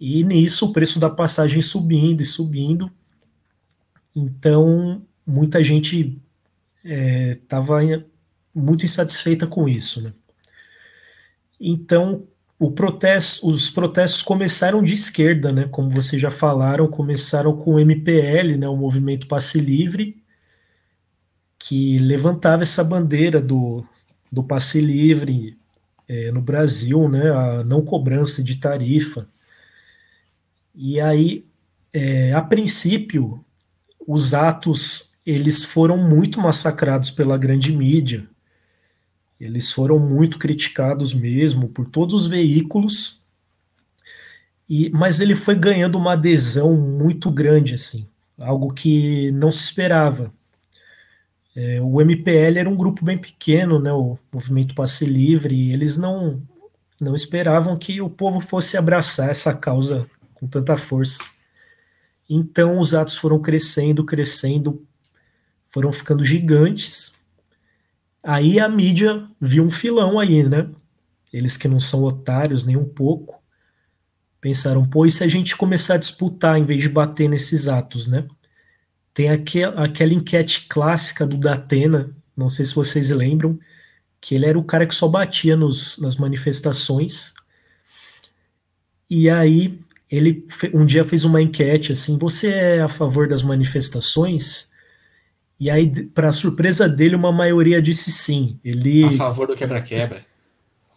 E 0.00 0.24
nisso 0.24 0.64
o 0.64 0.72
preço 0.72 0.98
da 0.98 1.10
passagem 1.10 1.60
subindo 1.60 2.22
e 2.22 2.24
subindo. 2.24 2.90
Então 4.16 5.02
muita 5.26 5.62
gente 5.62 6.18
estava 6.82 7.84
é, 7.84 8.02
muito 8.54 8.86
insatisfeita 8.86 9.46
com 9.46 9.68
isso. 9.68 10.00
Né? 10.00 10.14
Então 11.60 12.26
protesto, 12.72 13.48
os 13.48 13.70
protestos 13.70 14.22
começaram 14.22 14.82
de 14.82 14.92
esquerda, 14.92 15.52
né? 15.52 15.68
como 15.70 15.88
vocês 15.88 16.20
já 16.20 16.30
falaram, 16.30 16.88
começaram 16.88 17.56
com 17.56 17.74
o 17.74 17.80
MPL, 17.80 18.56
né? 18.58 18.68
o 18.68 18.76
Movimento 18.76 19.28
Passe 19.28 19.60
Livre, 19.60 20.20
que 21.56 21.98
levantava 21.98 22.62
essa 22.62 22.82
bandeira 22.82 23.40
do, 23.40 23.84
do 24.30 24.42
passe 24.42 24.80
livre 24.80 25.56
é, 26.08 26.32
no 26.32 26.40
Brasil, 26.40 27.08
né? 27.08 27.30
a 27.30 27.62
não 27.62 27.84
cobrança 27.84 28.42
de 28.42 28.56
tarifa. 28.56 29.28
E 30.74 31.00
aí, 31.00 31.46
é, 31.92 32.32
a 32.32 32.42
princípio, 32.42 33.44
os 34.06 34.34
atos 34.34 35.16
eles 35.24 35.62
foram 35.62 35.98
muito 35.98 36.40
massacrados 36.40 37.10
pela 37.10 37.36
grande 37.36 37.70
mídia. 37.70 38.26
Eles 39.40 39.72
foram 39.72 39.98
muito 39.98 40.38
criticados 40.38 41.14
mesmo 41.14 41.68
por 41.68 41.88
todos 41.88 42.14
os 42.14 42.26
veículos. 42.26 43.22
E, 44.68 44.90
mas 44.90 45.20
ele 45.20 45.34
foi 45.34 45.54
ganhando 45.54 45.96
uma 45.96 46.12
adesão 46.12 46.76
muito 46.76 47.30
grande, 47.30 47.74
assim, 47.74 48.06
algo 48.38 48.72
que 48.74 49.30
não 49.32 49.50
se 49.50 49.64
esperava. 49.64 50.32
É, 51.56 51.80
o 51.80 52.00
MPL 52.00 52.58
era 52.58 52.68
um 52.68 52.76
grupo 52.76 53.04
bem 53.04 53.16
pequeno, 53.16 53.80
né, 53.80 53.92
o 53.92 54.18
Movimento 54.32 54.74
Passe 54.74 55.06
Livre, 55.06 55.54
e 55.54 55.72
eles 55.72 55.96
não, 55.96 56.42
não 57.00 57.14
esperavam 57.14 57.76
que 57.76 58.00
o 58.00 58.10
povo 58.10 58.40
fosse 58.40 58.76
abraçar 58.76 59.30
essa 59.30 59.54
causa 59.54 60.08
com 60.34 60.46
tanta 60.46 60.76
força. 60.76 61.18
Então 62.28 62.78
os 62.78 62.94
atos 62.94 63.16
foram 63.16 63.40
crescendo, 63.40 64.04
crescendo, 64.04 64.86
foram 65.68 65.90
ficando 65.90 66.24
gigantes. 66.24 67.17
Aí 68.30 68.60
a 68.60 68.68
mídia 68.68 69.26
viu 69.40 69.64
um 69.64 69.70
filão 69.70 70.18
aí, 70.18 70.46
né? 70.46 70.68
Eles 71.32 71.56
que 71.56 71.66
não 71.66 71.80
são 71.80 72.02
otários 72.02 72.62
nem 72.62 72.76
um 72.76 72.84
pouco, 72.84 73.42
pensaram, 74.38 74.84
pô, 74.84 75.06
e 75.06 75.10
se 75.10 75.24
a 75.24 75.26
gente 75.26 75.56
começar 75.56 75.94
a 75.94 75.96
disputar 75.96 76.58
em 76.58 76.64
vez 76.66 76.82
de 76.82 76.90
bater 76.90 77.26
nesses 77.26 77.68
atos, 77.68 78.06
né? 78.06 78.28
Tem 79.14 79.30
aquel, 79.30 79.78
aquela 79.78 80.12
enquete 80.12 80.66
clássica 80.68 81.26
do 81.26 81.38
Datena, 81.38 82.10
não 82.36 82.50
sei 82.50 82.66
se 82.66 82.74
vocês 82.74 83.08
lembram, 83.08 83.58
que 84.20 84.34
ele 84.34 84.44
era 84.44 84.58
o 84.58 84.64
cara 84.64 84.86
que 84.86 84.94
só 84.94 85.08
batia 85.08 85.56
nos, 85.56 85.96
nas 85.96 86.16
manifestações. 86.16 87.32
E 89.08 89.30
aí 89.30 89.80
ele 90.10 90.46
um 90.74 90.84
dia 90.84 91.02
fez 91.02 91.24
uma 91.24 91.40
enquete 91.40 91.92
assim: 91.92 92.18
você 92.18 92.50
é 92.50 92.82
a 92.82 92.88
favor 92.88 93.26
das 93.26 93.42
manifestações? 93.42 94.70
E 95.60 95.70
aí, 95.70 95.90
para 96.08 96.30
surpresa 96.30 96.88
dele, 96.88 97.16
uma 97.16 97.32
maioria 97.32 97.82
disse 97.82 98.12
sim. 98.12 98.58
Ele 98.64 99.04
a 99.04 99.12
favor 99.12 99.46
do 99.46 99.56
quebra-quebra. 99.56 100.22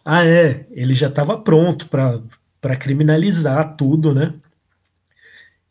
Ah, 0.04 0.24
é. 0.24 0.66
Ele 0.70 0.94
já 0.94 1.08
estava 1.08 1.40
pronto 1.40 1.88
para 1.88 2.76
criminalizar 2.76 3.76
tudo, 3.76 4.14
né? 4.14 4.34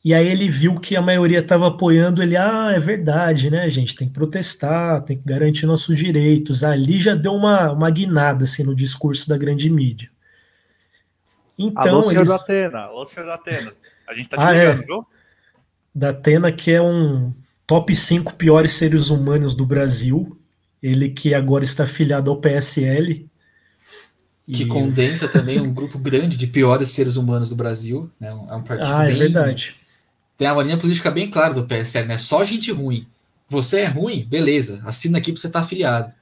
E 0.03 0.15
aí 0.15 0.27
ele 0.27 0.49
viu 0.49 0.75
que 0.75 0.95
a 0.95 1.01
maioria 1.01 1.39
estava 1.39 1.67
apoiando 1.67 2.23
ele. 2.23 2.35
Ah, 2.35 2.71
é 2.73 2.79
verdade, 2.79 3.51
né, 3.51 3.69
gente? 3.69 3.95
Tem 3.95 4.07
que 4.07 4.13
protestar, 4.13 5.03
tem 5.03 5.15
que 5.15 5.23
garantir 5.23 5.67
nossos 5.67 5.97
direitos. 5.97 6.63
Ali 6.63 6.99
já 6.99 7.13
deu 7.13 7.33
uma, 7.33 7.71
uma 7.71 7.89
guinada 7.89 8.45
assim, 8.45 8.63
no 8.63 8.75
discurso 8.75 9.29
da 9.29 9.37
grande 9.37 9.69
mídia. 9.69 10.09
Então, 11.57 11.83
Alô, 11.83 12.03
senhor 12.03 12.21
eles... 12.21 12.29
da 12.29 12.35
Atena. 12.35 12.79
Alô, 12.79 13.05
senhor 13.05 13.25
da 13.27 13.35
Atena. 13.35 13.71
A 14.07 14.13
gente 14.13 14.27
tá 14.27 14.37
te 14.37 14.43
ah, 14.43 14.51
ligando, 14.51 14.81
é. 14.81 14.85
viu? 14.85 15.05
Da 15.93 16.09
Atena, 16.09 16.51
que 16.51 16.71
é 16.71 16.81
um 16.81 17.31
top 17.71 17.95
5 17.95 18.33
piores 18.33 18.73
seres 18.73 19.09
humanos 19.09 19.55
do 19.55 19.65
Brasil. 19.65 20.37
Ele 20.83 21.07
que 21.07 21.33
agora 21.33 21.63
está 21.63 21.85
afiliado 21.85 22.29
ao 22.29 22.35
PSL. 22.35 23.25
Que 24.45 24.63
e... 24.63 24.65
condensa 24.65 25.29
também 25.29 25.57
um 25.61 25.73
grupo 25.73 25.97
grande 25.97 26.35
de 26.35 26.47
piores 26.47 26.89
seres 26.89 27.15
humanos 27.15 27.49
do 27.49 27.55
Brasil. 27.55 28.11
Né? 28.19 28.27
É 28.27 28.55
um 28.55 28.61
partido 28.61 28.91
ah, 28.91 29.05
bem... 29.05 29.15
é 29.15 29.17
verdade. 29.17 29.77
Tem 30.37 30.51
uma 30.51 30.63
linha 30.63 30.77
política 30.77 31.09
bem 31.09 31.29
clara 31.29 31.53
do 31.53 31.63
PSL, 31.63 32.09
né? 32.09 32.17
Só 32.17 32.43
gente 32.43 32.73
ruim. 32.73 33.07
Você 33.47 33.79
é 33.79 33.87
ruim? 33.87 34.27
Beleza. 34.29 34.81
Assina 34.85 35.19
aqui 35.19 35.31
pra 35.31 35.39
você 35.39 35.47
estar 35.47 35.61
tá 35.61 35.65
afiliado. 35.65 36.13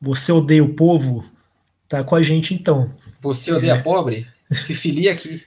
Você 0.00 0.32
odeia 0.32 0.64
o 0.64 0.74
povo? 0.74 1.24
Tá 1.88 2.02
com 2.02 2.16
a 2.16 2.22
gente 2.22 2.54
então. 2.54 2.92
Você 3.20 3.52
odeia 3.52 3.74
é. 3.74 3.82
pobre? 3.82 4.26
Se 4.50 4.74
filia 4.74 5.12
aqui. 5.12 5.44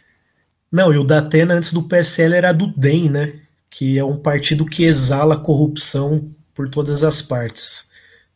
Não, 0.71 0.93
e 0.93 0.97
o 0.97 1.03
Datena 1.03 1.55
antes 1.55 1.73
do 1.73 1.83
PSL 1.83 2.35
era 2.35 2.53
do 2.53 2.67
DEM, 2.67 3.09
né? 3.09 3.40
Que 3.71 3.97
é 3.97 4.05
um 4.05 4.17
partido 4.17 4.65
que 4.65 4.83
exala 4.83 5.39
corrupção 5.39 6.29
por 6.53 6.69
todas 6.69 7.03
as 7.03 7.23
partes. 7.23 7.89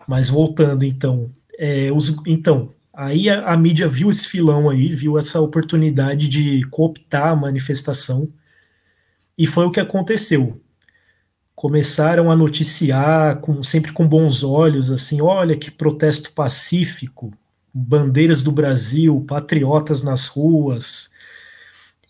Mas 0.07 0.29
voltando 0.29 0.83
então, 0.83 1.31
é, 1.59 1.91
os, 1.91 2.15
então 2.25 2.69
aí 2.93 3.29
a, 3.29 3.51
a, 3.51 3.57
mídia 3.57 3.87
viu 3.87 4.09
esse 4.09 4.27
filão 4.27 4.69
aí, 4.69 4.87
viu 4.87 5.17
essa 5.17 5.41
oportunidade 5.41 6.27
de 6.27 6.63
cooptar 6.69 7.29
a 7.29 7.35
manifestação 7.35 8.29
e 9.37 9.45
foi 9.45 9.65
o 9.65 9.71
que 9.71 9.79
aconteceu. 9.79 10.61
Começaram 11.53 12.31
a 12.31 12.35
noticiar 12.35 13.37
com, 13.37 13.61
sempre 13.63 13.91
com 13.91 14.07
bons 14.07 14.43
olhos, 14.43 14.91
assim, 14.91 15.21
olha 15.21 15.55
que 15.55 15.71
protesto 15.71 16.31
pacífico, 16.33 17.31
bandeiras 17.73 18.41
do 18.41 18.51
Brasil, 18.51 19.23
patriotas 19.27 20.03
nas 20.03 20.27
ruas. 20.27 21.11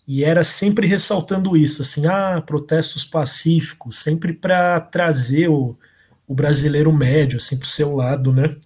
E 0.06 0.24
era 0.24 0.44
sempre 0.44 0.86
ressaltando 0.86 1.56
isso, 1.56 1.82
assim, 1.82 2.06
ah, 2.06 2.42
protestos 2.44 3.04
pacíficos, 3.04 3.98
sempre 3.98 4.32
para 4.32 4.80
trazer 4.80 5.48
o, 5.48 5.76
o 6.26 6.34
brasileiro 6.34 6.92
médio, 6.92 7.38
assim, 7.38 7.58
para 7.58 7.66
o 7.66 7.68
seu 7.68 7.94
lado, 7.94 8.32
né? 8.32 8.56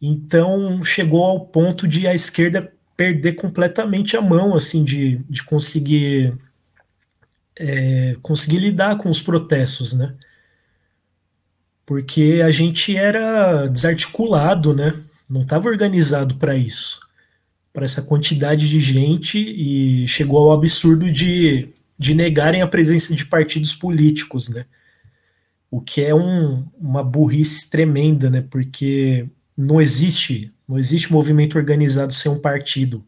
Então 0.00 0.82
chegou 0.84 1.24
ao 1.24 1.46
ponto 1.46 1.86
de 1.86 2.06
a 2.06 2.14
esquerda 2.14 2.72
perder 2.96 3.34
completamente 3.34 4.16
a 4.16 4.20
mão, 4.20 4.54
assim, 4.54 4.84
de, 4.84 5.18
de 5.28 5.42
conseguir 5.44 6.34
é, 7.56 8.16
conseguir 8.22 8.58
lidar 8.58 8.96
com 8.96 9.10
os 9.10 9.20
protestos, 9.20 9.92
né? 9.92 10.14
Porque 11.84 12.40
a 12.44 12.50
gente 12.50 12.96
era 12.96 13.66
desarticulado, 13.66 14.74
né? 14.74 14.94
não 15.32 15.40
estava 15.42 15.68
organizado 15.68 16.36
para 16.36 16.54
isso, 16.54 17.00
para 17.72 17.84
essa 17.84 18.02
quantidade 18.02 18.68
de 18.68 18.80
gente 18.80 19.38
e 19.38 20.06
chegou 20.06 20.38
ao 20.38 20.52
absurdo 20.52 21.10
de, 21.10 21.70
de 21.98 22.14
negarem 22.14 22.60
a 22.60 22.66
presença 22.66 23.14
de 23.14 23.24
partidos 23.24 23.74
políticos, 23.74 24.48
né? 24.48 24.66
O 25.70 25.80
que 25.80 26.02
é 26.02 26.14
um, 26.14 26.66
uma 26.78 27.02
burrice 27.02 27.70
tremenda, 27.70 28.28
né? 28.28 28.42
Porque 28.42 29.26
não 29.56 29.80
existe, 29.80 30.52
não 30.68 30.78
existe 30.78 31.10
movimento 31.10 31.56
organizado 31.56 32.12
sem 32.12 32.30
um 32.30 32.38
partido, 32.38 33.02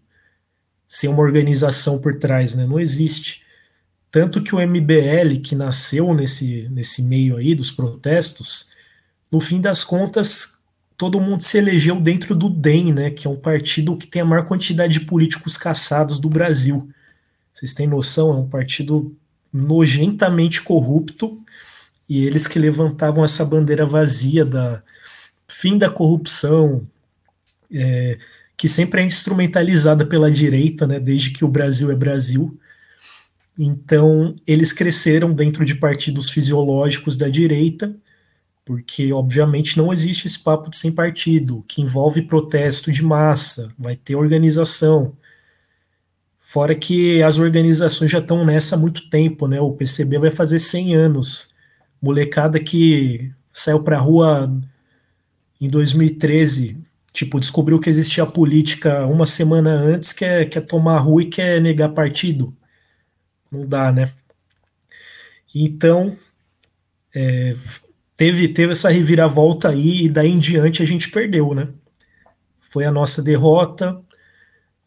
sem 0.89 1.11
uma 1.11 1.23
organização 1.23 2.01
por 2.01 2.19
trás, 2.19 2.55
né? 2.55 2.67
Não 2.67 2.81
existe. 2.81 3.43
Tanto 4.11 4.43
que 4.43 4.55
o 4.55 4.61
MBL, 4.61 5.41
que 5.43 5.55
nasceu 5.55 6.15
nesse, 6.15 6.69
nesse 6.71 7.03
meio 7.03 7.37
aí 7.37 7.55
dos 7.55 7.71
protestos, 7.71 8.71
no 9.31 9.41
fim 9.41 9.61
das 9.61 9.85
contas 9.85 10.61
todo 10.97 11.21
mundo 11.21 11.43
se 11.43 11.59
elegeu 11.59 12.01
dentro 12.01 12.35
do 12.35 12.49
DEM, 12.49 12.93
né, 12.93 13.11
que 13.11 13.27
é 13.27 13.31
um 13.31 13.37
partido 13.37 13.97
que 13.97 14.07
tem 14.07 14.23
a 14.23 14.25
maior 14.25 14.47
quantidade 14.47 14.95
de 14.95 15.05
políticos 15.05 15.57
caçados 15.57 16.19
do 16.19 16.29
Brasil. 16.29 16.89
Vocês 17.53 17.75
têm 17.75 17.87
noção? 17.87 18.31
É 18.31 18.35
um 18.35 18.49
partido 18.49 19.15
nojentamente 19.53 20.63
corrupto 20.63 21.41
e 22.09 22.25
eles 22.25 22.47
que 22.47 22.59
levantavam 22.59 23.25
essa 23.25 23.45
bandeira 23.45 23.87
vazia 23.87 24.45
da 24.45 24.83
fim 25.49 25.79
da 25.79 25.89
corrupção, 25.89 26.87
é, 27.73 28.19
que 28.57 28.69
sempre 28.69 29.01
é 29.01 29.05
instrumentalizada 29.05 30.05
pela 30.05 30.31
direita, 30.31 30.87
né, 30.87 30.99
desde 30.99 31.31
que 31.31 31.45
o 31.45 31.49
Brasil 31.49 31.91
é 31.91 31.95
Brasil. 31.95 32.59
Então, 33.59 34.35
eles 34.47 34.73
cresceram 34.73 35.33
dentro 35.33 35.65
de 35.65 35.77
partidos 35.77 36.29
fisiológicos 36.29 37.17
da 37.17 37.29
direita 37.29 37.95
porque 38.65 39.12
obviamente 39.12 39.77
não 39.77 39.93
existe 39.93 40.27
esse 40.27 40.39
papo 40.39 40.71
de 40.71 40.77
sem 40.77 40.93
partido, 40.93 41.62
que 41.69 41.83
envolve 41.83 42.23
protesto 42.23 42.91
de 42.91 43.03
massa, 43.05 43.75
vai 43.79 43.95
ter 43.95 44.17
organização. 44.17 45.17
Fora 46.41 46.75
que 46.75 47.23
as 47.23 47.39
organizações 47.39 48.11
já 48.11 48.21
estão 48.21 48.45
nessa 48.45 48.77
há 48.77 48.79
muito 48.79 49.11
tempo, 49.11 49.47
né? 49.47 49.61
O 49.61 49.73
PCB 49.73 50.19
vai 50.19 50.31
fazer 50.31 50.59
100 50.59 50.95
anos. 50.95 51.55
Molecada 52.01 52.61
que 52.61 53.33
saiu 53.53 53.83
para 53.83 53.99
rua 53.99 54.51
em 55.61 55.69
2013, 55.69 56.79
tipo, 57.12 57.41
descobriu 57.41 57.81
que 57.81 57.89
existia 57.89 58.27
política 58.27 59.07
uma 59.07 59.27
semana 59.27 59.71
antes, 59.71 60.12
quer, 60.12 60.49
quer 60.49 60.67
tomar 60.67 60.97
a 60.97 61.01
rua 61.01 61.23
e 61.23 61.27
quer 61.27 61.61
negar 61.61 61.91
partido. 61.91 62.55
Não 63.51 63.67
dá, 63.67 63.93
né? 63.93 64.12
Então, 65.55 66.17
é, 67.15 67.55
teve, 68.17 68.49
teve 68.49 68.73
essa 68.73 68.89
reviravolta 68.89 69.69
aí 69.69 70.05
e 70.05 70.09
daí 70.09 70.31
em 70.31 70.39
diante 70.39 70.83
a 70.83 70.87
gente 70.87 71.11
perdeu, 71.11 71.55
né? 71.55 71.69
Foi 72.61 72.85
a 72.85 72.93
nossa 72.93 73.23
derrota, 73.23 74.01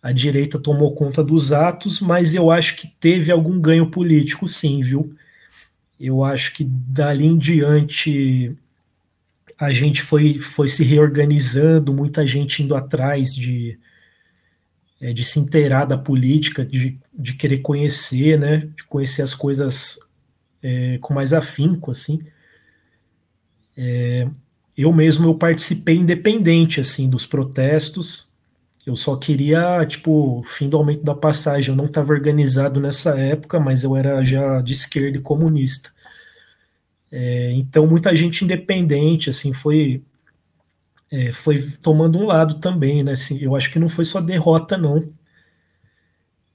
a 0.02 0.12
direita 0.12 0.60
tomou 0.60 0.94
conta 0.94 1.24
dos 1.24 1.52
atos, 1.52 2.00
mas 2.00 2.34
eu 2.34 2.52
acho 2.52 2.76
que 2.78 2.88
teve 3.00 3.32
algum 3.32 3.60
ganho 3.60 3.90
político, 3.90 4.48
sim, 4.48 4.82
viu? 4.82 5.16
Eu 6.00 6.24
acho 6.24 6.54
que 6.54 6.64
dali 6.64 7.26
em 7.26 7.38
diante 7.38 8.56
a 9.58 9.74
gente 9.74 10.02
foi, 10.04 10.36
foi 10.36 10.68
se 10.68 10.84
reorganizando, 10.84 11.94
muita 11.94 12.28
gente 12.28 12.62
indo 12.62 12.76
atrás 12.76 13.36
de, 13.36 13.80
é, 15.02 15.12
de 15.12 15.26
se 15.26 15.40
inteirar 15.40 15.86
da 15.86 15.98
política, 15.98 16.64
de, 16.64 17.00
de 17.12 17.34
querer 17.34 17.60
conhecer, 17.60 18.38
né? 18.38 18.70
De 18.76 18.84
conhecer 18.84 19.24
as 19.24 19.34
coisas 19.34 19.98
é, 20.62 21.00
com 21.00 21.14
mais 21.14 21.34
afinco, 21.34 21.90
assim. 21.90 22.20
É, 23.78 24.28
eu 24.78 24.92
mesmo 24.94 25.28
eu 25.28 25.36
participei 25.36 25.96
independente 25.98 26.82
assim 26.82 27.10
dos 27.10 27.26
protestos. 27.26 28.32
Eu 28.86 28.96
só 28.96 29.18
queria, 29.18 29.86
tipo, 29.86 30.42
fim 30.46 30.70
do 30.70 30.78
aumento 30.78 31.04
da 31.04 31.14
passagem. 31.14 31.72
Eu 31.72 31.76
não 31.76 31.86
estava 31.86 32.14
organizado 32.14 32.80
nessa 32.80 33.20
época, 33.20 33.60
mas 33.60 33.84
eu 33.84 33.96
era 33.96 34.24
já 34.24 34.62
de 34.62 34.74
esquerda 34.74 35.18
e 35.18 35.22
comunista. 35.22 35.92
É, 37.12 37.52
então 37.54 37.88
muita 37.88 38.16
gente 38.16 38.44
independente 38.44 39.30
assim 39.30 39.54
foi 39.54 40.04
é, 41.10 41.32
foi 41.32 41.62
tomando 41.82 42.18
um 42.20 42.26
lado 42.26 42.56
também, 42.60 43.04
né? 43.04 43.14
Assim, 43.14 43.40
eu 43.42 43.56
acho 43.56 43.72
que 43.72 43.80
não 43.80 43.88
foi 43.90 44.04
só 44.06 44.20
derrota 44.20 44.78
não, 44.78 45.10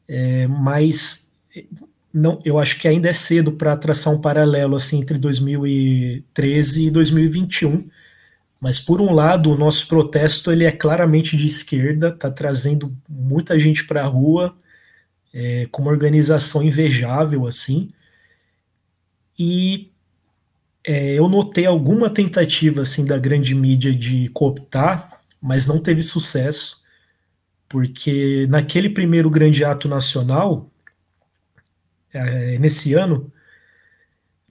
é, 0.06 0.46
mas 0.46 1.32
não, 2.12 2.38
eu 2.44 2.58
acho 2.58 2.78
que 2.78 2.86
ainda 2.86 3.08
é 3.08 3.12
cedo 3.12 3.52
para 3.52 3.76
traçar 3.76 4.12
um 4.12 4.20
paralelo 4.20 4.76
assim 4.76 5.00
entre 5.00 5.18
2013 5.18 6.86
e 6.86 6.90
2021. 6.90 7.88
Mas 8.60 8.78
por 8.78 9.00
um 9.00 9.12
lado, 9.12 9.50
o 9.50 9.58
nosso 9.58 9.88
protesto 9.88 10.52
ele 10.52 10.64
é 10.64 10.70
claramente 10.70 11.36
de 11.36 11.46
esquerda, 11.46 12.08
está 12.08 12.30
trazendo 12.30 12.96
muita 13.08 13.58
gente 13.58 13.84
para 13.84 14.02
a 14.02 14.06
rua, 14.06 14.54
é, 15.34 15.66
com 15.70 15.82
uma 15.82 15.90
organização 15.90 16.62
invejável 16.62 17.46
assim. 17.46 17.88
E 19.38 19.90
é, 20.84 21.14
eu 21.14 21.28
notei 21.28 21.64
alguma 21.66 22.10
tentativa 22.10 22.82
assim 22.82 23.06
da 23.06 23.18
grande 23.18 23.54
mídia 23.54 23.94
de 23.94 24.28
cooptar, 24.28 25.20
mas 25.40 25.66
não 25.66 25.80
teve 25.80 26.02
sucesso, 26.02 26.82
porque 27.68 28.46
naquele 28.48 28.90
primeiro 28.90 29.30
grande 29.30 29.64
ato 29.64 29.88
nacional 29.88 30.71
é, 32.12 32.58
nesse 32.58 32.94
ano, 32.94 33.32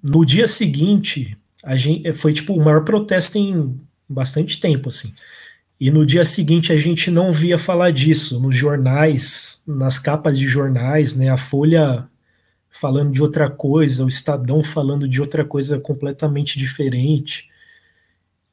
no 0.02 0.26
dia 0.26 0.48
seguinte, 0.48 1.38
a 1.64 1.76
gente, 1.76 2.12
foi 2.14 2.34
tipo 2.34 2.54
o 2.54 2.64
maior 2.64 2.84
protesto 2.84 3.38
em 3.38 3.80
bastante 4.10 4.60
tempo, 4.60 4.90
assim. 4.90 5.14
E 5.80 5.90
no 5.90 6.06
dia 6.06 6.24
seguinte 6.24 6.72
a 6.72 6.78
gente 6.78 7.10
não 7.10 7.32
via 7.32 7.58
falar 7.58 7.92
disso 7.92 8.40
nos 8.40 8.56
jornais, 8.56 9.64
nas 9.68 9.98
capas 9.98 10.38
de 10.38 10.48
jornais, 10.48 11.16
né? 11.16 11.30
A 11.30 11.38
Folha 11.38 12.08
falando 12.70 13.12
de 13.12 13.22
outra 13.22 13.50
coisa, 13.50 14.06
o 14.06 14.08
Estadão 14.08 14.64
falando 14.64 15.08
de 15.08 15.20
outra 15.22 15.44
coisa 15.44 15.80
completamente 15.80 16.58
diferente. 16.58 17.50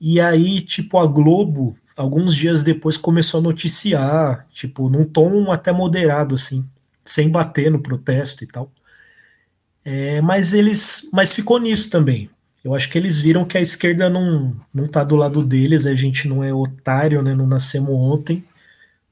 E 0.01 0.21
aí, 0.21 0.61
tipo, 0.61 0.99
a 0.99 1.07
Globo, 1.07 1.77
alguns 1.97 2.35
dias 2.35 2.63
depois, 2.63 2.97
começou 2.97 3.41
a 3.41 3.43
noticiar, 3.43 4.47
tipo, 4.51 4.89
num 4.89 5.05
tom 5.05 5.51
até 5.53 5.73
moderado, 5.73 6.35
assim, 6.35 6.69
sem 7.05 7.31
bater 7.31 7.71
no 7.71 7.81
protesto 7.81 8.45
e 8.45 8.47
tal. 8.47 8.71
É, 9.91 10.21
mas 10.21 10.53
eles. 10.53 11.09
Mas 11.15 11.33
ficou 11.33 11.59
nisso 11.59 11.89
também. 11.89 12.29
Eu 12.63 12.75
acho 12.75 12.91
que 12.91 12.99
eles 12.99 13.23
viram 13.23 13.47
que 13.47 13.57
a 13.57 13.61
esquerda 13.61 14.11
não, 14.11 14.55
não 14.75 14.87
tá 14.87 15.03
do 15.03 15.17
lado 15.17 15.43
deles, 15.43 15.87
a 15.87 15.95
gente 15.95 16.29
não 16.29 16.45
é 16.45 16.53
otário, 16.53 17.23
né? 17.23 17.35
Não 17.35 17.47
nascemos 17.47 17.89
ontem. 17.89 18.45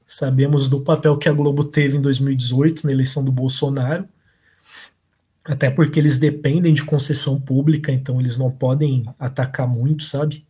Sabemos 0.05 0.69
do 0.69 0.81
papel 0.81 1.17
que 1.17 1.27
a 1.27 1.33
Globo 1.33 1.63
teve 1.63 1.97
em 1.97 2.01
2018 2.01 2.85
na 2.85 2.91
eleição 2.91 3.25
do 3.25 3.31
Bolsonaro. 3.31 4.07
Até 5.43 5.71
porque 5.71 5.99
eles 5.99 6.19
dependem 6.19 6.75
de 6.75 6.85
concessão 6.85 7.41
pública, 7.41 7.91
então 7.91 8.19
eles 8.19 8.37
não 8.37 8.51
podem 8.51 9.03
atacar 9.17 9.67
muito, 9.67 10.03
sabe? 10.03 10.45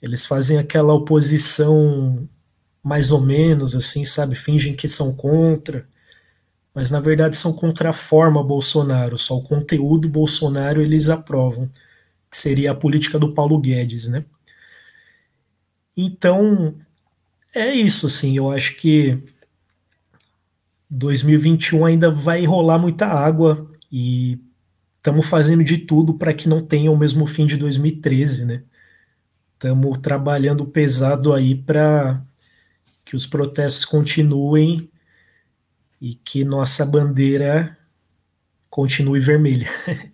Eles 0.00 0.24
fazem 0.24 0.58
aquela 0.58 0.94
oposição 0.94 2.28
mais 2.80 3.10
ou 3.10 3.20
menos 3.20 3.74
assim, 3.74 4.04
sabe? 4.04 4.36
Fingem 4.36 4.76
que 4.76 4.86
são 4.86 5.16
contra, 5.16 5.84
mas 6.78 6.92
na 6.92 7.00
verdade 7.00 7.36
são 7.36 7.52
contra 7.52 7.90
a 7.90 7.92
forma 7.92 8.40
Bolsonaro, 8.40 9.18
só 9.18 9.36
o 9.36 9.42
conteúdo 9.42 10.08
Bolsonaro 10.08 10.80
eles 10.80 11.08
aprovam, 11.08 11.68
que 12.30 12.36
seria 12.36 12.70
a 12.70 12.74
política 12.74 13.18
do 13.18 13.34
Paulo 13.34 13.58
Guedes, 13.58 14.06
né? 14.06 14.24
Então, 15.96 16.76
é 17.52 17.74
isso, 17.74 18.06
assim, 18.06 18.36
eu 18.36 18.52
acho 18.52 18.76
que 18.76 19.18
2021 20.88 21.84
ainda 21.84 22.12
vai 22.12 22.44
rolar 22.44 22.78
muita 22.78 23.06
água 23.06 23.68
e 23.90 24.38
estamos 24.98 25.26
fazendo 25.26 25.64
de 25.64 25.78
tudo 25.78 26.14
para 26.14 26.32
que 26.32 26.48
não 26.48 26.64
tenha 26.64 26.92
o 26.92 26.96
mesmo 26.96 27.26
fim 27.26 27.44
de 27.44 27.56
2013, 27.56 28.44
né? 28.44 28.62
Estamos 29.54 29.98
trabalhando 29.98 30.64
pesado 30.64 31.34
aí 31.34 31.56
para 31.56 32.22
que 33.04 33.16
os 33.16 33.26
protestos 33.26 33.84
continuem 33.84 34.88
e 36.00 36.14
que 36.14 36.44
nossa 36.44 36.86
bandeira 36.86 37.76
continue 38.70 39.20
vermelha. 39.20 39.68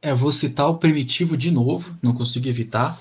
é, 0.00 0.14
vou 0.14 0.32
citar 0.32 0.68
o 0.68 0.78
primitivo 0.78 1.36
de 1.36 1.50
novo, 1.50 1.96
não 2.02 2.14
consigo 2.14 2.48
evitar, 2.48 3.00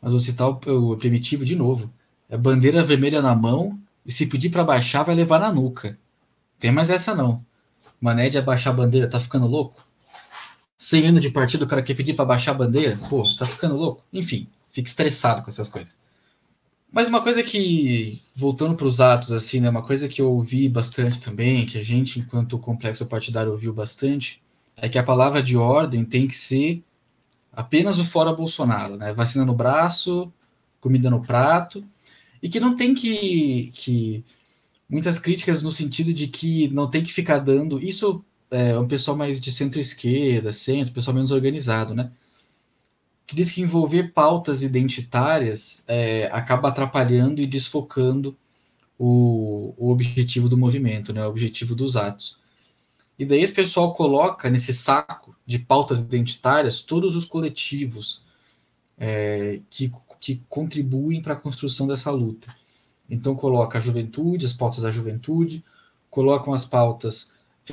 mas 0.00 0.12
vou 0.12 0.20
citar 0.20 0.48
o, 0.48 0.92
o 0.92 0.96
primitivo 0.96 1.44
de 1.44 1.56
novo. 1.56 1.92
É 2.28 2.36
bandeira 2.36 2.84
vermelha 2.84 3.22
na 3.22 3.34
mão 3.34 3.78
e 4.04 4.12
se 4.12 4.26
pedir 4.26 4.50
para 4.50 4.64
baixar 4.64 5.04
vai 5.04 5.14
levar 5.14 5.38
na 5.38 5.52
nuca. 5.52 5.98
Tem 6.58 6.70
mais 6.70 6.90
essa 6.90 7.14
não. 7.14 7.44
Mané 8.00 8.28
de 8.28 8.38
abaixar 8.38 8.72
a 8.72 8.76
bandeira, 8.76 9.08
tá 9.08 9.18
ficando 9.18 9.46
louco? 9.46 9.84
100 10.78 11.08
anos 11.08 11.20
de 11.22 11.30
partido, 11.30 11.64
o 11.64 11.66
cara 11.66 11.82
quer 11.82 11.94
pedir 11.94 12.14
para 12.14 12.24
baixar 12.24 12.52
a 12.52 12.54
bandeira? 12.54 12.98
Pô, 13.08 13.22
tá 13.36 13.46
ficando 13.46 13.76
louco? 13.76 14.04
Enfim, 14.12 14.46
fica 14.70 14.88
estressado 14.88 15.42
com 15.42 15.48
essas 15.48 15.68
coisas. 15.68 15.96
Mas 16.90 17.08
uma 17.08 17.22
coisa 17.22 17.42
que, 17.42 18.22
voltando 18.34 18.74
para 18.74 18.86
os 18.86 19.00
atos, 19.00 19.32
assim, 19.32 19.60
né, 19.60 19.68
uma 19.68 19.82
coisa 19.82 20.08
que 20.08 20.20
eu 20.20 20.30
ouvi 20.30 20.68
bastante 20.68 21.20
também, 21.20 21.66
que 21.66 21.78
a 21.78 21.82
gente, 21.82 22.20
enquanto 22.20 22.58
complexo 22.58 23.06
partidário, 23.06 23.52
ouviu 23.52 23.72
bastante, 23.72 24.40
é 24.76 24.88
que 24.88 24.98
a 24.98 25.02
palavra 25.02 25.42
de 25.42 25.56
ordem 25.56 26.04
tem 26.04 26.26
que 26.26 26.36
ser 26.36 26.82
apenas 27.52 27.98
o 27.98 28.04
fora 28.04 28.32
Bolsonaro, 28.32 28.96
né? 28.96 29.14
Vacina 29.14 29.44
no 29.44 29.54
braço, 29.54 30.32
comida 30.80 31.10
no 31.10 31.22
prato, 31.22 31.84
e 32.42 32.48
que 32.48 32.60
não 32.60 32.76
tem 32.76 32.94
que, 32.94 33.70
que 33.72 34.24
muitas 34.88 35.18
críticas 35.18 35.62
no 35.62 35.72
sentido 35.72 36.12
de 36.12 36.28
que 36.28 36.68
não 36.68 36.88
tem 36.88 37.02
que 37.02 37.12
ficar 37.12 37.38
dando 37.38 37.82
isso 37.82 38.24
é 38.50 38.78
um 38.78 38.86
pessoal 38.86 39.16
mais 39.16 39.40
de 39.40 39.50
centro-esquerda, 39.50 40.52
centro, 40.52 40.92
pessoal 40.92 41.14
menos 41.14 41.32
organizado, 41.32 41.94
né? 41.94 42.12
Que 43.26 43.34
diz 43.34 43.50
que 43.50 43.60
envolver 43.60 44.12
pautas 44.12 44.62
identitárias 44.62 45.82
é, 45.88 46.26
acaba 46.26 46.68
atrapalhando 46.68 47.42
e 47.42 47.46
desfocando 47.46 48.36
o, 48.98 49.74
o, 49.76 49.90
objetivo 49.90 50.48
do 50.48 50.56
movimento, 50.56 51.12
né, 51.12 51.26
o 51.26 51.30
objetivo 51.30 51.74
dos 51.74 51.96
atos. 51.96 52.38
E 53.18 53.24
daí 53.24 53.42
esse 53.42 53.52
pessoal 53.52 53.92
coloca 53.92 54.48
nesse 54.48 54.72
saco 54.72 55.34
de 55.44 55.58
pautas 55.58 56.00
identitárias 56.00 56.82
todos 56.82 57.16
os 57.16 57.24
coletivos 57.24 58.22
é, 58.96 59.60
que, 59.68 59.92
que 60.20 60.42
contribuem 60.48 61.20
para 61.20 61.34
a 61.34 61.40
construção 61.40 61.86
dessa 61.86 62.10
luta. 62.10 62.54
Então 63.10 63.34
coloca 63.34 63.78
a 63.78 63.80
juventude, 63.80 64.46
as 64.46 64.52
pautas 64.52 64.82
da 64.82 64.90
juventude, 64.90 65.64
colocam 66.10 66.52
as 66.52 66.64
pautas 66.64 67.32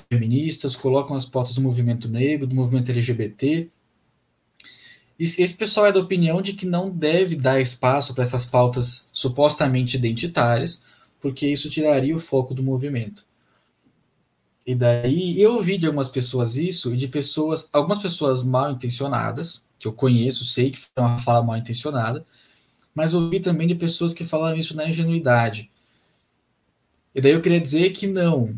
feministas, 0.10 0.76
colocam 0.76 1.16
as 1.16 1.26
pautas 1.26 1.54
do 1.54 1.62
movimento 1.62 2.10
negro, 2.10 2.48
do 2.48 2.56
movimento 2.56 2.90
LGBT, 2.90 3.70
esse 5.20 5.56
pessoal 5.56 5.86
é 5.86 5.92
da 5.92 6.00
opinião 6.00 6.42
de 6.42 6.54
que 6.54 6.66
não 6.66 6.90
deve 6.90 7.36
dar 7.36 7.62
espaço 7.62 8.14
para 8.14 8.24
essas 8.24 8.46
pautas 8.46 9.08
supostamente 9.14 9.96
identitárias, 9.96 10.84
porque 11.22 11.48
isso 11.48 11.70
tiraria 11.70 12.16
o 12.16 12.20
foco 12.20 12.54
do 12.54 12.64
movimento. 12.64 13.26
E 14.66 14.74
daí 14.74 15.40
eu 15.40 15.56
ouvi 15.56 15.78
de 15.78 15.86
algumas 15.86 16.08
pessoas 16.08 16.58
isso, 16.58 16.94
e 16.94 16.98
de 16.98 17.08
pessoas, 17.08 17.70
algumas 17.72 18.00
pessoas 18.00 18.42
mal 18.44 18.72
intencionadas, 18.72 19.64
que 19.78 19.88
eu 19.88 19.94
conheço, 19.94 20.46
sei 20.46 20.72
que 20.72 20.80
foi 20.80 21.04
uma 21.04 21.20
fala 21.20 21.44
mal 21.44 21.58
intencionada, 21.58 22.26
mas 22.96 23.14
ouvi 23.14 23.40
também 23.40 23.68
de 23.68 23.76
pessoas 23.76 24.14
que 24.14 24.24
falaram 24.24 24.58
isso 24.58 24.76
na 24.76 24.88
ingenuidade. 24.88 25.70
E 27.14 27.22
daí 27.22 27.34
eu 27.34 27.42
queria 27.42 27.60
dizer 27.62 27.92
que 27.92 28.08
não, 28.08 28.58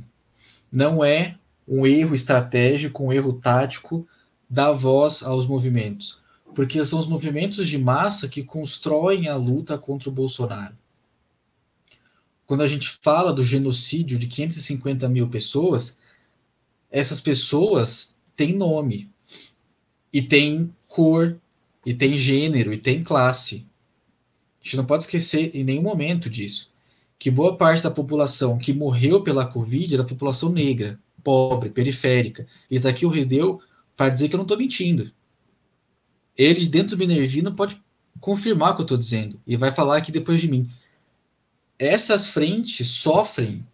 não 0.71 1.03
é 1.03 1.37
um 1.67 1.85
erro 1.85 2.15
estratégico, 2.15 3.03
um 3.03 3.11
erro 3.11 3.33
tático 3.33 4.07
dar 4.49 4.71
voz 4.71 5.23
aos 5.23 5.47
movimentos 5.47 6.23
porque 6.55 6.83
são 6.85 6.99
os 6.99 7.05
movimentos 7.05 7.67
de 7.67 7.77
massa 7.77 8.29
que 8.29 8.41
constroem 8.41 9.27
a 9.27 9.35
luta 9.35 9.77
contra 9.77 10.09
o 10.09 10.11
Bolsonaro. 10.11 10.75
Quando 12.47 12.63
a 12.63 12.67
gente 12.67 12.97
fala 13.01 13.33
do 13.33 13.43
genocídio 13.43 14.17
de 14.17 14.25
550 14.25 15.09
mil 15.09 15.27
pessoas, 15.27 15.97
essas 16.89 17.19
pessoas 17.19 18.15
têm 18.37 18.53
nome, 18.53 19.09
e 20.13 20.21
têm 20.21 20.73
cor, 20.87 21.37
e 21.85 21.93
têm 21.93 22.15
gênero, 22.15 22.71
e 22.71 22.77
têm 22.77 23.03
classe. 23.03 23.67
A 24.61 24.63
gente 24.63 24.77
não 24.77 24.85
pode 24.85 25.03
esquecer 25.03 25.51
em 25.53 25.63
nenhum 25.63 25.81
momento 25.81 26.29
disso. 26.29 26.71
Que 27.19 27.29
boa 27.29 27.57
parte 27.57 27.83
da 27.83 27.91
população 27.91 28.57
que 28.57 28.71
morreu 28.71 29.21
pela 29.23 29.45
Covid 29.45 29.93
era 29.93 30.03
população 30.05 30.49
negra, 30.49 30.97
pobre, 31.21 31.69
periférica. 31.69 32.47
E 32.71 32.77
aqui 32.87 33.05
o 33.05 33.09
Redeu 33.09 33.59
para 33.97 34.09
dizer 34.09 34.29
que 34.29 34.35
eu 34.35 34.37
não 34.37 34.45
estou 34.45 34.57
mentindo 34.57 35.11
ele, 36.37 36.67
dentro 36.67 36.95
do 36.95 36.99
Minervino, 36.99 37.53
pode 37.53 37.81
confirmar 38.19 38.71
o 38.71 38.75
que 38.75 38.81
eu 38.81 38.85
estou 38.85 38.97
dizendo 38.97 39.39
e 39.45 39.55
vai 39.55 39.71
falar 39.71 39.97
aqui 39.97 40.11
depois 40.11 40.41
de 40.41 40.47
mim. 40.47 40.69
Essas 41.77 42.29
frentes 42.29 42.89
sofrem 42.89 43.65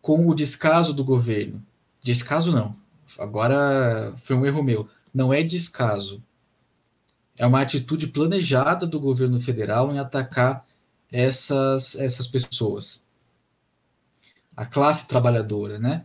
com 0.00 0.28
o 0.28 0.34
descaso 0.34 0.92
do 0.94 1.04
governo. 1.04 1.62
Descaso 2.02 2.52
não. 2.52 2.74
Agora 3.18 4.14
foi 4.16 4.36
um 4.36 4.46
erro 4.46 4.62
meu. 4.62 4.88
Não 5.12 5.32
é 5.32 5.42
descaso. 5.42 6.22
É 7.38 7.46
uma 7.46 7.60
atitude 7.60 8.06
planejada 8.06 8.86
do 8.86 9.00
governo 9.00 9.40
federal 9.40 9.92
em 9.92 9.98
atacar 9.98 10.64
essas, 11.10 11.96
essas 11.96 12.26
pessoas. 12.26 13.02
A 14.56 14.66
classe 14.66 15.08
trabalhadora, 15.08 15.78
né? 15.78 16.04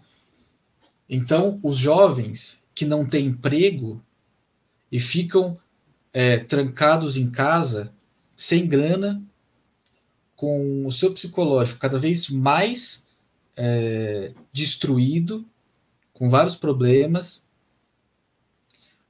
Então, 1.09 1.59
os 1.61 1.77
jovens 1.77 2.63
que 2.73 2.85
não 2.85 3.05
têm 3.05 3.27
emprego 3.27 4.01
e 4.91 4.99
ficam 4.99 5.57
é, 6.15 6.37
trancados 6.39 7.17
em 7.17 7.29
casa, 7.29 7.91
sem 8.33 8.65
grana, 8.65 9.21
com 10.33 10.87
o 10.87 10.91
seu 10.91 11.13
psicológico 11.13 11.81
cada 11.81 11.97
vez 11.97 12.29
mais 12.29 13.05
é, 13.57 14.31
destruído, 14.53 15.45
com 16.13 16.29
vários 16.29 16.55
problemas, 16.55 17.43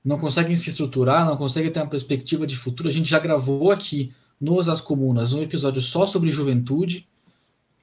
não 0.04 0.18
conseguem 0.18 0.56
se 0.56 0.70
estruturar, 0.70 1.28
não 1.28 1.38
conseguem 1.38 1.72
ter 1.72 1.80
uma 1.80 1.90
perspectiva 1.90 2.48
de 2.48 2.56
futuro. 2.56 2.90
A 2.90 2.92
gente 2.92 3.10
já 3.10 3.20
gravou 3.20 3.72
aqui 3.72 4.12
nos 4.42 4.68
As 4.68 4.82
Comunas 4.82 5.32
um 5.32 5.44
episódio 5.44 5.84
só 5.84 6.08
sobre 6.08 6.32
juventude, 6.32 7.08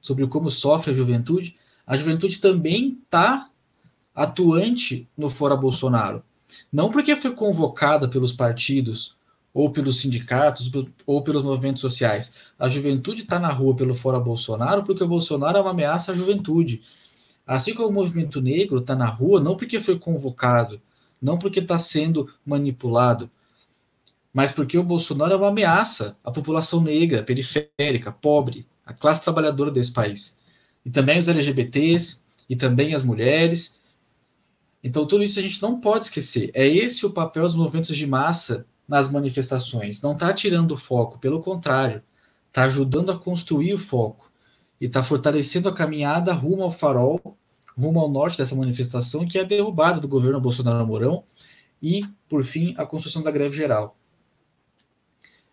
sobre 0.01 0.27
como 0.27 0.49
sofre 0.49 0.91
a 0.91 0.93
juventude. 0.93 1.55
A 1.87 1.95
juventude 1.95 2.41
também 2.41 2.99
está 3.01 3.49
atuante 4.13 5.07
no 5.17 5.29
Fora 5.29 5.55
Bolsonaro. 5.55 6.21
Não 6.71 6.91
porque 6.91 7.15
foi 7.15 7.31
convocada 7.35 8.07
pelos 8.07 8.31
partidos, 8.31 9.15
ou 9.53 9.69
pelos 9.69 9.99
sindicatos, 9.99 10.71
ou 11.05 11.21
pelos 11.21 11.43
movimentos 11.43 11.81
sociais. 11.81 12.33
A 12.57 12.67
juventude 12.67 13.21
está 13.21 13.39
na 13.39 13.51
rua 13.51 13.75
pelo 13.75 13.93
Fora 13.93 14.19
Bolsonaro 14.19 14.83
porque 14.83 15.03
o 15.03 15.07
Bolsonaro 15.07 15.57
é 15.57 15.61
uma 15.61 15.71
ameaça 15.71 16.11
à 16.11 16.15
juventude. 16.15 16.81
Assim 17.45 17.73
como 17.73 17.89
o 17.89 17.93
movimento 17.93 18.41
negro 18.41 18.79
está 18.79 18.95
na 18.95 19.07
rua 19.07 19.39
não 19.39 19.55
porque 19.55 19.79
foi 19.79 19.99
convocado, 19.99 20.81
não 21.21 21.37
porque 21.37 21.59
está 21.59 21.77
sendo 21.77 22.27
manipulado, 22.45 23.29
mas 24.33 24.51
porque 24.51 24.77
o 24.77 24.83
Bolsonaro 24.83 25.33
é 25.33 25.35
uma 25.35 25.49
ameaça 25.49 26.17
à 26.23 26.31
população 26.31 26.81
negra, 26.81 27.21
periférica, 27.21 28.11
pobre, 28.11 28.65
a 28.85 28.93
classe 28.93 29.23
trabalhadora 29.23 29.69
desse 29.69 29.91
país. 29.91 30.37
E 30.83 30.89
também 30.89 31.19
os 31.19 31.27
LGBTs, 31.27 32.23
e 32.49 32.55
também 32.55 32.93
as 32.93 33.03
mulheres. 33.03 33.79
Então, 34.83 35.05
tudo 35.07 35.23
isso 35.23 35.39
a 35.39 35.41
gente 35.41 35.61
não 35.61 35.79
pode 35.79 36.05
esquecer. 36.05 36.51
É 36.53 36.67
esse 36.67 37.05
o 37.05 37.11
papel 37.11 37.43
dos 37.43 37.55
movimentos 37.55 37.95
de 37.95 38.05
massa 38.05 38.65
nas 38.87 39.09
manifestações. 39.09 40.01
Não 40.01 40.11
está 40.11 40.33
tirando 40.33 40.73
o 40.73 40.77
foco, 40.77 41.17
pelo 41.19 41.41
contrário, 41.41 42.03
está 42.47 42.63
ajudando 42.63 43.11
a 43.11 43.17
construir 43.17 43.73
o 43.73 43.79
foco 43.79 44.29
e 44.79 44.85
está 44.85 45.01
fortalecendo 45.01 45.69
a 45.69 45.73
caminhada 45.73 46.33
rumo 46.33 46.63
ao 46.63 46.71
farol, 46.71 47.37
rumo 47.77 47.99
ao 47.99 48.09
norte 48.09 48.37
dessa 48.37 48.55
manifestação, 48.55 49.25
que 49.25 49.37
é 49.37 49.41
a 49.41 49.45
derrubada 49.45 50.01
do 50.01 50.07
governo 50.07 50.41
Bolsonaro 50.41 50.85
Mourão 50.85 51.23
e, 51.81 52.05
por 52.27 52.43
fim, 52.43 52.75
a 52.77 52.85
construção 52.85 53.23
da 53.23 53.31
greve 53.31 53.55
geral. 53.55 53.97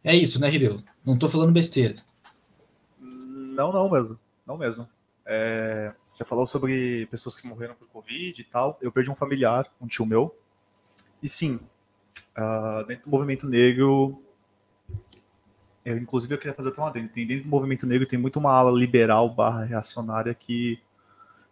É 0.02 0.16
isso, 0.16 0.40
né, 0.40 0.48
Rideu? 0.48 0.80
Não 1.04 1.14
estou 1.14 1.28
falando 1.28 1.52
besteira. 1.52 1.96
Não, 2.98 3.72
não 3.72 3.90
mesmo. 3.90 4.18
Não 4.46 4.56
mesmo. 4.56 4.88
É, 5.32 5.94
você 6.04 6.24
falou 6.24 6.44
sobre 6.44 7.06
pessoas 7.06 7.36
que 7.36 7.46
morreram 7.46 7.76
por 7.76 7.86
Covid 7.86 8.40
e 8.40 8.44
tal. 8.44 8.76
Eu 8.82 8.90
perdi 8.90 9.12
um 9.12 9.14
familiar, 9.14 9.64
um 9.80 9.86
tio 9.86 10.04
meu. 10.04 10.34
E 11.22 11.28
sim, 11.28 11.60
uh, 12.36 12.84
dentro 12.84 13.04
do 13.04 13.10
movimento 13.12 13.48
negro, 13.48 14.20
eu, 15.84 15.96
inclusive 15.96 16.34
eu 16.34 16.38
queria 16.38 16.52
fazer 16.52 16.70
até 16.70 16.80
uma 16.80 16.88
adendo. 16.88 17.10
Tem 17.10 17.24
dentro 17.24 17.44
do 17.44 17.48
movimento 17.48 17.86
negro 17.86 18.08
tem 18.08 18.18
muito 18.18 18.40
uma 18.40 18.50
ala 18.50 18.76
liberal 18.76 19.30
barra 19.30 19.64
reacionária 19.64 20.34
que 20.34 20.80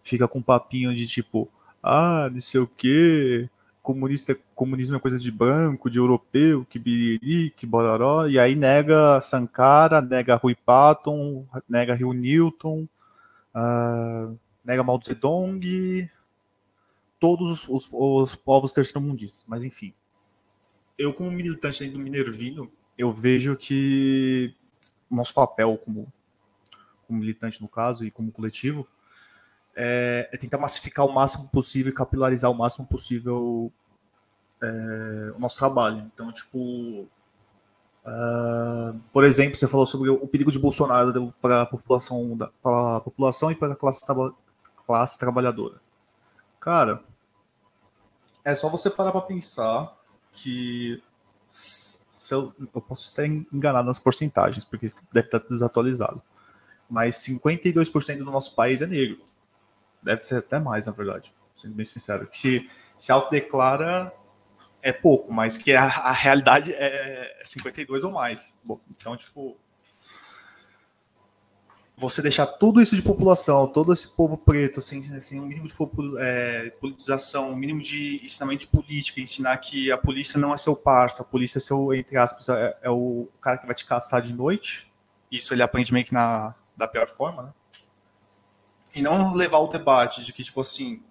fica 0.02 0.26
com 0.26 0.40
um 0.40 0.42
papinho 0.42 0.92
de 0.92 1.06
tipo, 1.06 1.48
ah, 1.80 2.28
não 2.32 2.40
sei 2.40 2.60
o 2.60 2.66
quê, 2.66 3.48
comunista, 3.80 4.36
comunismo 4.56 4.96
é 4.96 5.00
coisa 5.00 5.18
de 5.18 5.30
branco, 5.30 5.88
de 5.88 5.98
europeu, 6.00 6.66
que 6.68 6.80
biriri, 6.80 7.50
que 7.56 7.64
bororó, 7.64 8.26
e 8.26 8.40
aí 8.40 8.56
nega 8.56 9.20
Sankara, 9.20 10.02
nega 10.02 10.34
Rui 10.34 10.56
Patton, 10.56 11.46
nega 11.68 11.94
Rio 11.94 12.12
Newton, 12.12 12.88
uh, 13.55 14.38
nega 14.64 14.82
Mao 14.82 15.01
Zedong, 15.03 16.11
todos 17.18 17.68
os, 17.68 17.68
os, 17.68 17.88
os 17.92 18.34
povos 18.34 18.72
terceiro-mundistas, 18.72 19.44
mas 19.46 19.64
enfim. 19.64 19.94
Eu, 20.96 21.14
como 21.14 21.30
militante 21.30 21.88
do 21.88 21.99
Minervino, 21.99 22.70
eu 22.96 23.12
vejo 23.12 23.57
que 23.57 24.55
nosso 25.11 25.32
papel 25.32 25.78
como, 25.78 26.12
como 27.07 27.20
militante, 27.20 27.62
no 27.62 27.68
caso, 27.68 28.05
e 28.05 28.11
como 28.11 28.32
coletivo, 28.32 28.86
é, 29.74 30.28
é, 30.32 30.36
tentar 30.36 30.59
massificar 30.59 31.07
o 31.07 31.12
máximo 31.12 31.49
possível 31.49 31.90
e 31.90 31.94
capilarizar 31.94 32.51
o 32.51 32.55
máximo 32.55 32.86
possível 32.86 33.72
é, 34.61 35.32
o 35.36 35.38
nosso 35.38 35.57
trabalho. 35.57 36.11
Então, 36.12 36.32
tipo, 36.32 37.09
uh, 38.09 38.98
por 39.12 39.24
exemplo, 39.24 39.56
você 39.56 39.68
falou 39.68 39.86
sobre 39.86 40.11
o 40.11 40.26
perigo 40.26 40.50
de 40.50 40.59
Bolsonaro 40.59 41.32
para 41.40 41.62
a 41.62 41.66
população, 41.66 42.36
população 43.04 43.50
e 43.50 43.54
para 43.54 43.72
a 43.72 43.76
classe, 43.76 44.00
classe 44.86 45.18
trabalhadora. 45.18 45.80
Cara, 46.59 47.02
é 48.44 48.54
só 48.54 48.68
você 48.68 48.88
parar 48.88 49.12
para 49.12 49.20
pensar 49.20 49.96
que 50.32 51.02
eu, 52.30 52.52
eu, 52.59 52.80
posso 52.80 53.04
estar 53.04 53.26
enganado 53.26 53.86
nas 53.86 53.98
porcentagens, 53.98 54.64
porque 54.64 54.86
deve 55.12 55.26
estar 55.26 55.38
desatualizado. 55.38 56.22
Mas 56.88 57.16
52% 57.16 58.18
do 58.18 58.24
nosso 58.24 58.54
país 58.54 58.80
é 58.80 58.86
negro. 58.86 59.20
Deve 60.02 60.20
ser 60.22 60.36
até 60.36 60.59
mais, 60.59 60.86
na 60.86 60.92
verdade, 60.92 61.34
sendo 61.54 61.74
bem 61.74 61.84
sincero. 61.84 62.26
Que 62.26 62.36
se, 62.36 62.70
se 62.96 63.12
autodeclara 63.12 64.12
é 64.82 64.92
pouco, 64.92 65.32
mas 65.32 65.56
que 65.56 65.72
a, 65.72 65.84
a 65.84 66.12
realidade 66.12 66.72
é 66.72 67.40
52 67.44 68.04
ou 68.04 68.12
mais. 68.12 68.54
Bom, 68.62 68.80
então, 68.90 69.16
tipo, 69.16 69.56
você 71.98 72.22
deixar 72.22 72.46
tudo 72.46 72.80
isso 72.80 72.94
de 72.94 73.02
população, 73.02 73.66
todo 73.66 73.92
esse 73.92 74.14
povo 74.14 74.38
preto, 74.38 74.80
sem, 74.80 75.02
sem 75.02 75.40
um 75.40 75.46
mínimo 75.46 75.66
de 75.66 75.74
é, 76.20 76.70
politização, 76.80 77.50
um 77.50 77.56
mínimo 77.56 77.80
de 77.80 78.20
ensinamento 78.22 78.60
de 78.60 78.68
política, 78.68 79.20
ensinar 79.20 79.56
que 79.58 79.90
a 79.90 79.98
polícia 79.98 80.38
não 80.38 80.54
é 80.54 80.56
seu 80.56 80.76
parça, 80.76 81.22
a 81.22 81.26
polícia 81.26 81.58
é 81.58 81.60
seu, 81.60 81.92
entre 81.92 82.16
aspas, 82.16 82.48
é, 82.48 82.78
é 82.82 82.90
o 82.90 83.28
cara 83.40 83.58
que 83.58 83.66
vai 83.66 83.74
te 83.74 83.84
caçar 83.84 84.22
de 84.22 84.32
noite. 84.32 84.90
Isso 85.30 85.52
ele 85.52 85.62
aprende 85.62 85.92
meio 85.92 86.04
que 86.04 86.14
na, 86.14 86.54
da 86.76 86.86
pior 86.86 87.06
forma, 87.06 87.42
né? 87.42 87.52
E 88.94 89.02
não 89.02 89.34
levar 89.34 89.58
o 89.58 89.66
debate 89.66 90.24
de 90.24 90.32
que, 90.32 90.42
tipo 90.42 90.60
assim, 90.60 91.02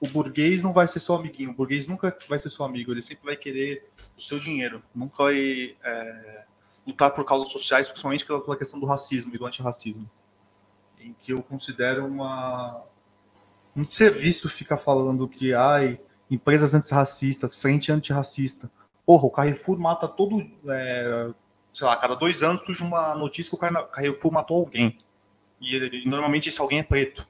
o 0.00 0.08
burguês 0.08 0.62
não 0.62 0.72
vai 0.72 0.86
ser 0.86 1.00
seu 1.00 1.14
amiguinho, 1.14 1.50
o 1.50 1.54
burguês 1.54 1.86
nunca 1.86 2.16
vai 2.28 2.38
ser 2.38 2.50
seu 2.50 2.64
amigo, 2.64 2.92
ele 2.92 3.02
sempre 3.02 3.24
vai 3.24 3.36
querer 3.36 3.88
o 4.16 4.20
seu 4.20 4.38
dinheiro, 4.38 4.82
nunca 4.94 5.24
vai. 5.24 5.76
É, 5.82 6.46
lutar 6.86 7.10
por 7.10 7.24
causas 7.24 7.48
sociais, 7.48 7.88
principalmente 7.88 8.24
pela, 8.24 8.40
pela 8.40 8.56
questão 8.56 8.78
do 8.78 8.86
racismo 8.86 9.34
e 9.34 9.38
do 9.38 9.44
antirracismo, 9.44 10.08
em 11.00 11.12
que 11.18 11.32
eu 11.32 11.42
considero 11.42 12.06
uma 12.06 12.84
um 13.74 13.84
serviço 13.84 14.48
ficar 14.48 14.78
falando 14.78 15.28
que 15.28 15.52
ai 15.52 16.00
empresas 16.30 16.74
antirracistas, 16.74 17.54
frente 17.54 17.92
antirracista. 17.92 18.70
Porra, 19.04 19.26
o 19.26 19.30
Carrefour 19.30 19.78
mata 19.78 20.08
todo, 20.08 20.40
é, 20.68 21.30
sei 21.70 21.86
lá, 21.86 21.96
cada 21.96 22.14
dois 22.14 22.42
anos 22.42 22.64
surge 22.64 22.82
uma 22.82 23.14
notícia 23.14 23.50
que 23.50 23.64
o 23.64 23.86
Carrefour 23.88 24.32
matou 24.32 24.56
alguém. 24.56 24.96
E, 25.60 25.76
e 25.76 26.08
normalmente 26.08 26.48
esse 26.48 26.60
alguém 26.60 26.78
é 26.78 26.82
preto. 26.82 27.28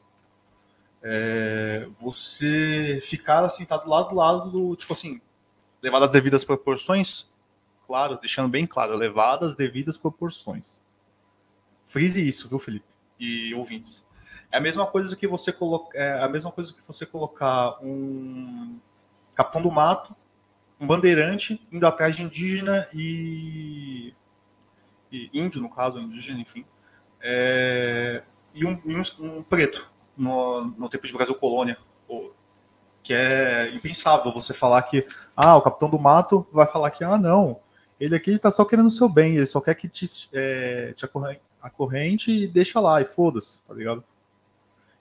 É, 1.09 1.89
você 1.97 2.99
ficar 3.01 3.45
assim, 3.45 3.65
tá 3.65 3.77
do 3.77 3.89
lado 3.89 4.09
do 4.09 4.17
lado 4.17 4.51
do, 4.51 4.75
tipo 4.75 4.93
assim, 4.93 5.21
levado 5.81 6.05
as 6.05 6.11
devidas 6.11 6.43
proporções, 6.45 7.31
claro, 7.87 8.19
deixando 8.19 8.49
bem 8.49 8.67
claro, 8.67 8.97
levadas 8.97 9.55
devidas 9.55 9.97
proporções. 9.97 10.81
Frise 11.85 12.27
isso, 12.29 12.49
viu, 12.49 12.59
Felipe? 12.59 12.87
E 13.21 13.55
ouvintes. 13.55 14.05
É 14.51 14.59
a 14.59 14.61
mesma 14.61 14.85
coisa 14.85 15.15
que 15.15 15.29
você 15.29 15.53
colocar, 15.53 15.97
é 15.97 16.25
a 16.25 16.29
mesma 16.29 16.51
coisa 16.51 16.75
que 16.75 16.85
você 16.85 17.07
colocar 17.07 17.79
um 17.81 18.81
capitão 19.37 19.63
do 19.63 19.71
mato, 19.71 20.13
um 20.81 20.89
bandeirante 20.89 21.65
indo 21.71 21.87
atrás 21.87 22.17
de 22.17 22.23
indígena 22.23 22.89
e, 22.93 24.13
e 25.13 25.31
índio, 25.33 25.63
no 25.63 25.71
caso, 25.71 26.01
indígena, 26.01 26.41
enfim, 26.41 26.67
é... 27.21 28.25
e, 28.53 28.65
um, 28.65 28.81
e 28.85 28.97
um, 28.97 29.03
um, 29.21 29.43
preto 29.45 29.95
no, 30.17 30.65
no 30.79 30.89
tempo 30.89 31.07
de 31.07 31.13
Brasil 31.13 31.35
colônia, 31.35 31.79
que 33.03 33.15
é 33.15 33.73
impensável 33.73 34.33
você 34.33 34.53
falar 34.53 34.83
que 34.83 35.07
ah, 35.37 35.57
o 35.57 35.63
capitão 35.63 35.89
do 35.89 35.99
mato 35.99 36.47
vai 36.53 36.67
falar 36.67 36.91
que 36.91 37.05
ah, 37.05 37.17
não, 37.17 37.61
ele 38.01 38.17
aqui 38.17 38.39
tá 38.39 38.51
só 38.51 38.65
querendo 38.65 38.87
o 38.87 38.91
seu 38.91 39.09
bem, 39.09 39.37
ele 39.37 39.47
só 39.47 39.61
quer 39.61 39.75
que 39.75 39.89
te, 39.89 40.05
é, 40.33 40.93
te 40.93 41.07
acorrente, 41.63 42.31
e 42.31 42.47
deixa 42.49 42.81
lá, 42.81 43.01
e 43.01 43.05
foda-se, 43.05 43.63
tá 43.63 43.73
ligado? 43.73 44.03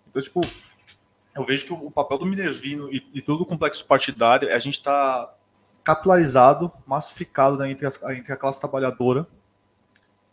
Então, 0.07 0.21
tipo, 0.21 0.41
eu 1.35 1.45
vejo 1.45 1.65
que 1.65 1.73
o, 1.73 1.91
papel 1.91 2.17
do 2.19 2.25
Minervino 2.25 2.89
e, 2.93 3.05
e 3.13 3.21
todo 3.21 3.41
o 3.41 3.45
complexo 3.45 3.85
partidário 3.85 4.47
é 4.47 4.53
a 4.53 4.59
gente 4.59 4.81
tá 4.81 5.33
capilarizado, 5.83 6.71
massificado 6.87 7.57
né, 7.57 7.69
entre, 7.69 7.85
as, 7.85 8.01
entre 8.03 8.31
a 8.31 8.37
classe 8.37 8.59
trabalhadora. 8.59 9.27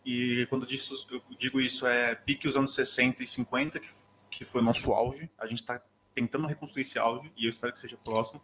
E 0.05 0.47
quando 0.49 0.65
eu 0.65 1.37
digo 1.37 1.59
isso, 1.59 1.85
é 1.85 2.15
pique 2.15 2.47
os 2.47 2.55
anos 2.55 2.73
60 2.73 3.23
e 3.23 3.27
50, 3.27 3.79
que, 3.79 3.87
que 4.37 4.45
foi 4.45 4.61
o 4.61 4.63
nosso 4.63 4.91
auge. 4.91 5.29
A 5.37 5.45
gente 5.45 5.61
está 5.61 5.81
tentando 6.13 6.47
reconstruir 6.47 6.81
esse 6.81 6.97
auge, 6.99 7.31
e 7.37 7.45
eu 7.45 7.49
espero 7.49 7.71
que 7.71 7.79
seja 7.79 7.97
próximo 8.03 8.41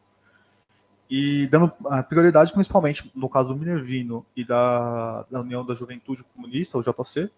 e 1.10 1.48
dando 1.48 1.74
prioridade 2.08 2.54
principalmente 2.54 3.12
no 3.16 3.28
caso 3.28 3.52
do 3.52 3.60
Minervino 3.60 4.24
e 4.36 4.46
da, 4.46 5.24
da 5.24 5.42
União 5.42 5.66
da 5.66 5.74
Juventude 5.74 6.24
Comunista, 6.24 6.78
o 6.78 6.84
JC, 6.84 7.32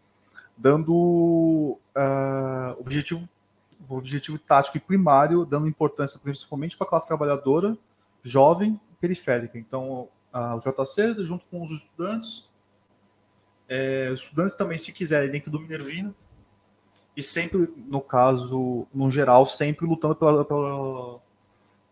dando 0.57 0.91
uh, 0.93 2.79
objetivo, 2.79 3.29
objetivo 3.87 4.37
tático 4.37 4.75
e 4.75 4.79
primário, 4.79 5.45
dando 5.45 5.67
importância 5.67 6.19
principalmente 6.19 6.75
para 6.75 6.85
a 6.85 6.89
classe 6.89 7.07
trabalhadora, 7.07 7.77
jovem 8.21 8.77
e 8.91 8.95
periférica. 8.95 9.57
Então, 9.57 10.09
uh, 10.33 10.57
o 10.57 10.59
JC, 10.59 11.23
junto 11.23 11.45
com 11.45 11.63
os 11.63 11.71
estudantes, 11.71 12.49
é, 13.69 14.09
os 14.11 14.23
estudantes 14.23 14.53
também, 14.53 14.77
se 14.77 14.91
quiserem, 14.91 15.31
dentro 15.31 15.49
do 15.49 15.57
Minervino, 15.57 16.13
e 17.15 17.21
sempre, 17.21 17.73
no 17.75 18.01
caso, 18.01 18.87
no 18.93 19.09
geral, 19.09 19.45
sempre 19.45 19.85
lutando 19.85 20.15
pela, 20.15 20.45
pela 20.45 21.19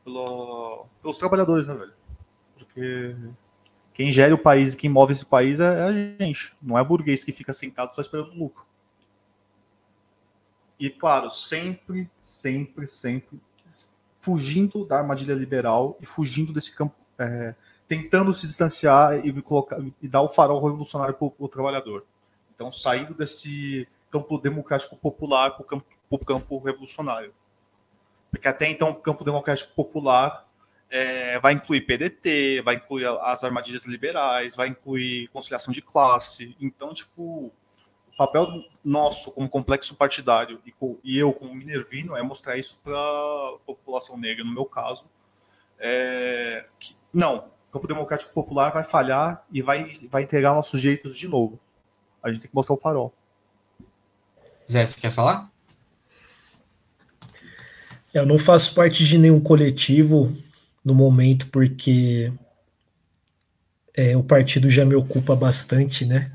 pelo, 0.04 0.86
pelos 1.02 1.18
trabalhadores, 1.18 1.68
né, 1.68 1.74
velho? 1.76 1.94
Porque 2.58 3.16
quem 3.94 4.12
gera 4.12 4.34
o 4.34 4.38
país 4.38 4.74
e 4.74 4.78
quem 4.78 4.90
move 4.90 5.12
esse 5.12 5.26
país 5.26 5.60
é, 5.60 5.66
é 5.66 5.84
a 5.84 5.92
gente. 6.24 6.56
Não 6.62 6.78
é 6.78 6.84
burguês 6.84 7.24
que 7.24 7.32
fica 7.32 7.54
sentado 7.54 7.94
só 7.94 8.02
esperando 8.02 8.34
lucro. 8.34 8.66
E, 10.80 10.90
claro, 10.90 11.30
sempre, 11.30 12.10
sempre, 12.20 12.88
sempre 12.88 13.40
fugindo 14.16 14.86
da 14.86 15.00
armadilha 15.00 15.34
liberal 15.34 15.98
e 16.02 16.06
fugindo 16.06 16.54
desse 16.54 16.74
campo, 16.74 16.96
é, 17.18 17.54
tentando 17.88 18.34
se 18.34 18.48
distanciar 18.48 19.26
e, 19.26 19.42
colocar, 19.42 19.78
e 20.02 20.08
dar 20.08 20.22
o 20.22 20.30
farol 20.30 20.64
revolucionário 20.64 21.14
para 21.16 21.32
o 21.38 21.48
trabalhador. 21.48 22.06
Então, 22.56 22.72
saindo 22.72 23.14
desse 23.14 23.88
campo 24.12 24.38
democrático 24.38 24.96
popular 24.98 25.52
para 25.52 25.62
o 25.62 25.66
campo, 25.66 25.86
campo 26.26 26.60
revolucionário. 26.60 27.34
Porque 28.32 28.48
até 28.48 28.70
então 28.70 28.90
o 28.90 28.96
campo 28.96 29.24
democrático 29.24 29.74
popular 29.74 30.48
é, 30.90 31.40
vai 31.40 31.54
incluir 31.54 31.82
PDT, 31.82 32.62
vai 32.64 32.76
incluir 32.76 33.06
as 33.06 33.44
armadilhas 33.44 33.86
liberais, 33.86 34.56
vai 34.56 34.68
incluir 34.68 35.28
conciliação 35.30 35.72
de 35.72 35.82
classe. 35.82 36.56
Então, 36.60 36.94
tipo, 36.94 37.48
o 37.48 38.18
papel 38.18 38.48
nosso 38.84 39.32
como 39.32 39.50
complexo 39.50 39.96
partidário 39.96 40.60
e, 40.66 40.74
e 41.04 41.18
eu 41.18 41.32
como 41.34 41.54
minervino 41.54 42.16
é 42.16 42.22
mostrar 42.22 42.58
isso 42.58 42.80
para 42.84 42.96
a 42.96 43.58
população 43.66 44.18
negra, 44.18 44.44
no 44.44 44.54
meu 44.54 44.66
caso. 44.66 45.06
É, 45.80 46.66
que, 46.80 46.96
não, 47.14 47.50
o 47.70 47.72
campo 47.72 47.88
democrático 47.88 48.34
popular 48.34 48.72
vai 48.72 48.84
falhar 48.84 49.46
e 49.52 49.62
vai, 49.62 49.90
vai 50.10 50.24
entregar 50.24 50.54
nossos 50.54 50.82
jeitos 50.82 51.16
de 51.16 51.28
novo. 51.28 51.60
A 52.22 52.30
gente 52.30 52.42
tem 52.42 52.50
que 52.50 52.56
mostrar 52.56 52.76
o 52.76 52.80
farol. 52.80 53.14
Zé, 54.72 54.86
você 54.86 55.00
quer 55.00 55.12
falar? 55.12 55.52
Eu 58.14 58.26
não 58.26 58.38
faço 58.38 58.76
parte 58.76 59.04
de 59.04 59.18
nenhum 59.18 59.40
coletivo 59.40 60.36
no 60.86 60.94
momento, 60.94 61.48
porque 61.48 62.32
é, 63.96 64.16
o 64.16 64.24
partido 64.24 64.70
já 64.70 64.86
me 64.86 64.96
ocupa 64.96 65.36
bastante, 65.36 66.06
né? 66.06 66.32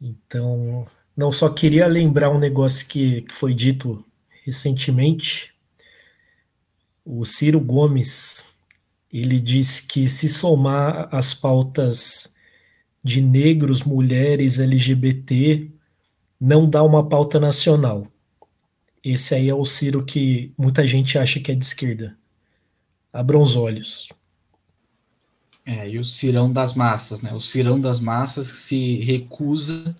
Então, 0.00 0.86
não 1.16 1.32
só 1.32 1.48
queria 1.48 1.86
lembrar 1.86 2.30
um 2.30 2.38
negócio 2.38 2.86
que, 2.86 3.22
que 3.22 3.34
foi 3.34 3.54
dito 3.54 4.04
recentemente. 4.44 5.54
O 7.04 7.24
Ciro 7.24 7.60
Gomes, 7.60 8.52
ele 9.10 9.40
disse 9.40 9.86
que 9.86 10.08
se 10.08 10.28
somar 10.28 11.08
as 11.14 11.32
pautas 11.32 12.34
de 13.02 13.22
negros, 13.22 13.82
mulheres, 13.82 14.58
LGBT, 14.58 15.70
não 16.44 16.68
dá 16.68 16.82
uma 16.82 17.08
pauta 17.08 17.38
nacional. 17.38 18.08
Esse 19.04 19.32
aí 19.32 19.48
é 19.48 19.54
o 19.54 19.64
Ciro 19.64 20.04
que 20.04 20.52
muita 20.58 20.84
gente 20.84 21.16
acha 21.16 21.38
que 21.38 21.52
é 21.52 21.54
de 21.54 21.64
esquerda. 21.64 22.18
Abram 23.12 23.40
os 23.40 23.54
olhos. 23.54 24.08
É, 25.64 25.88
e 25.88 26.00
o 26.00 26.04
cirão 26.04 26.52
das 26.52 26.74
massas, 26.74 27.22
né? 27.22 27.32
O 27.32 27.38
cirão 27.38 27.80
das 27.80 28.00
massas 28.00 28.48
se 28.48 28.96
recusa 28.96 29.96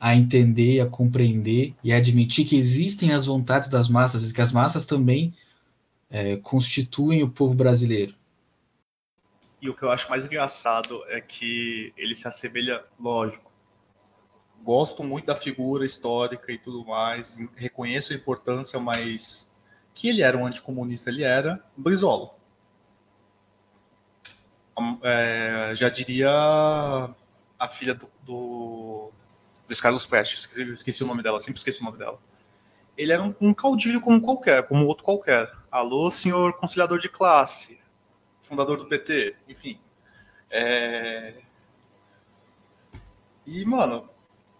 a 0.00 0.16
entender, 0.16 0.80
a 0.80 0.86
compreender 0.86 1.74
e 1.84 1.92
a 1.92 1.98
admitir 1.98 2.46
que 2.46 2.56
existem 2.56 3.12
as 3.12 3.26
vontades 3.26 3.68
das 3.68 3.86
massas 3.86 4.30
e 4.30 4.32
que 4.32 4.40
as 4.40 4.52
massas 4.52 4.86
também 4.86 5.34
é, 6.08 6.36
constituem 6.36 7.22
o 7.22 7.28
povo 7.28 7.54
brasileiro. 7.54 8.14
E 9.60 9.68
o 9.68 9.74
que 9.74 9.82
eu 9.82 9.90
acho 9.90 10.08
mais 10.08 10.24
engraçado 10.24 11.02
é 11.08 11.20
que 11.20 11.92
ele 11.98 12.14
se 12.14 12.26
assemelha, 12.26 12.82
lógico. 12.98 13.45
Gosto 14.66 15.04
muito 15.04 15.26
da 15.26 15.36
figura 15.36 15.86
histórica 15.86 16.50
e 16.50 16.58
tudo 16.58 16.84
mais, 16.84 17.38
reconheço 17.54 18.12
a 18.12 18.16
importância, 18.16 18.78
mas 18.80 19.50
que 19.94 20.08
ele 20.08 20.22
era 20.22 20.36
um 20.36 20.44
anticomunista, 20.44 21.08
ele 21.08 21.22
era 21.22 21.64
Brizola 21.76 22.36
é, 25.02 25.72
já 25.74 25.88
diria 25.88 26.30
a 27.58 27.68
filha 27.68 27.94
do, 27.94 28.10
do 28.22 29.10
Luiz 29.66 29.80
Carlos 29.80 30.06
Prestes, 30.06 30.48
esqueci 30.56 31.02
o 31.02 31.06
nome 31.06 31.22
dela, 31.22 31.40
sempre 31.40 31.58
esqueci 31.58 31.80
o 31.80 31.84
nome 31.84 31.98
dela. 31.98 32.18
Ele 32.96 33.12
era 33.12 33.22
um, 33.22 33.34
um 33.40 33.54
caudilho 33.54 34.00
como 34.00 34.20
qualquer, 34.20 34.66
como 34.66 34.86
outro 34.86 35.04
qualquer. 35.04 35.50
Alô, 35.70 36.10
senhor 36.10 36.54
conciliador 36.54 36.98
de 36.98 37.08
classe, 37.08 37.78
fundador 38.42 38.78
do 38.78 38.86
PT, 38.86 39.36
enfim. 39.48 39.78
É... 40.50 41.34
E, 43.46 43.64
mano, 43.64 44.08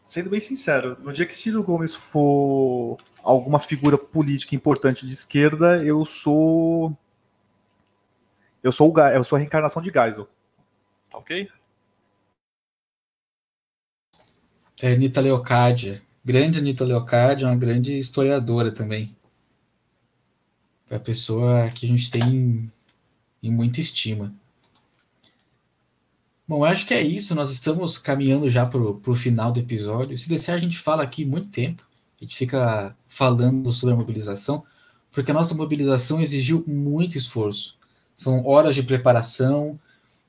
sendo 0.06 0.30
bem 0.30 0.38
sincero, 0.38 0.96
no 1.02 1.12
dia 1.12 1.26
que 1.26 1.36
Ciro 1.36 1.64
Gomes 1.64 1.94
for 1.94 2.96
alguma 3.24 3.58
figura 3.58 3.98
política 3.98 4.54
importante 4.54 5.04
de 5.04 5.12
esquerda, 5.12 5.84
eu 5.84 6.06
sou 6.06 6.96
eu 8.62 8.72
sou, 8.72 8.92
o, 8.92 9.00
eu 9.00 9.24
sou 9.24 9.36
a 9.36 9.38
reencarnação 9.40 9.82
de 9.82 9.90
Geisel. 9.90 10.28
Tá 11.10 11.18
ok? 11.18 11.48
É 14.80 14.92
Anitta 14.92 15.20
Leocádia. 15.20 16.02
Grande 16.24 16.58
Anitta 16.58 16.84
Leocádia, 16.84 17.48
uma 17.48 17.56
grande 17.56 17.96
historiadora 17.96 18.72
também. 18.72 19.16
É 20.88 20.96
a 20.96 21.00
pessoa 21.00 21.68
que 21.70 21.86
a 21.86 21.88
gente 21.88 22.10
tem 22.10 22.70
em 23.42 23.50
muita 23.50 23.80
estima. 23.80 24.32
Bom, 26.48 26.64
acho 26.64 26.86
que 26.86 26.94
é 26.94 27.02
isso. 27.02 27.34
Nós 27.34 27.50
estamos 27.50 27.98
caminhando 27.98 28.48
já 28.48 28.64
para 28.64 28.80
o 28.80 29.14
final 29.14 29.50
do 29.50 29.58
episódio. 29.58 30.16
Se 30.16 30.28
desejar, 30.28 30.54
a 30.54 30.58
gente 30.58 30.78
fala 30.78 31.02
aqui 31.02 31.24
muito 31.24 31.48
tempo. 31.48 31.84
A 32.20 32.24
gente 32.24 32.36
fica 32.36 32.96
falando 33.06 33.72
sobre 33.72 33.94
a 33.94 33.98
mobilização, 33.98 34.64
porque 35.10 35.30
a 35.32 35.34
nossa 35.34 35.54
mobilização 35.54 36.20
exigiu 36.20 36.64
muito 36.66 37.18
esforço. 37.18 37.76
São 38.14 38.46
horas 38.46 38.76
de 38.76 38.82
preparação 38.84 39.78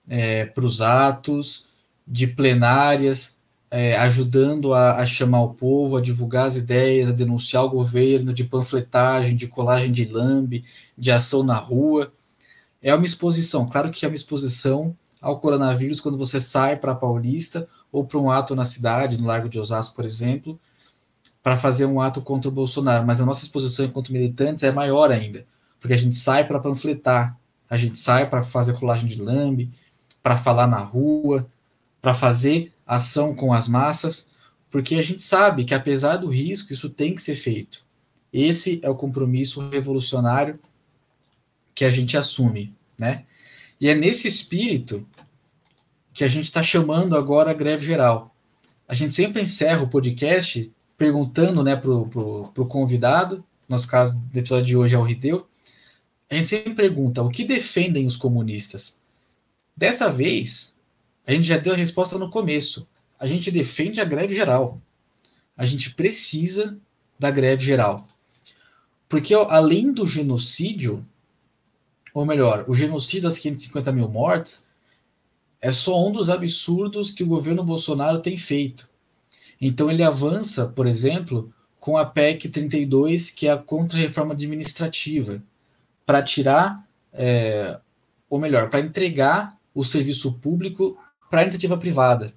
é, 0.10 0.46
para 0.46 0.66
os 0.66 0.82
atos, 0.82 1.68
de 2.08 2.26
plenárias, 2.26 3.40
é, 3.70 3.96
ajudando 3.98 4.74
a, 4.74 4.98
a, 4.98 5.06
chamar 5.06 5.42
o 5.42 5.54
povo, 5.54 5.98
a 5.98 6.02
divulgar 6.02 6.48
as 6.48 6.56
ideias, 6.56 7.10
a 7.10 7.14
denunciar 7.14 7.64
o 7.64 7.70
governo, 7.70 8.34
de 8.34 8.44
panfletagem, 8.44 9.36
de 9.36 9.48
colagem 9.48 9.92
de 9.92 10.06
lambe, 10.06 10.64
de 10.98 11.12
ação 11.12 11.44
na 11.44 11.58
rua. 11.58 12.12
É 12.82 12.94
uma 12.96 13.06
exposição, 13.06 13.68
claro 13.68 13.92
que 13.92 14.04
é 14.04 14.08
uma 14.08 14.16
exposição 14.16 14.96
ao 15.22 15.40
coronavírus 15.40 16.00
quando 16.00 16.18
você 16.18 16.40
sai 16.40 16.78
para 16.78 16.92
a 16.92 16.96
Paulista 16.96 17.68
ou 17.92 18.06
para 18.06 18.18
um 18.18 18.30
ato 18.30 18.56
na 18.56 18.66
cidade, 18.66 19.20
no 19.20 19.28
Largo 19.28 19.50
de 19.50 19.60
Osasco, 19.60 19.96
por 19.96 20.06
exemplo, 20.06 20.60
para 21.42 21.58
fazer 21.58 21.86
um 21.86 22.02
ato 22.02 22.22
contra 22.22 22.50
o 22.50 22.54
Bolsonaro. 22.54 23.06
Mas 23.06 23.22
a 23.22 23.26
nossa 23.26 23.44
exposição 23.44 23.86
enquanto 23.86 24.12
militantes 24.12 24.64
é 24.64 24.72
maior 24.72 25.12
ainda, 25.12 25.46
porque 25.80 25.94
a 25.94 25.98
gente 25.98 26.16
sai 26.16 26.46
para 26.46 26.60
panfletar, 26.60 27.38
a 27.70 27.78
gente 27.78 27.98
sai 27.98 28.30
para 28.30 28.42
fazer 28.42 28.74
colagem 28.74 29.08
de 29.08 29.22
lambe, 29.22 29.72
para 30.22 30.38
falar 30.38 30.68
na 30.68 30.80
rua, 30.80 31.48
para 32.02 32.14
fazer 32.14 32.74
ação 32.86 33.36
com 33.36 33.54
as 33.54 33.68
massas, 33.68 34.30
porque 34.70 34.96
a 34.96 35.02
gente 35.02 35.22
sabe 35.22 35.64
que 35.64 35.74
apesar 35.74 36.18
do 36.18 36.30
risco, 36.30 36.74
isso 36.74 36.90
tem 36.90 37.16
que 37.16 37.22
ser 37.22 37.36
feito. 37.36 37.86
Esse 38.32 38.80
é 38.84 38.90
o 38.90 38.96
compromisso 38.96 39.68
revolucionário 39.70 40.60
que 41.74 41.86
a 41.86 41.92
gente 41.92 42.18
assume, 42.18 42.74
né? 42.98 43.24
E 43.80 43.88
é 43.88 43.96
nesse 43.96 44.28
espírito 44.28 45.08
que 46.14 46.24
a 46.24 46.28
gente 46.28 46.46
está 46.46 46.64
chamando 46.64 47.16
agora 47.16 47.52
a 47.52 47.54
greve 47.54 47.86
geral. 47.86 48.36
A 48.88 48.94
gente 48.94 49.14
sempre 49.14 49.42
encerra 49.42 49.84
o 49.84 49.90
podcast 49.90 50.74
perguntando 50.98 51.64
né, 51.64 51.76
para 51.76 51.92
o 51.92 52.66
convidado, 52.68 53.38
no 53.38 53.76
nosso 53.76 53.88
caso, 53.88 54.20
do 54.20 54.38
episódio 54.38 54.66
de 54.66 54.78
hoje 54.78 54.96
é 54.96 54.98
o 54.98 55.04
Rideu, 55.04 55.48
a 56.30 56.36
gente 56.36 56.50
sempre 56.50 56.74
pergunta 56.74 57.22
o 57.22 57.30
que 57.30 57.44
defendem 57.44 58.06
os 58.06 58.16
comunistas. 58.16 58.98
Dessa 59.76 60.10
vez, 60.10 60.76
a 61.26 61.34
gente 61.34 61.48
já 61.48 61.58
deu 61.58 61.74
a 61.74 61.78
resposta 61.78 62.18
no 62.18 62.32
começo. 62.32 62.88
A 63.20 63.28
gente 63.28 63.52
defende 63.52 64.02
a 64.02 64.06
greve 64.06 64.34
geral. 64.34 64.82
A 65.56 65.66
gente 65.66 65.94
precisa 65.94 66.78
da 67.20 67.30
greve 67.30 67.64
geral. 67.64 68.08
Porque 69.08 69.34
além 69.34 69.94
do 69.94 70.06
genocídio, 70.06 71.06
ou 72.18 72.26
melhor, 72.26 72.66
o 72.68 72.74
genocídio 72.74 73.22
das 73.22 73.38
550 73.38 73.92
mil 73.92 74.10
mortes, 74.10 74.66
é 75.62 75.72
só 75.72 76.04
um 76.04 76.12
dos 76.12 76.32
absurdos 76.32 77.12
que 77.12 77.24
o 77.24 77.28
governo 77.28 77.64
Bolsonaro 77.64 78.18
tem 78.18 78.36
feito. 78.36 78.90
Então 79.62 79.88
ele 79.88 80.02
avança, 80.02 80.68
por 80.68 80.88
exemplo, 80.88 81.54
com 81.80 81.96
a 81.96 82.04
PEC 82.04 82.50
32, 82.50 83.30
que 83.30 83.48
é 83.48 83.52
a 83.52 83.58
contra-reforma 83.58 84.34
administrativa, 84.34 85.44
para 86.08 86.24
tirar, 86.24 86.84
é, 87.14 87.80
ou 88.28 88.40
melhor, 88.40 88.72
para 88.72 88.80
entregar 88.80 89.56
o 89.72 89.84
serviço 89.84 90.34
público 90.34 90.98
para 91.30 91.42
a 91.42 91.44
iniciativa 91.44 91.78
privada, 91.78 92.34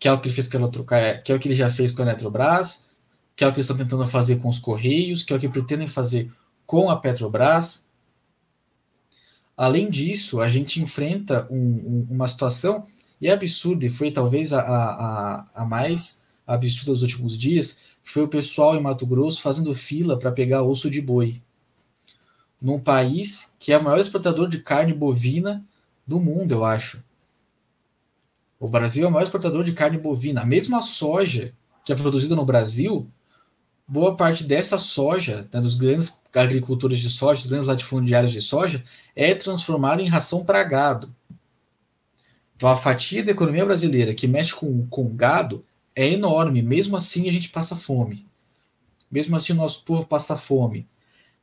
que 0.00 0.08
é 0.08 0.12
o 0.12 0.18
que 0.18 0.26
ele 0.26 0.34
fez 0.34 0.48
com 0.48 0.56
a 0.56 0.60
Eletro, 0.62 0.84
que 1.24 1.30
é 1.30 1.34
o 1.36 1.38
que 1.38 1.46
ele 1.46 1.54
já 1.54 1.70
fez 1.70 1.92
com 1.92 2.02
a 2.02 2.06
Eletrobras, 2.06 2.88
que 3.36 3.44
é 3.44 3.46
o 3.46 3.52
que 3.52 3.58
eles 3.58 3.70
estão 3.70 3.76
tentando 3.76 4.08
fazer 4.08 4.40
com 4.40 4.48
os 4.48 4.58
Correios, 4.58 5.22
que 5.22 5.32
é 5.32 5.36
o 5.36 5.38
que 5.38 5.48
pretendem 5.48 5.86
fazer 5.86 6.28
com 6.66 6.90
a 6.90 6.96
Petrobras. 6.96 7.88
Além 9.60 9.90
disso, 9.90 10.40
a 10.40 10.48
gente 10.48 10.80
enfrenta 10.80 11.46
um, 11.50 11.58
um, 11.58 12.06
uma 12.08 12.26
situação, 12.26 12.86
e 13.20 13.28
é 13.28 13.32
absurda, 13.32 13.84
e 13.84 13.90
foi 13.90 14.10
talvez 14.10 14.54
a, 14.54 14.60
a, 14.62 15.46
a 15.54 15.64
mais 15.66 16.22
absurda 16.46 16.92
dos 16.92 17.02
últimos 17.02 17.36
dias, 17.36 17.76
foi 18.02 18.22
o 18.22 18.28
pessoal 18.28 18.74
em 18.74 18.80
Mato 18.80 19.06
Grosso 19.06 19.42
fazendo 19.42 19.74
fila 19.74 20.18
para 20.18 20.32
pegar 20.32 20.62
osso 20.62 20.88
de 20.88 21.02
boi 21.02 21.42
num 22.58 22.80
país 22.80 23.54
que 23.58 23.70
é 23.70 23.76
o 23.76 23.84
maior 23.84 23.98
exportador 23.98 24.48
de 24.48 24.60
carne 24.60 24.94
bovina 24.94 25.62
do 26.06 26.18
mundo, 26.18 26.52
eu 26.52 26.64
acho. 26.64 27.02
O 28.58 28.66
Brasil 28.66 29.04
é 29.04 29.08
o 29.08 29.10
maior 29.10 29.24
exportador 29.24 29.62
de 29.62 29.72
carne 29.72 29.96
bovina. 29.96 30.40
A 30.40 30.46
mesma 30.46 30.80
soja 30.80 31.54
que 31.84 31.92
é 31.92 31.96
produzida 31.96 32.34
no 32.34 32.46
Brasil, 32.46 33.10
boa 33.90 34.16
parte 34.16 34.44
dessa 34.44 34.78
soja, 34.78 35.48
né, 35.52 35.60
dos 35.60 35.74
grandes 35.74 36.20
agricultores 36.32 37.00
de 37.00 37.10
soja, 37.10 37.40
dos 37.40 37.48
grandes 37.48 37.66
latifundiários 37.66 38.30
de 38.30 38.40
soja, 38.40 38.84
é 39.16 39.34
transformada 39.34 40.00
em 40.00 40.06
ração 40.06 40.44
para 40.44 40.62
gado. 40.62 41.12
Então, 42.54 42.68
a 42.68 42.76
fatia 42.76 43.24
da 43.24 43.32
economia 43.32 43.64
brasileira 43.64 44.14
que 44.14 44.28
mexe 44.28 44.54
com, 44.54 44.86
com 44.86 45.12
gado 45.16 45.64
é 45.96 46.08
enorme. 46.08 46.62
Mesmo 46.62 46.96
assim, 46.96 47.28
a 47.28 47.32
gente 47.32 47.48
passa 47.48 47.74
fome. 47.74 48.28
Mesmo 49.10 49.34
assim, 49.34 49.54
o 49.54 49.56
nosso 49.56 49.82
povo 49.82 50.06
passa 50.06 50.36
fome. 50.36 50.86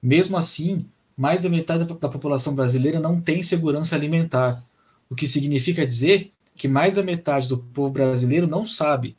Mesmo 0.02 0.38
assim, 0.38 0.86
mais 1.18 1.41
da 1.41 1.50
metade 1.50 1.84
da 1.84 2.10
população 2.10 2.56
brasileira 2.56 2.98
não 2.98 3.20
tem 3.20 3.43
segurança 3.43 3.93
alimentar, 3.93 4.64
o 5.10 5.16
que 5.16 5.28
significa 5.28 5.86
dizer 5.86 6.32
que 6.56 6.68
mais 6.68 6.95
da 6.95 7.04
metade 7.04 7.50
do 7.50 7.58
povo 7.58 7.91
brasileiro 7.91 8.48
não 8.48 8.66
sabe 8.66 9.18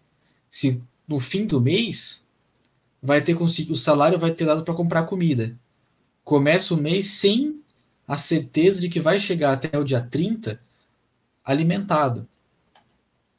se 0.49 0.81
no 1.07 1.20
fim 1.20 1.45
do 1.45 1.61
mês 1.61 2.26
vai 3.03 3.22
ter 3.22 3.36
o 3.40 3.76
salário 3.76 4.18
vai 4.18 4.32
ter 4.32 4.44
dado 4.44 4.64
para 4.64 4.74
comprar 4.74 5.05
comida. 5.05 5.57
Começa 6.24 6.74
o 6.74 6.76
mês 6.76 7.07
sem 7.07 7.61
a 8.07 8.16
certeza 8.16 8.80
de 8.80 8.88
que 8.88 9.01
vai 9.01 9.20
chegar 9.20 9.53
até 9.53 9.78
o 9.78 9.84
dia 9.84 10.01
30 10.01 10.61
alimentado. 11.44 12.28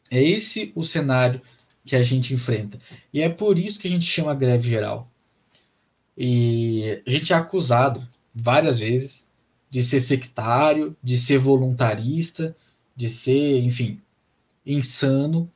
É 0.10 0.22
esse 0.22 0.72
o 0.76 0.84
cenário 0.84 1.42
que 1.86 1.96
a 1.96 2.04
gente 2.04 2.34
enfrenta. 2.34 2.78
E 3.14 3.22
é 3.22 3.30
por 3.30 3.60
isso 3.60 3.80
que 3.80 3.88
a 3.88 3.92
gente 3.92 4.06
chama 4.06 4.34
greve 4.34 4.68
geral. 4.68 5.10
E 6.18 7.02
a 7.06 7.10
gente 7.10 7.34
é 7.34 7.36
acusado 7.36 8.06
várias 8.34 8.80
vezes 8.80 9.30
de 9.70 9.84
ser 9.84 10.02
sectário, 10.02 10.96
de 11.04 11.18
ser 11.18 11.38
voluntarista, 11.38 12.56
de 12.96 13.08
ser, 13.08 13.60
enfim, 13.64 14.00
insano 14.66 15.50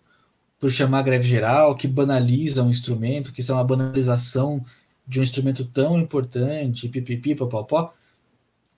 por 0.63 0.71
chamar 0.71 1.01
greve 1.01 1.27
geral, 1.27 1.75
que 1.75 1.89
banaliza 1.89 2.63
um 2.63 2.69
instrumento, 2.69 3.33
que 3.33 3.41
isso 3.41 3.51
é 3.51 3.55
uma 3.55 3.65
banalização 3.65 4.63
de 5.05 5.19
um 5.19 5.21
instrumento 5.21 5.65
tão 5.65 5.99
importante, 5.99 6.87
pipipi, 6.87 7.35
popopó. 7.35 7.93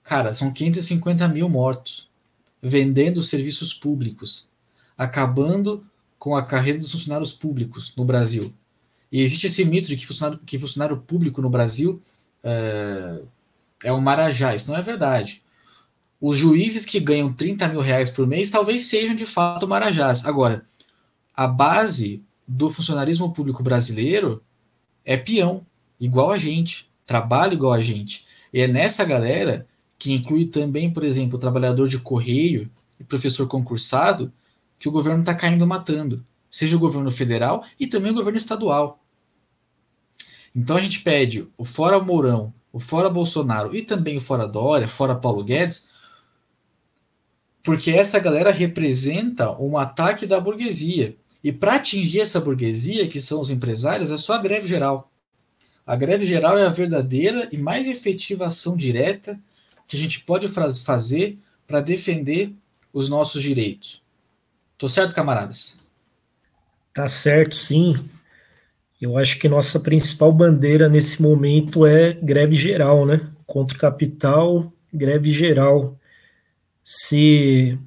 Cara, 0.02 0.32
são 0.32 0.52
550 0.52 1.28
mil 1.28 1.48
mortos 1.48 2.10
vendendo 2.60 3.22
serviços 3.22 3.72
públicos, 3.72 4.48
acabando 4.98 5.86
com 6.18 6.34
a 6.34 6.44
carreira 6.44 6.76
dos 6.76 6.90
funcionários 6.90 7.32
públicos 7.32 7.94
no 7.96 8.04
Brasil. 8.04 8.52
E 9.12 9.22
existe 9.22 9.46
esse 9.46 9.64
mito 9.64 9.86
de 9.86 9.94
que 9.94 10.08
funcionário, 10.08 10.40
que 10.44 10.58
funcionário 10.58 10.96
público 10.96 11.40
no 11.40 11.48
Brasil 11.48 12.02
é, 12.42 13.20
é 13.84 13.92
um 13.92 14.00
marajá. 14.00 14.56
Isso 14.56 14.66
não 14.66 14.76
é 14.76 14.82
verdade. 14.82 15.40
Os 16.20 16.36
juízes 16.36 16.84
que 16.84 16.98
ganham 16.98 17.32
30 17.32 17.68
mil 17.68 17.80
reais 17.80 18.10
por 18.10 18.26
mês 18.26 18.50
talvez 18.50 18.88
sejam 18.88 19.14
de 19.14 19.24
fato 19.24 19.68
marajás. 19.68 20.26
Agora, 20.26 20.64
a 21.36 21.46
base 21.46 22.24
do 22.48 22.70
funcionarismo 22.70 23.32
público 23.32 23.62
brasileiro 23.62 24.42
é 25.04 25.16
peão, 25.16 25.66
igual 26.00 26.30
a 26.30 26.38
gente, 26.38 26.90
trabalha 27.04 27.52
igual 27.52 27.72
a 27.72 27.80
gente. 27.80 28.26
E 28.52 28.60
é 28.60 28.66
nessa 28.66 29.04
galera, 29.04 29.66
que 29.98 30.12
inclui 30.12 30.46
também, 30.46 30.90
por 30.90 31.04
exemplo, 31.04 31.36
o 31.36 31.40
trabalhador 31.40 31.88
de 31.88 31.98
correio 31.98 32.70
e 32.98 33.04
professor 33.04 33.46
concursado, 33.46 34.32
que 34.78 34.88
o 34.88 34.92
governo 34.92 35.20
está 35.20 35.34
caindo 35.34 35.66
matando, 35.66 36.24
seja 36.50 36.76
o 36.76 36.80
governo 36.80 37.10
federal 37.10 37.64
e 37.78 37.86
também 37.86 38.12
o 38.12 38.14
governo 38.14 38.38
estadual. 38.38 39.02
Então 40.54 40.76
a 40.76 40.80
gente 40.80 41.00
pede 41.00 41.46
o 41.56 41.64
fora 41.64 41.98
Mourão, 42.00 42.52
o 42.72 42.80
fora 42.80 43.10
Bolsonaro 43.10 43.76
e 43.76 43.82
também 43.82 44.16
o 44.16 44.20
fora 44.20 44.46
Dória, 44.46 44.88
fora 44.88 45.14
Paulo 45.14 45.44
Guedes, 45.44 45.88
porque 47.62 47.90
essa 47.90 48.18
galera 48.18 48.52
representa 48.52 49.50
um 49.60 49.76
ataque 49.76 50.26
da 50.26 50.40
burguesia. 50.40 51.16
E 51.46 51.52
para 51.52 51.76
atingir 51.76 52.22
essa 52.22 52.40
burguesia, 52.40 53.06
que 53.06 53.20
são 53.20 53.40
os 53.40 53.50
empresários, 53.50 54.10
é 54.10 54.16
só 54.16 54.32
a 54.32 54.38
greve 54.38 54.66
geral. 54.66 55.12
A 55.86 55.94
greve 55.94 56.26
geral 56.26 56.58
é 56.58 56.66
a 56.66 56.68
verdadeira 56.68 57.48
e 57.52 57.56
mais 57.56 57.86
efetiva 57.86 58.46
ação 58.46 58.76
direta 58.76 59.38
que 59.86 59.96
a 59.96 60.00
gente 60.00 60.24
pode 60.24 60.48
fazer 60.48 61.38
para 61.64 61.80
defender 61.80 62.52
os 62.92 63.08
nossos 63.08 63.40
direitos. 63.40 64.02
Tô 64.76 64.88
certo, 64.88 65.14
camaradas? 65.14 65.78
Tá 66.92 67.06
certo, 67.06 67.54
sim. 67.54 67.94
Eu 69.00 69.16
acho 69.16 69.38
que 69.38 69.48
nossa 69.48 69.78
principal 69.78 70.32
bandeira 70.32 70.88
nesse 70.88 71.22
momento 71.22 71.86
é 71.86 72.12
greve 72.14 72.56
geral, 72.56 73.06
né? 73.06 73.24
Contra 73.46 73.76
o 73.76 73.80
capital, 73.80 74.72
greve 74.92 75.30
geral. 75.30 75.96
Se 76.82 77.78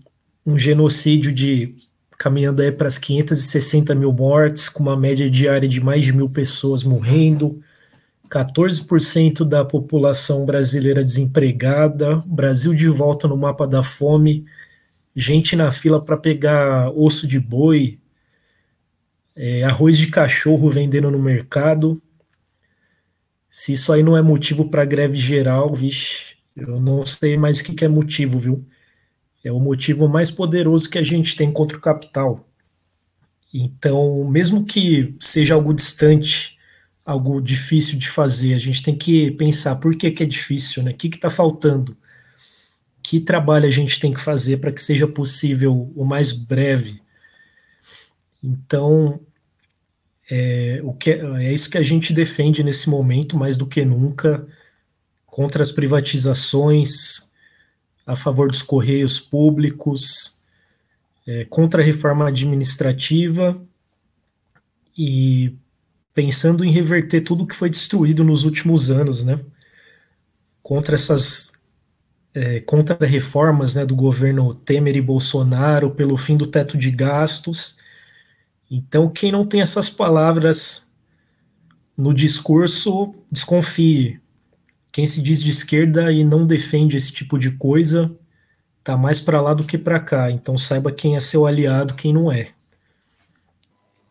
um 0.45 0.57
genocídio 0.57 1.33
de 1.33 1.88
caminhando 2.19 2.61
aí 2.61 2.69
para 2.69 2.89
as 2.89 2.97
560 2.97 3.95
mil 3.95 4.11
mortes, 4.11 4.67
com 4.67 4.83
uma 4.83 4.97
média 4.97 5.29
diária 5.29 5.69
de 5.69 5.79
mais 5.79 6.03
de 6.03 6.11
mil 6.11 6.29
pessoas 6.29 6.83
morrendo, 6.83 7.63
14% 8.29 9.45
da 9.45 9.63
população 9.63 10.45
brasileira 10.45 11.01
desempregada, 11.01 12.17
Brasil 12.25 12.75
de 12.75 12.89
volta 12.89 13.25
no 13.25 13.37
mapa 13.37 13.65
da 13.65 13.83
fome, 13.83 14.45
gente 15.15 15.55
na 15.55 15.71
fila 15.71 16.03
para 16.03 16.17
pegar 16.17 16.91
osso 16.91 17.25
de 17.25 17.39
boi, 17.39 17.97
é, 19.33 19.63
arroz 19.63 19.97
de 19.97 20.07
cachorro 20.07 20.69
vendendo 20.69 21.09
no 21.09 21.19
mercado. 21.19 22.01
Se 23.49 23.71
isso 23.71 23.93
aí 23.93 24.03
não 24.03 24.17
é 24.17 24.21
motivo 24.21 24.69
para 24.69 24.83
greve 24.83 25.17
geral, 25.17 25.73
vixe, 25.73 26.35
eu 26.53 26.81
não 26.81 27.05
sei 27.05 27.37
mais 27.37 27.61
o 27.61 27.63
que, 27.63 27.73
que 27.73 27.85
é 27.85 27.87
motivo, 27.87 28.37
viu? 28.37 28.65
É 29.43 29.51
o 29.51 29.59
motivo 29.59 30.07
mais 30.07 30.29
poderoso 30.29 30.89
que 30.89 30.97
a 30.97 31.03
gente 31.03 31.35
tem 31.35 31.51
contra 31.51 31.77
o 31.77 31.81
capital. 31.81 32.47
Então, 33.53 34.25
mesmo 34.25 34.65
que 34.65 35.15
seja 35.19 35.55
algo 35.55 35.73
distante, 35.73 36.57
algo 37.05 37.41
difícil 37.41 37.97
de 37.97 38.07
fazer, 38.07 38.53
a 38.53 38.59
gente 38.59 38.83
tem 38.83 38.95
que 38.95 39.31
pensar 39.31 39.77
por 39.77 39.95
que, 39.95 40.11
que 40.11 40.23
é 40.23 40.25
difícil, 40.25 40.83
né? 40.83 40.91
O 40.91 40.95
que 40.95 41.07
está 41.07 41.29
faltando? 41.29 41.97
Que 43.01 43.19
trabalho 43.19 43.65
a 43.65 43.71
gente 43.71 43.99
tem 43.99 44.13
que 44.13 44.19
fazer 44.19 44.57
para 44.57 44.71
que 44.71 44.81
seja 44.81 45.07
possível 45.07 45.91
o 45.95 46.05
mais 46.05 46.31
breve? 46.31 47.01
Então, 48.43 49.19
é, 50.29 50.79
o 50.83 50.93
que, 50.93 51.11
é 51.11 51.51
isso 51.51 51.69
que 51.69 51.77
a 51.77 51.83
gente 51.83 52.13
defende 52.13 52.63
nesse 52.63 52.89
momento, 52.89 53.35
mais 53.35 53.57
do 53.57 53.65
que 53.65 53.83
nunca, 53.83 54.45
contra 55.25 55.63
as 55.63 55.71
privatizações, 55.71 57.28
a 58.09 58.15
favor 58.15 58.47
dos 58.47 58.63
correios 58.63 59.19
públicos, 59.19 60.39
é, 61.27 61.45
contra 61.45 61.83
a 61.83 61.85
reforma 61.85 62.27
administrativa 62.27 63.61
e 64.97 65.55
pensando 66.11 66.65
em 66.65 66.71
reverter 66.71 67.21
tudo 67.21 67.45
que 67.45 67.55
foi 67.55 67.69
destruído 67.69 68.23
nos 68.23 68.45
últimos 68.45 68.89
anos, 68.89 69.23
né? 69.23 69.39
Contra 70.63 70.95
essas 70.95 71.53
é, 72.33 72.59
contra 72.61 73.05
reformas 73.05 73.75
né, 73.75 73.85
do 73.85 73.95
governo 73.95 74.55
Temer 74.55 74.95
e 74.95 75.01
Bolsonaro 75.01 75.91
pelo 75.91 76.17
fim 76.17 76.35
do 76.35 76.47
teto 76.47 76.79
de 76.79 76.89
gastos. 76.89 77.77
Então, 78.71 79.07
quem 79.07 79.31
não 79.31 79.45
tem 79.45 79.61
essas 79.61 79.87
palavras 79.87 80.91
no 81.95 82.11
discurso, 82.11 83.13
desconfie, 83.31 84.19
quem 84.91 85.05
se 85.05 85.21
diz 85.21 85.43
de 85.43 85.51
esquerda 85.51 86.11
e 86.11 86.23
não 86.23 86.45
defende 86.45 86.97
esse 86.97 87.11
tipo 87.11 87.37
de 87.37 87.51
coisa 87.51 88.15
tá 88.83 88.97
mais 88.97 89.21
para 89.21 89.39
lá 89.39 89.53
do 89.53 89.63
que 89.63 89.77
para 89.77 89.99
cá. 89.99 90.31
Então 90.31 90.57
saiba 90.57 90.91
quem 90.91 91.15
é 91.15 91.19
seu 91.19 91.45
aliado, 91.45 91.93
quem 91.93 92.13
não 92.13 92.31
é. 92.31 92.53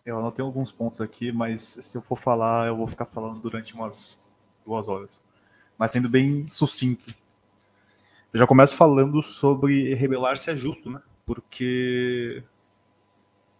Eu 0.07 0.19
anotei 0.19 0.45
alguns 0.45 0.73
pontos 0.73 1.01
aqui, 1.01 1.33
mas 1.33 1.63
se 1.63 1.99
eu 1.99 2.03
for 2.03 2.17
falar, 2.17 2.69
eu 2.69 2.77
vou 2.77 2.87
ficar 2.87 3.07
falando 3.07 3.41
durante 3.41 3.75
umas 3.75 4.25
duas 4.65 4.89
horas. 4.89 5.23
Mas 5.77 5.91
sendo 5.91 6.09
bem 6.09 6.47
sucinto. 6.49 7.15
Eu 8.33 8.39
já 8.39 8.47
começo 8.47 8.77
falando 8.77 9.23
sobre 9.23 9.95
rebelar-se 9.95 10.51
é 10.51 10.57
justo, 10.57 10.91
né? 10.91 11.01
Porque 11.27 12.43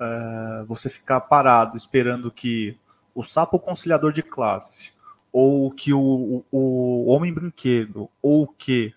uh, 0.01 0.65
você 0.67 0.89
ficar 0.89 1.21
parado 1.23 1.77
esperando 1.77 2.31
que 2.31 2.79
o 3.15 3.23
sapo 3.25 3.59
conciliador 3.59 4.13
de 4.13 4.23
classe 4.23 4.93
ou 5.41 5.71
que 5.71 5.95
o, 5.95 6.45
o, 6.51 7.13
homem 7.13 7.33
brinquedo, 7.33 8.11
ou 8.21 8.49
que 8.49 8.93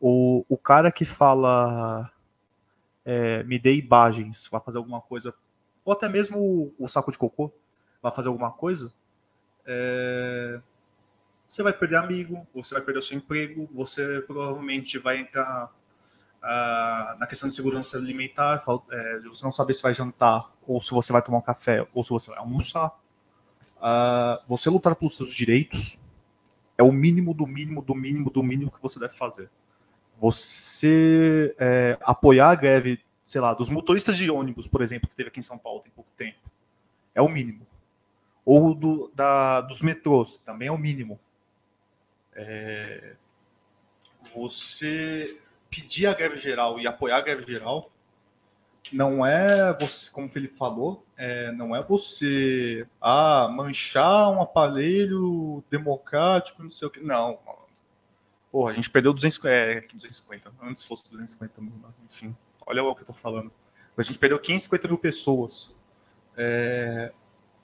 o, 0.00 0.44
o 0.48 0.58
cara 0.58 0.90
que 0.90 1.04
fala 1.04 2.10
é, 3.04 3.44
me 3.44 3.60
dê 3.60 3.76
imagens, 3.76 4.48
vai 4.50 4.60
fazer 4.60 4.78
alguma 4.78 5.00
coisa, 5.00 5.32
ou 5.84 5.92
até 5.92 6.08
mesmo 6.08 6.36
o, 6.36 6.74
o 6.80 6.88
saco 6.88 7.12
de 7.12 7.18
cocô 7.18 7.52
vai 8.02 8.10
fazer 8.10 8.26
alguma 8.26 8.50
coisa, 8.50 8.92
é, 9.64 10.60
você 11.46 11.62
vai 11.62 11.72
perder 11.72 11.94
amigo, 11.94 12.44
você 12.52 12.74
vai 12.74 12.82
perder 12.82 12.98
o 12.98 13.02
seu 13.02 13.16
emprego, 13.16 13.68
você 13.72 14.20
provavelmente 14.22 14.98
vai 14.98 15.20
entrar 15.20 15.72
ah, 16.42 17.16
na 17.20 17.26
questão 17.28 17.48
de 17.48 17.54
segurança 17.54 17.98
alimentar, 17.98 18.60
é, 18.90 19.20
você 19.20 19.44
não 19.44 19.52
saber 19.52 19.74
se 19.74 19.82
vai 19.84 19.94
jantar, 19.94 20.52
ou 20.66 20.82
se 20.82 20.90
você 20.90 21.12
vai 21.12 21.22
tomar 21.22 21.38
um 21.38 21.42
café, 21.42 21.86
ou 21.94 22.02
se 22.02 22.10
você 22.10 22.32
vai 22.32 22.40
almoçar 22.40 22.98
uh, 23.78 24.42
você 24.46 24.68
lutar 24.70 24.94
pelos 24.94 25.16
seus 25.16 25.34
direitos 25.34 25.98
é 26.76 26.82
o 26.82 26.92
mínimo 26.92 27.34
do 27.34 27.46
mínimo 27.46 27.82
do 27.82 27.94
mínimo 27.94 28.30
do 28.30 28.42
mínimo 28.42 28.70
que 28.70 28.80
você 28.80 29.00
deve 29.00 29.14
fazer. 29.14 29.50
Você 30.20 31.54
é, 31.58 31.96
apoiar 32.02 32.50
a 32.50 32.54
greve, 32.54 33.00
sei 33.24 33.40
lá, 33.40 33.54
dos 33.54 33.68
motoristas 33.68 34.16
de 34.16 34.30
ônibus, 34.30 34.66
por 34.66 34.82
exemplo, 34.82 35.08
que 35.08 35.14
teve 35.14 35.28
aqui 35.28 35.40
em 35.40 35.44
São 35.44 35.58
Paulo 35.58 35.80
tem 35.80 35.92
pouco 35.92 36.10
tempo, 36.16 36.50
é 37.14 37.22
o 37.22 37.28
mínimo. 37.28 37.66
Ou 38.44 38.74
do, 38.74 39.12
da, 39.14 39.60
dos 39.60 39.82
metrôs, 39.82 40.38
também 40.38 40.68
é 40.68 40.72
o 40.72 40.78
mínimo. 40.78 41.20
É, 42.34 43.16
você 44.34 45.38
pedir 45.70 46.06
a 46.06 46.14
greve 46.14 46.36
geral 46.36 46.80
e 46.80 46.86
apoiar 46.86 47.18
a 47.18 47.20
greve 47.20 47.46
geral 47.46 47.90
não 48.92 49.24
é 49.24 49.76
você, 49.78 50.10
como 50.10 50.26
o 50.26 50.30
Felipe 50.30 50.56
falou, 50.56 51.04
é, 51.16 51.52
não 51.52 51.74
é 51.74 51.82
você 51.82 52.86
ah, 53.00 53.48
manchar 53.52 54.30
um 54.30 54.40
aparelho 54.40 55.62
democrático, 55.70 56.62
não 56.62 56.70
sei 56.70 56.88
o 56.88 56.90
que. 56.90 57.00
Não, 57.00 57.38
Porra, 58.50 58.70
a 58.70 58.74
gente 58.74 58.88
perdeu 58.90 59.12
200, 59.12 59.44
é, 59.44 59.80
250, 59.80 60.52
antes 60.62 60.84
fosse 60.84 61.10
250 61.10 61.60
mil, 61.60 61.74
né? 61.82 61.88
enfim. 62.06 62.34
Olha 62.66 62.82
o 62.82 62.94
que 62.94 63.02
eu 63.02 63.06
tô 63.06 63.12
falando. 63.12 63.52
A 63.96 64.02
gente 64.02 64.18
perdeu 64.18 64.38
550 64.38 64.88
mil 64.88 64.98
pessoas. 64.98 65.74
É, 66.36 67.12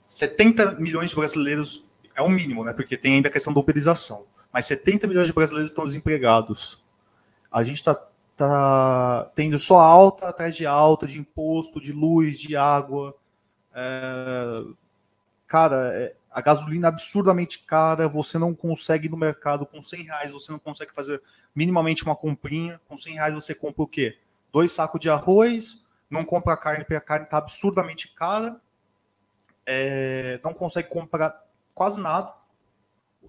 70 0.07 0.73
milhões 0.73 1.09
de 1.11 1.15
brasileiros 1.15 1.83
é 2.13 2.21
o 2.21 2.29
mínimo, 2.29 2.63
né? 2.63 2.73
Porque 2.73 2.97
tem 2.97 3.15
ainda 3.15 3.29
a 3.29 3.31
questão 3.31 3.53
da 3.53 3.59
uberização. 3.59 4.25
Mas 4.51 4.65
70 4.65 5.07
milhões 5.07 5.27
de 5.27 5.33
brasileiros 5.33 5.71
estão 5.71 5.85
desempregados. 5.85 6.83
A 7.51 7.63
gente 7.63 7.77
está 7.77 7.95
tá 8.35 9.31
tendo 9.35 9.57
só 9.57 9.79
alta 9.79 10.29
atrás 10.29 10.55
de 10.55 10.65
alta 10.65 11.07
de 11.07 11.19
imposto, 11.19 11.79
de 11.79 11.91
luz, 11.91 12.39
de 12.39 12.55
água. 12.55 13.15
É, 13.73 14.63
cara, 15.47 15.93
é, 15.93 16.15
a 16.29 16.41
gasolina 16.41 16.87
é 16.87 16.89
absurdamente 16.89 17.59
cara, 17.59 18.09
você 18.09 18.37
não 18.37 18.53
consegue 18.53 19.07
no 19.07 19.17
mercado 19.17 19.65
com 19.65 19.81
100 19.81 20.03
reais, 20.03 20.31
você 20.31 20.51
não 20.51 20.59
consegue 20.59 20.93
fazer 20.93 21.21
minimamente 21.55 22.03
uma 22.03 22.15
comprinha. 22.15 22.79
Com 22.87 22.97
100 22.97 23.13
reais 23.13 23.35
você 23.35 23.55
compra 23.55 23.83
o 23.83 23.87
quê? 23.87 24.17
Dois 24.51 24.71
sacos 24.71 24.99
de 24.99 25.09
arroz, 25.09 25.83
não 26.09 26.25
compra 26.25 26.57
carne 26.57 26.83
porque 26.83 26.95
a 26.95 27.01
carne 27.01 27.25
está 27.25 27.37
absurdamente 27.37 28.13
cara, 28.13 28.59
é, 29.65 30.39
não 30.43 30.53
consegue 30.53 30.89
comprar 30.89 31.41
quase 31.73 32.01
nada. 32.01 32.33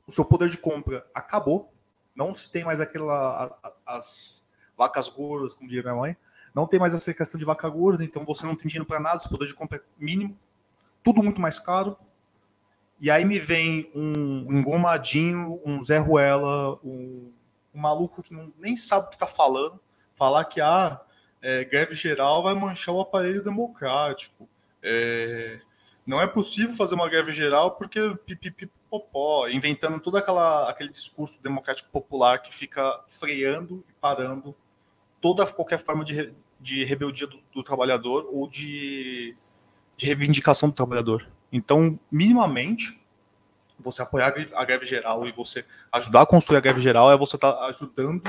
O 0.07 0.13
seu 0.13 0.25
poder 0.25 0.49
de 0.49 0.59
compra 0.59 1.07
acabou. 1.15 1.73
Não 2.15 2.35
se 2.35 2.51
tem 2.51 2.65
mais 2.65 2.81
aquela 2.81 3.59
as 3.85 4.46
vacas 4.77 5.09
gordas, 5.09 5.55
como 5.55 5.69
diria 5.69 5.83
minha 5.83 5.95
mãe. 5.95 6.17
Não 6.55 6.67
tem 6.67 6.81
mais 6.81 6.95
essa 6.95 7.13
questão 7.13 7.39
de 7.39 7.45
vaca 7.45 7.69
gorda, 7.69 8.03
então 8.03 8.25
você 8.25 8.47
não 8.47 8.57
tem 8.57 8.67
dinheiro 8.67 8.87
para 8.87 8.99
nada, 8.99 9.19
seu 9.19 9.31
poder 9.31 9.47
de 9.47 9.55
compra 9.55 9.79
é 9.79 9.83
mínimo. 9.99 10.39
Tudo 11.03 11.23
muito 11.23 11.41
mais 11.41 11.59
caro. 11.59 11.99
E 12.99 13.11
aí 13.11 13.25
me 13.27 13.39
vem 13.39 13.91
um 13.95 14.47
engomadinho, 14.51 15.61
um 15.67 15.83
Zé 15.83 15.99
Ruela, 15.99 16.81
um, 16.83 17.31
um 17.75 17.79
maluco 17.79 18.23
que 18.23 18.33
não, 18.33 18.51
nem 18.59 18.75
sabe 18.75 19.07
o 19.07 19.11
que 19.11 19.17
está 19.17 19.27
falando, 19.27 19.79
falar 20.15 20.47
que 20.47 20.61
ah, 20.63 20.99
é, 21.43 21.63
greve 21.65 21.95
geral 21.95 22.43
vai 22.43 22.55
manchar 22.55 22.95
o 22.95 23.01
aparelho 23.01 23.45
democrático. 23.45 24.49
É, 24.83 25.61
não 26.07 26.23
é 26.23 26.27
possível 26.27 26.75
fazer 26.75 26.95
uma 26.95 27.09
greve 27.09 27.33
geral 27.33 27.73
porque 27.73 28.17
pipipipopó, 28.25 29.47
inventando 29.49 30.01
todo 30.01 30.17
aquela, 30.17 30.71
aquele 30.71 30.89
discurso 30.89 31.39
democrático 31.43 31.91
popular 31.91 32.41
que 32.41 32.55
fica 32.55 33.05
freando 33.07 33.85
e 33.91 33.93
parando 34.01 34.57
toda 35.21 35.47
qualquer 35.47 35.79
forma 35.79 36.05
de, 36.05 36.35
de 36.61 36.85
rebeldia 36.85 37.27
do, 37.27 37.41
do 37.53 37.63
trabalhador 37.63 38.29
ou 38.33 38.49
de, 38.49 39.37
de 39.97 40.07
reivindicação 40.07 40.69
do 40.69 40.75
trabalhador. 40.75 41.29
Então, 41.53 41.99
minimamente, 42.11 43.01
você 43.79 44.03
apoiar 44.03 44.35
a 44.55 44.65
greve 44.65 44.87
geral 44.87 45.27
e 45.27 45.33
você 45.33 45.65
ajudar 45.93 46.23
a 46.23 46.27
construir 46.27 46.59
a 46.59 46.61
greve 46.61 46.81
geral 46.81 47.11
é 47.11 47.17
você 47.17 47.37
estar 47.37 47.53
tá 47.53 47.67
ajudando 47.67 48.23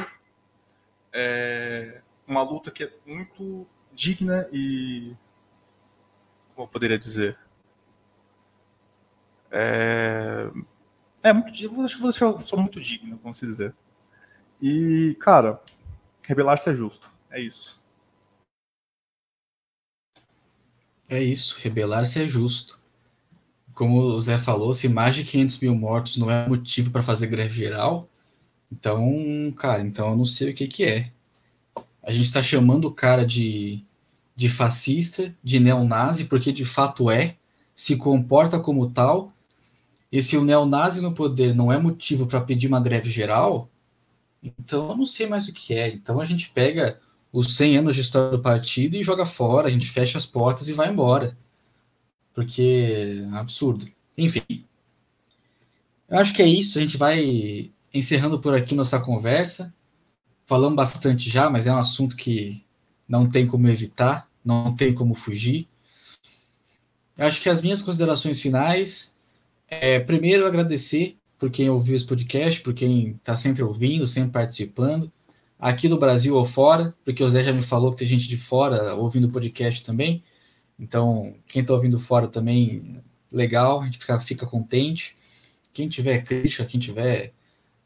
é, 1.14 2.02
uma 2.28 2.44
luta 2.44 2.70
que 2.70 2.84
é 2.84 2.94
muito 3.06 3.66
digna 3.94 4.48
e 4.52 5.16
como 6.54 6.68
eu 6.68 6.72
poderia 6.72 6.98
dizer 6.98 7.38
é, 9.50 10.50
é 11.24 11.34
muito 11.34 11.52
eu 11.64 11.82
acho 11.82 11.98
que 11.98 12.04
você 12.04 12.24
é 12.24 12.58
muito 12.58 12.80
digno 12.82 13.18
como 13.18 13.34
se 13.34 13.46
dizer 13.46 13.74
e 14.62 15.16
cara 15.20 15.62
rebelar-se 16.28 16.70
é 16.70 16.76
justo. 16.76 17.10
É 17.32 17.42
isso. 17.42 17.80
É 21.10 21.24
isso 21.24 21.58
rebelar-se 21.62 22.22
é 22.22 22.28
justo. 22.28 22.78
Como 23.74 24.02
o 24.02 24.20
Zé 24.20 24.38
falou, 24.38 24.74
se 24.74 24.90
mais 24.90 25.16
de 25.16 25.24
500 25.24 25.60
mil 25.60 25.74
mortos 25.76 26.18
não 26.18 26.30
é 26.30 26.48
motivo 26.48 26.92
para 26.92 27.02
fazer 27.02 27.28
greve 27.28 27.56
geral, 27.56 28.10
então, 28.72 29.54
cara, 29.56 29.82
então 29.82 30.10
eu 30.10 30.18
não 30.18 30.26
sei 30.26 30.52
o 30.52 30.54
que 30.54 30.68
que 30.68 30.84
é. 30.84 31.12
A 32.04 32.12
gente 32.12 32.26
está 32.26 32.44
chamando 32.44 32.86
o 32.86 32.94
cara 32.94 33.26
de, 33.26 33.84
de 34.36 34.50
fascista, 34.50 35.34
de 35.42 35.60
neonazi, 35.60 36.26
porque 36.26 36.52
de 36.52 36.66
fato 36.66 37.10
é, 37.10 37.38
se 37.74 37.96
comporta 37.96 38.60
como 38.60 38.90
tal, 38.90 39.32
e 40.12 40.22
se 40.22 40.36
o 40.36 40.44
neonazi 40.44 41.00
no 41.02 41.14
poder 41.14 41.56
não 41.56 41.72
é 41.72 41.78
motivo 41.78 42.28
para 42.28 42.42
pedir 42.42 42.68
uma 42.68 42.82
greve 42.82 43.10
geral, 43.10 43.70
então 44.42 44.90
eu 44.90 44.98
não 44.98 45.06
sei 45.06 45.28
mais 45.28 45.48
o 45.48 45.54
que 45.54 45.74
é. 45.74 45.90
Então 45.90 46.20
a 46.20 46.26
gente 46.26 46.50
pega 46.50 47.00
os 47.32 47.56
100 47.56 47.78
anos 47.78 47.96
de 47.96 48.02
história 48.02 48.32
do 48.32 48.40
partido 48.40 48.96
e 48.96 49.04
joga 49.04 49.26
fora, 49.26 49.68
a 49.68 49.72
gente 49.72 49.90
fecha 49.90 50.18
as 50.18 50.26
portas 50.26 50.68
e 50.68 50.74
vai 50.74 50.90
embora 50.90 51.38
porque 52.38 53.24
é 53.34 53.36
absurdo. 53.36 53.90
Enfim, 54.16 54.64
eu 56.08 56.20
acho 56.20 56.36
que 56.36 56.42
é 56.44 56.46
isso. 56.46 56.78
A 56.78 56.82
gente 56.84 56.96
vai 56.96 57.72
encerrando 57.92 58.40
por 58.40 58.54
aqui 58.54 58.76
nossa 58.76 59.00
conversa. 59.00 59.74
Falamos 60.46 60.76
bastante 60.76 61.32
já, 61.32 61.50
mas 61.50 61.66
é 61.66 61.74
um 61.74 61.80
assunto 61.80 62.16
que 62.16 62.64
não 63.10 63.28
tem 63.28 63.48
como 63.48 63.68
evitar, 63.68 64.30
não 64.46 64.76
tem 64.76 64.94
como 64.94 65.16
fugir. 65.16 65.68
Eu 67.18 67.26
acho 67.26 67.42
que 67.42 67.50
as 67.50 67.60
minhas 67.60 67.82
considerações 67.82 68.40
finais 68.40 69.18
é, 69.68 70.00
primeiro, 70.00 70.46
agradecer 70.46 71.18
por 71.38 71.50
quem 71.50 71.70
ouviu 71.70 71.96
esse 71.96 72.06
podcast, 72.06 72.62
por 72.62 72.74
quem 72.74 73.12
está 73.12 73.36
sempre 73.36 73.64
ouvindo, 73.64 74.08
sempre 74.08 74.32
participando, 74.32 75.12
aqui 75.60 75.88
do 75.88 75.98
Brasil 75.98 76.36
ou 76.36 76.46
fora, 76.46 76.96
porque 77.04 77.24
o 77.24 77.30
Zé 77.30 77.44
já 77.44 77.54
me 77.54 77.62
falou 77.62 77.92
que 77.92 77.98
tem 77.98 78.08
gente 78.08 78.28
de 78.28 78.38
fora 78.38 78.96
ouvindo 78.96 79.28
o 79.28 79.32
podcast 79.32 79.84
também. 79.84 80.24
Então, 80.80 81.36
quem 81.48 81.62
está 81.62 81.74
ouvindo 81.74 82.00
fora 82.00 82.28
também, 82.28 83.02
legal, 83.32 83.82
a 83.82 83.86
gente 83.86 83.98
fica, 83.98 84.20
fica 84.20 84.46
contente. 84.46 85.16
Quem 85.74 85.90
tiver 85.90 86.24
crítica, 86.24 86.66
quem 86.66 86.80
tiver 86.80 87.34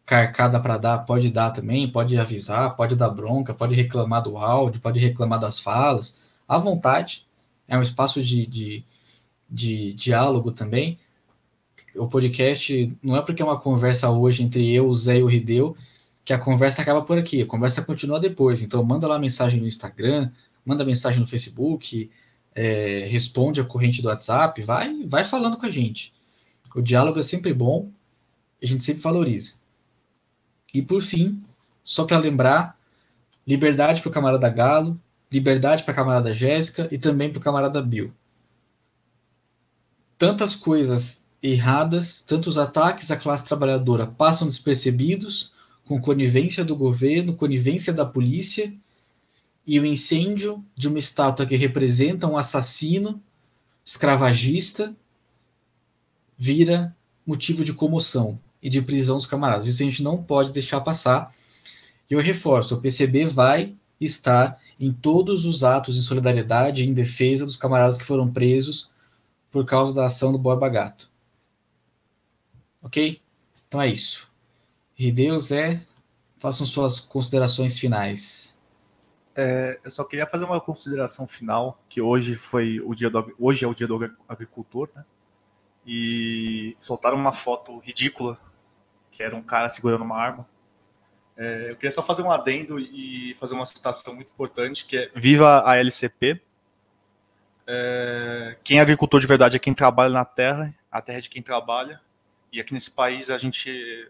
carcada 0.06 0.60
para 0.60 0.78
dar, 0.78 1.00
pode 1.00 1.30
dar 1.30 1.52
também, 1.52 1.90
pode 1.90 2.18
avisar, 2.18 2.76
pode 2.76 2.96
dar 2.96 3.10
bronca, 3.10 3.54
pode 3.54 3.76
reclamar 3.76 4.22
do 4.24 4.38
áudio, 4.38 4.82
pode 4.82 5.00
reclamar 5.00 5.40
das 5.40 5.60
falas, 5.60 6.34
à 6.48 6.58
vontade. 6.58 7.26
É 7.68 7.78
um 7.78 7.82
espaço 7.82 8.22
de, 8.22 8.46
de, 8.46 8.84
de 9.50 9.94
diálogo 9.94 10.52
também. 10.52 11.00
O 11.96 12.08
podcast 12.08 12.98
não 13.04 13.18
é 13.18 13.22
porque 13.22 13.42
é 13.42 13.46
uma 13.46 13.60
conversa 13.60 14.10
hoje 14.10 14.44
entre 14.44 14.72
eu, 14.74 14.88
o 14.88 14.96
Zé 14.96 15.18
e 15.18 15.24
o 15.24 15.28
Rideu, 15.28 15.76
que 16.24 16.34
a 16.34 16.40
conversa 16.40 16.82
acaba 16.82 17.02
por 17.02 17.18
aqui. 17.18 17.42
A 17.42 17.46
conversa 17.46 17.82
continua 17.82 18.20
depois. 18.20 18.62
Então, 18.62 18.84
manda 18.84 19.08
lá 19.08 19.20
mensagem 19.20 19.60
no 19.60 19.68
Instagram, 19.68 20.32
manda 20.66 20.86
mensagem 20.86 21.20
no 21.20 21.28
Facebook, 21.28 22.10
é, 22.56 23.08
responde 23.10 23.60
a 23.60 23.64
corrente 23.64 24.02
do 24.02 24.08
WhatsApp, 24.08 24.62
vai, 24.62 25.04
vai 25.06 25.26
falando 25.26 25.58
com 25.58 25.66
a 25.66 25.70
gente. 25.70 26.14
O 26.76 26.82
diálogo 26.82 27.20
é 27.20 27.24
sempre 27.24 27.54
bom, 27.54 27.90
a 28.62 28.66
gente 28.66 28.84
sempre 28.84 29.02
valoriza. 29.02 29.56
E 30.74 30.82
por 30.82 31.02
fim, 31.02 31.44
só 31.84 32.06
para 32.06 32.18
lembrar, 32.18 32.78
liberdade 33.46 34.02
para 34.02 34.10
o 34.10 34.14
camarada 34.14 34.50
Galo, 34.50 35.00
liberdade 35.32 35.84
para 35.84 35.92
a 35.92 35.96
camarada 35.96 36.34
Jéssica 36.34 36.88
e 36.92 36.98
também 36.98 37.30
para 37.30 37.40
o 37.40 37.42
camarada 37.42 37.82
Bill. 37.82 38.14
Tantas 40.18 40.56
coisas 40.56 41.21
erradas, 41.42 42.22
tantos 42.22 42.58
ataques 42.58 43.10
à 43.10 43.18
classe 43.18 43.46
trabalhadora 43.46 44.06
passam 44.06 44.48
despercebidos, 44.48 45.52
com 45.86 46.00
conivência 46.00 46.64
do 46.64 46.76
governo, 46.76 47.36
conivência 47.36 47.92
da 47.92 48.06
polícia 48.06 48.74
e 49.66 49.80
o 49.80 49.86
incêndio 49.86 50.64
de 50.76 50.88
uma 50.88 51.00
estátua 51.00 51.46
que 51.46 51.56
representa 51.56 52.28
um 52.28 52.38
assassino 52.38 53.22
escravagista 53.84 54.96
vira 56.38 56.96
motivo 57.26 57.64
de 57.64 57.74
comoção 57.74 58.40
e 58.62 58.70
de 58.70 58.82
prisão 58.82 59.18
dos 59.18 59.26
camaradas. 59.26 59.68
Isso 59.68 59.82
a 59.82 59.86
gente 59.86 60.04
não 60.04 60.22
pode 60.22 60.52
deixar 60.52 60.82
passar. 60.82 61.34
E 62.10 62.14
eu 62.14 62.20
reforço, 62.20 62.76
o 62.76 62.82
PCB 62.82 63.26
vai 63.26 63.76
estar 64.00 64.60
em 64.80 64.92
todos 64.92 65.46
os 65.46 65.64
atos 65.64 65.96
de 65.96 66.02
solidariedade 66.02 66.88
em 66.88 66.94
defesa 66.94 67.46
dos 67.46 67.56
camaradas 67.56 67.98
que 67.98 68.06
foram 68.06 68.32
presos 68.32 68.90
por 69.52 69.66
causa 69.66 69.94
da 69.94 70.06
ação 70.06 70.32
do 70.32 70.40
Borba 70.40 70.70
Gato. 70.70 71.11
Ok? 72.82 73.22
Então 73.68 73.82
é 73.82 73.88
isso. 73.88 74.32
E 74.98 75.12
Deus 75.12 75.52
é. 75.52 75.82
Façam 76.40 76.66
suas 76.66 77.00
considerações 77.00 77.78
finais. 77.78 78.60
É, 79.36 79.80
eu 79.84 79.92
só 79.92 80.04
queria 80.04 80.26
fazer 80.26 80.46
uma 80.46 80.60
consideração 80.60 81.28
final, 81.28 81.80
que 81.88 82.02
hoje 82.02 82.36
foi 82.36 82.80
o 82.84 82.94
dia 82.94 83.10
do 83.10 83.34
hoje 83.40 83.64
é 83.64 83.68
o 83.68 83.74
dia 83.74 83.88
do 83.88 84.12
agricultor, 84.28 84.90
né? 84.96 85.06
E 85.86 86.76
soltaram 86.78 87.18
uma 87.18 87.32
foto 87.32 87.78
ridícula, 87.80 88.40
que 89.10 89.24
era 89.24 89.36
um 89.36 89.42
cara 89.42 89.70
segurando 89.70 90.04
uma 90.04 90.18
arma. 90.18 90.48
É, 91.38 91.72
eu 91.72 91.76
queria 91.76 91.92
só 91.92 92.04
fazer 92.04 92.24
um 92.24 92.32
adendo 92.32 92.80
e 92.80 93.34
fazer 93.36 93.56
uma 93.56 93.66
citação 93.66 94.14
muito 94.14 94.32
importante, 94.32 94.86
que 94.86 94.98
é 94.98 95.12
Viva 95.16 95.64
a 95.66 95.78
LCP. 95.78 96.42
É, 97.66 98.58
quem 98.64 98.80
é 98.80 98.82
agricultor 98.82 99.20
de 99.20 99.28
verdade 99.28 99.56
é 99.56 99.60
quem 99.60 99.74
trabalha 99.74 100.14
na 100.14 100.26
terra, 100.26 100.74
a 100.92 101.02
terra 101.02 101.20
é 101.20 101.22
de 101.22 101.30
quem 101.30 101.42
trabalha. 101.42 102.02
E 102.52 102.60
aqui 102.60 102.74
nesse 102.74 102.92
país 102.92 103.30
a 103.30 103.38
gente, 103.38 104.10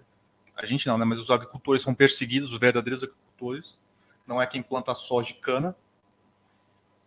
a 0.55 0.65
gente 0.65 0.88
não, 0.88 0.97
né? 0.97 1.05
Mas 1.05 1.19
os 1.19 1.30
agricultores 1.30 1.81
são 1.81 1.93
perseguidos, 1.93 2.53
os 2.53 2.59
verdadeiros 2.59 3.03
agricultores 3.03 3.77
não 4.26 4.41
é 4.41 4.47
quem 4.47 4.61
planta 4.61 4.93
soja 4.95 5.31
e 5.31 5.35
cana. 5.35 5.76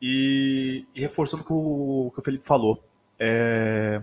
E, 0.01 0.87
e 0.95 1.01
reforçando 1.01 1.43
o 1.43 1.47
que 1.47 1.53
o, 1.53 2.11
que 2.13 2.21
o 2.21 2.25
Felipe 2.25 2.45
falou, 2.45 2.85
é, 3.19 4.03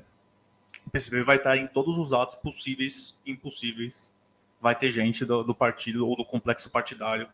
o 0.86 0.90
PCB 0.90 1.24
vai 1.24 1.38
estar 1.38 1.56
em 1.58 1.68
todos 1.68 1.98
os 1.98 2.12
atos 2.12 2.34
possíveis 2.34 3.22
e 3.26 3.32
impossíveis 3.32 4.16
vai 4.60 4.76
ter 4.76 4.90
gente 4.90 5.26
do, 5.26 5.44
do 5.44 5.54
partido 5.54 6.08
ou 6.08 6.16
do 6.16 6.26
complexo 6.26 6.70
partidário 6.70 7.30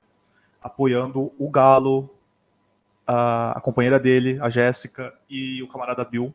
apoiando 0.61 1.34
o 1.38 1.49
Galo, 1.49 2.10
a, 3.06 3.57
a 3.57 3.61
companheira 3.61 3.99
dele, 3.99 4.38
a 4.41 4.49
Jéssica, 4.49 5.18
e 5.30 5.64
o 5.64 5.68
camarada 5.68 6.03
Bill. 6.03 6.34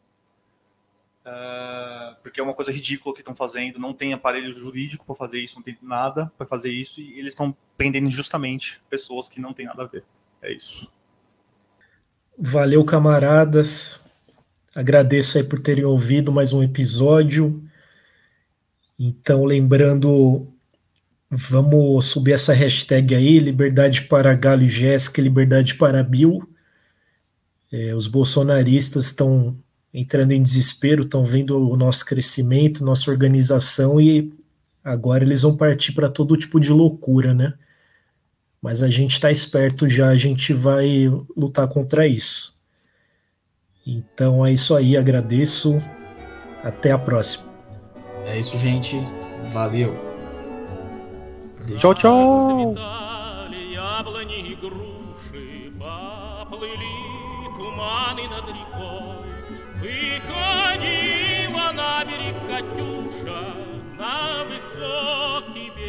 Uh, 1.24 2.16
porque 2.20 2.40
é 2.40 2.42
uma 2.42 2.54
coisa 2.54 2.72
ridícula 2.72 3.14
que 3.14 3.20
estão 3.20 3.34
fazendo, 3.34 3.78
não 3.78 3.92
tem 3.92 4.12
aparelho 4.12 4.52
jurídico 4.52 5.06
para 5.06 5.14
fazer 5.14 5.38
isso, 5.38 5.54
não 5.54 5.62
tem 5.62 5.78
nada 5.80 6.32
para 6.36 6.46
fazer 6.46 6.70
isso, 6.70 7.00
e 7.00 7.18
eles 7.18 7.34
estão 7.34 7.56
prendendo 7.76 8.08
injustamente 8.08 8.80
pessoas 8.90 9.28
que 9.28 9.40
não 9.40 9.52
têm 9.52 9.66
nada 9.66 9.84
a 9.84 9.86
ver. 9.86 10.04
É 10.40 10.52
isso. 10.52 10.90
Valeu, 12.36 12.84
camaradas. 12.84 14.04
Agradeço 14.74 15.38
aí 15.38 15.44
por 15.44 15.60
terem 15.60 15.84
ouvido 15.84 16.32
mais 16.32 16.52
um 16.52 16.62
episódio. 16.62 17.62
Então, 18.98 19.44
lembrando, 19.44 20.48
vamos 21.30 22.06
subir 22.06 22.32
essa 22.32 22.52
hashtag 22.52 23.14
aí, 23.14 23.38
liberdade 23.38 24.02
para 24.02 24.34
Galo 24.34 24.62
e 24.62 24.68
Jéssica, 24.68 25.22
liberdade 25.22 25.76
para 25.76 26.02
Bill. 26.02 26.48
É, 27.70 27.94
os 27.94 28.06
bolsonaristas 28.06 29.06
estão 29.06 29.56
entrando 29.93 30.31
em 30.31 30.41
desespero, 30.41 31.03
estão 31.03 31.23
vendo 31.23 31.57
o 31.57 31.75
nosso 31.75 32.05
crescimento, 32.05 32.83
nossa 32.83 33.09
organização 33.09 33.99
e 33.99 34.33
agora 34.83 35.23
eles 35.23 35.41
vão 35.41 35.55
partir 35.55 35.93
para 35.93 36.09
todo 36.09 36.37
tipo 36.37 36.59
de 36.59 36.71
loucura, 36.71 37.33
né? 37.33 37.53
Mas 38.61 38.83
a 38.83 38.89
gente 38.89 39.13
está 39.13 39.31
esperto 39.31 39.87
já, 39.87 40.09
a 40.09 40.17
gente 40.17 40.53
vai 40.53 41.07
lutar 41.35 41.67
contra 41.67 42.07
isso. 42.07 42.57
Então 43.85 44.45
é 44.45 44.51
isso 44.51 44.75
aí, 44.75 44.97
agradeço. 44.97 45.81
Até 46.63 46.91
a 46.91 46.97
próxima. 46.97 47.45
É 48.25 48.37
isso, 48.37 48.57
gente. 48.57 48.97
Valeu. 49.53 49.95
Tchau, 51.77 51.93
tchau. 51.93 52.73
Выходила 52.73 53.07
На 61.74 62.04
берег 62.04 62.34
Катюша, 62.48 63.54
на 63.98 64.44
высокий 64.44 65.70
берег. 65.70 65.81